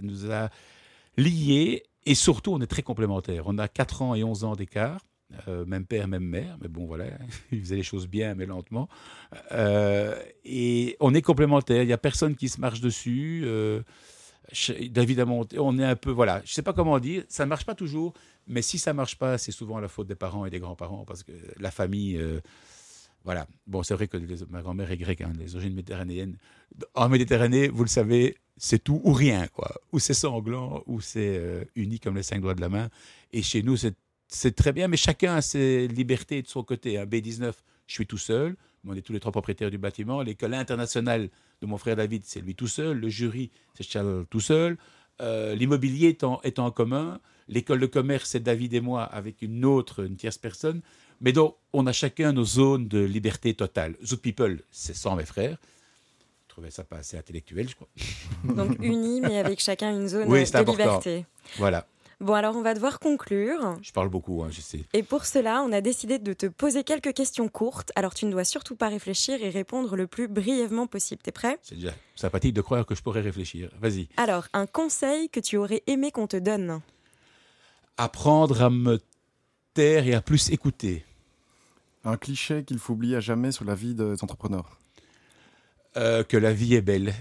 nous 0.02 0.30
a 0.30 0.50
liés 1.16 1.82
et 2.04 2.14
surtout 2.14 2.52
on 2.52 2.60
est 2.60 2.68
très 2.68 2.82
complémentaires. 2.82 3.44
On 3.46 3.58
a 3.58 3.66
4 3.66 4.02
ans 4.02 4.14
et 4.14 4.22
11 4.22 4.44
ans 4.44 4.54
d'écart. 4.54 5.00
Euh, 5.48 5.64
même 5.64 5.84
père, 5.84 6.06
même 6.06 6.22
mère, 6.22 6.56
mais 6.62 6.68
bon 6.68 6.86
voilà, 6.86 7.06
il 7.50 7.60
faisait 7.60 7.74
les 7.74 7.82
choses 7.82 8.06
bien 8.06 8.36
mais 8.36 8.46
lentement. 8.46 8.88
et 10.44 10.96
on 11.00 11.12
est 11.12 11.22
complémentaires, 11.22 11.82
il 11.82 11.86
n'y 11.88 11.92
a 11.92 11.98
personne 11.98 12.36
qui 12.36 12.48
se 12.48 12.60
marche 12.60 12.80
dessus. 12.80 13.44
A 13.48 15.24
monté, 15.24 15.58
on 15.58 15.76
est 15.80 15.84
un 15.84 15.96
peu, 15.96 16.12
voilà, 16.12 16.38
je 16.44 16.52
ne 16.52 16.54
sais 16.54 16.62
pas 16.62 16.72
comment 16.72 17.00
dire, 17.00 17.24
ça 17.28 17.44
ne 17.44 17.48
marche 17.48 17.66
pas 17.66 17.74
toujours, 17.74 18.14
mais 18.46 18.62
si 18.62 18.78
ça 18.78 18.92
ne 18.92 18.98
marche 18.98 19.18
pas, 19.18 19.36
c'est 19.38 19.50
souvent 19.50 19.80
la 19.80 19.88
faute 19.88 20.06
des 20.06 20.14
parents 20.14 20.46
et 20.46 20.50
des 20.50 20.60
grands-parents, 20.60 21.04
parce 21.04 21.24
que 21.24 21.32
la 21.58 21.72
famille, 21.72 22.16
voilà. 23.26 23.48
Bon, 23.66 23.82
c'est 23.82 23.92
vrai 23.94 24.06
que 24.06 24.16
ma 24.50 24.62
grand-mère 24.62 24.88
est 24.92 24.96
grecque, 24.96 25.20
hein, 25.20 25.32
les 25.36 25.56
origines 25.56 25.74
méditerranéennes. 25.74 26.36
En 26.94 27.08
Méditerranée, 27.08 27.66
vous 27.66 27.82
le 27.82 27.88
savez, 27.88 28.36
c'est 28.56 28.82
tout 28.82 29.00
ou 29.02 29.12
rien, 29.12 29.48
quoi. 29.48 29.74
Ou 29.90 29.98
c'est 29.98 30.14
sanglant, 30.14 30.84
ou 30.86 31.00
c'est 31.00 31.36
euh, 31.36 31.64
uni 31.74 31.98
comme 31.98 32.14
les 32.14 32.22
cinq 32.22 32.40
doigts 32.40 32.54
de 32.54 32.60
la 32.60 32.68
main. 32.68 32.88
Et 33.32 33.42
chez 33.42 33.64
nous, 33.64 33.76
c'est 34.28 34.54
très 34.54 34.72
bien, 34.72 34.86
mais 34.86 34.96
chacun 34.96 35.34
a 35.34 35.42
ses 35.42 35.88
libertés 35.88 36.40
de 36.40 36.46
son 36.46 36.62
côté. 36.62 36.98
Un 36.98 37.02
hein. 37.02 37.06
B19, 37.06 37.52
je 37.88 37.94
suis 37.94 38.06
tout 38.06 38.16
seul. 38.16 38.54
On 38.86 38.94
est 38.94 39.02
tous 39.02 39.12
les 39.12 39.18
trois 39.18 39.32
propriétaires 39.32 39.72
du 39.72 39.78
bâtiment. 39.78 40.22
L'école 40.22 40.54
internationale 40.54 41.28
de 41.60 41.66
mon 41.66 41.78
frère 41.78 41.96
David, 41.96 42.22
c'est 42.24 42.40
lui 42.40 42.54
tout 42.54 42.68
seul. 42.68 42.96
Le 42.96 43.08
jury, 43.08 43.50
c'est 43.74 43.82
Charles 43.82 44.24
tout 44.30 44.38
seul. 44.38 44.78
Euh, 45.20 45.56
l'immobilier 45.56 46.16
est 46.44 46.58
en 46.60 46.70
commun. 46.70 47.20
L'école 47.48 47.80
de 47.80 47.86
commerce, 47.86 48.30
c'est 48.30 48.42
David 48.42 48.74
et 48.74 48.80
moi 48.80 49.02
avec 49.02 49.42
une 49.42 49.64
autre, 49.64 50.04
une 50.04 50.14
tierce 50.14 50.38
personne. 50.38 50.80
Mais 51.20 51.32
donc, 51.32 51.56
on 51.72 51.86
a 51.86 51.92
chacun 51.92 52.32
nos 52.32 52.44
zones 52.44 52.88
de 52.88 53.00
liberté 53.00 53.54
totale. 53.54 53.96
Zoot 54.04 54.20
People, 54.20 54.62
c'est 54.70 54.94
sans 54.94 55.16
mes 55.16 55.24
frères. 55.24 55.56
Je 56.46 56.52
trouvais 56.52 56.70
ça 56.70 56.84
pas 56.84 56.96
assez 56.96 57.18
intellectuel, 57.18 57.68
je 57.68 57.74
crois. 57.74 57.88
Donc 58.54 58.78
unis, 58.80 59.20
mais 59.20 59.38
avec 59.38 59.60
chacun 59.60 59.92
une 59.92 60.08
zone 60.08 60.28
de 60.28 60.70
liberté. 60.70 61.26
Voilà. 61.58 61.86
Bon, 62.18 62.32
alors 62.32 62.56
on 62.56 62.62
va 62.62 62.72
devoir 62.72 62.98
conclure. 62.98 63.76
Je 63.82 63.92
parle 63.92 64.08
beaucoup, 64.08 64.42
hein, 64.42 64.48
je 64.50 64.62
sais. 64.62 64.84
Et 64.94 65.02
pour 65.02 65.26
cela, 65.26 65.62
on 65.62 65.70
a 65.70 65.82
décidé 65.82 66.18
de 66.18 66.32
te 66.32 66.46
poser 66.46 66.82
quelques 66.82 67.12
questions 67.12 67.48
courtes. 67.48 67.92
Alors 67.94 68.14
tu 68.14 68.24
ne 68.24 68.30
dois 68.30 68.44
surtout 68.44 68.74
pas 68.74 68.88
réfléchir 68.88 69.42
et 69.42 69.50
répondre 69.50 69.96
le 69.96 70.06
plus 70.06 70.26
brièvement 70.26 70.86
possible. 70.86 71.20
T'es 71.22 71.32
prêt? 71.32 71.58
C'est 71.62 71.74
déjà 71.74 71.92
sympathique 72.14 72.54
de 72.54 72.62
croire 72.62 72.86
que 72.86 72.94
je 72.94 73.02
pourrais 73.02 73.20
réfléchir. 73.20 73.70
Vas-y. 73.80 74.08
Alors, 74.16 74.46
un 74.54 74.66
conseil 74.66 75.28
que 75.28 75.40
tu 75.40 75.58
aurais 75.58 75.82
aimé 75.86 76.10
qu'on 76.10 76.26
te 76.26 76.38
donne? 76.38 76.80
Apprendre 77.98 78.62
à 78.62 78.70
me 78.70 78.98
taire 79.74 80.06
et 80.06 80.14
à 80.14 80.22
plus 80.22 80.50
écouter. 80.50 81.04
Un 82.06 82.16
cliché 82.16 82.62
qu'il 82.62 82.78
faut 82.78 82.92
oublier 82.92 83.16
à 83.16 83.20
jamais 83.20 83.50
sur 83.50 83.64
la 83.64 83.74
vie 83.74 83.94
des 83.94 84.22
entrepreneurs. 84.22 84.78
Euh, 85.96 86.22
que 86.22 86.36
la 86.36 86.52
vie 86.52 86.74
est 86.74 86.80
belle. 86.80 87.12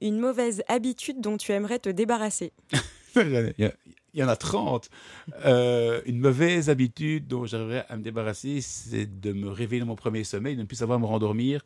Une 0.00 0.18
mauvaise 0.18 0.62
habitude 0.66 1.20
dont 1.20 1.36
tu 1.36 1.52
aimerais 1.52 1.78
te 1.78 1.90
débarrasser. 1.90 2.54
il, 3.16 3.52
y 4.14 4.22
en 4.24 4.28
a 4.28 4.36
30. 4.36 4.88
Euh, 5.44 6.00
une 6.06 6.18
mauvaise 6.18 6.70
habitude 6.70 7.26
dont 7.26 7.44
j'aimerais 7.44 7.84
à 7.90 7.98
me 7.98 8.02
débarrasser, 8.02 8.62
c'est 8.62 9.20
de 9.20 9.32
me 9.32 9.50
réveiller 9.50 9.80
dans 9.80 9.88
mon 9.88 9.94
premier 9.94 10.24
sommeil, 10.24 10.56
de 10.56 10.62
ne 10.62 10.66
plus 10.66 10.76
savoir 10.76 10.98
me 10.98 11.06
rendormir 11.06 11.60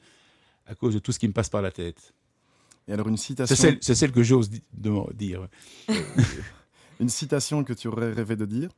à 0.67 0.75
cause 0.75 0.95
de 0.95 0.99
tout 0.99 1.13
ce 1.13 1.21
qui 1.21 1.29
me 1.29 1.33
passe 1.33 1.49
par 1.49 1.63
la 1.63 1.71
tête. 1.71 2.13
Et 2.89 2.93
alors 2.93 3.07
une 3.07 3.19
citation. 3.19 3.55
C'est 3.81 3.95
celle, 3.95 4.11
que 4.11 4.25
j'ose 4.25 4.51
dire. 5.15 5.47
une 7.01 7.09
citation 7.09 7.63
que 7.63 7.73
tu 7.73 7.87
aurais 7.87 8.13
rêvé 8.13 8.35
de 8.35 8.47
dire? 8.47 8.71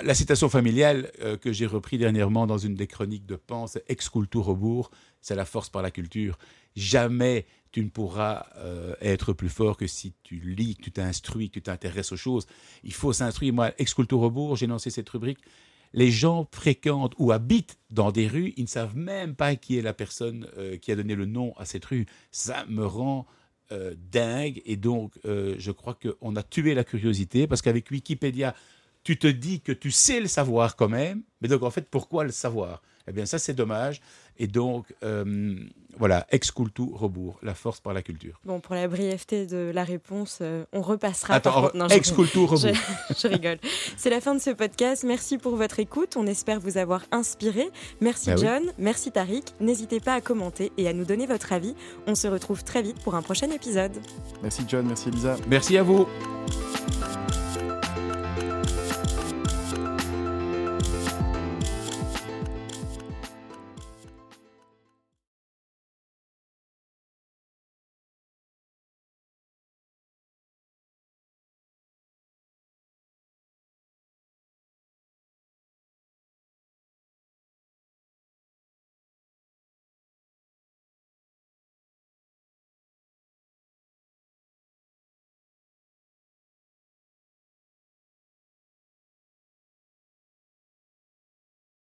La 0.00 0.14
citation 0.14 0.48
familiale 0.48 1.10
euh, 1.20 1.36
que 1.36 1.52
j'ai 1.52 1.66
repris 1.66 1.98
dernièrement 1.98 2.46
dans 2.46 2.58
une 2.58 2.74
des 2.74 2.86
chroniques 2.86 3.26
de 3.26 3.36
Pan, 3.36 3.66
c'est 3.66 3.84
Ex 3.88 4.08
rebours, 4.08 4.90
c'est 5.20 5.34
la 5.34 5.44
force 5.44 5.68
par 5.68 5.82
la 5.82 5.90
culture. 5.90 6.38
Jamais 6.76 7.44
tu 7.72 7.84
ne 7.84 7.90
pourras 7.90 8.46
euh, 8.56 8.94
être 9.00 9.32
plus 9.32 9.50
fort 9.50 9.76
que 9.76 9.86
si 9.86 10.14
tu 10.22 10.36
lis, 10.36 10.76
que 10.76 10.82
tu 10.82 10.92
t'instruis, 10.92 11.48
que 11.48 11.54
tu 11.54 11.62
t'intéresses 11.62 12.12
aux 12.12 12.16
choses. 12.16 12.46
Il 12.84 12.94
faut 12.94 13.12
s'instruire. 13.12 13.52
Moi, 13.52 13.72
Ex 13.78 13.94
rebours, 13.94 14.56
j'ai 14.56 14.66
lancé 14.66 14.88
cette 14.90 15.08
rubrique. 15.10 15.40
Les 15.92 16.10
gens 16.10 16.48
fréquentent 16.50 17.14
ou 17.18 17.32
habitent 17.32 17.78
dans 17.90 18.12
des 18.12 18.26
rues, 18.26 18.54
ils 18.56 18.62
ne 18.62 18.68
savent 18.68 18.96
même 18.96 19.34
pas 19.34 19.56
qui 19.56 19.76
est 19.76 19.82
la 19.82 19.92
personne 19.92 20.48
euh, 20.56 20.78
qui 20.78 20.90
a 20.90 20.96
donné 20.96 21.14
le 21.14 21.26
nom 21.26 21.52
à 21.58 21.66
cette 21.66 21.84
rue. 21.84 22.06
Ça 22.30 22.64
me 22.68 22.86
rend 22.86 23.26
dingue 24.12 24.60
et 24.66 24.76
donc 24.76 25.14
je 25.24 25.70
crois 25.70 25.94
qu'on 25.94 26.36
a 26.36 26.42
tué 26.42 26.74
la 26.74 26.84
curiosité 26.84 27.46
parce 27.46 27.62
qu'avec 27.62 27.90
Wikipédia, 27.90 28.54
tu 29.04 29.18
te 29.18 29.26
dis 29.26 29.60
que 29.60 29.72
tu 29.72 29.90
sais 29.90 30.20
le 30.20 30.28
savoir 30.28 30.76
quand 30.76 30.88
même, 30.88 31.22
mais 31.40 31.48
donc 31.48 31.62
en 31.62 31.70
fait, 31.70 31.88
pourquoi 31.90 32.24
le 32.24 32.32
savoir? 32.32 32.82
Eh 33.08 33.12
bien, 33.12 33.26
ça, 33.26 33.38
c'est 33.38 33.54
dommage. 33.54 34.00
Et 34.38 34.46
donc, 34.46 34.86
euh, 35.02 35.56
voilà, 35.98 36.26
ex 36.30 36.50
cultu 36.50 36.82
rebours, 36.92 37.38
la 37.42 37.54
force 37.54 37.80
par 37.80 37.92
la 37.92 38.02
culture. 38.02 38.40
Bon, 38.44 38.60
pour 38.60 38.74
la 38.74 38.88
brièveté 38.88 39.46
de 39.46 39.70
la 39.74 39.84
réponse, 39.84 40.38
euh, 40.40 40.64
on 40.72 40.80
repassera. 40.80 41.34
Attends, 41.34 41.70
ex 41.90 42.12
cultu 42.12 42.38
rebours. 42.38 42.58
Je, 43.18 43.28
rigole. 43.28 43.58
C'est 43.96 44.10
la 44.10 44.20
fin 44.20 44.34
de 44.34 44.40
ce 44.40 44.50
podcast. 44.50 45.04
Merci 45.04 45.36
pour 45.36 45.56
votre 45.56 45.80
écoute. 45.80 46.16
On 46.16 46.26
espère 46.26 46.60
vous 46.60 46.78
avoir 46.78 47.02
inspiré. 47.10 47.68
Merci 48.00 48.30
bah 48.30 48.36
John, 48.36 48.72
merci 48.78 49.10
Tariq. 49.10 49.44
N'hésitez 49.60 50.00
pas 50.00 50.14
à 50.14 50.20
commenter 50.20 50.72
et 50.78 50.88
à 50.88 50.92
nous 50.92 51.04
donner 51.04 51.26
votre 51.26 51.52
avis. 51.52 51.74
On 52.06 52.14
se 52.14 52.28
retrouve 52.28 52.64
très 52.64 52.82
vite 52.82 53.00
pour 53.02 53.14
un 53.14 53.22
prochain 53.22 53.50
épisode. 53.50 53.92
Merci 54.42 54.62
John, 54.68 54.86
merci 54.86 55.08
Elisa. 55.08 55.36
Merci 55.48 55.76
à 55.76 55.82
vous. 55.82 56.06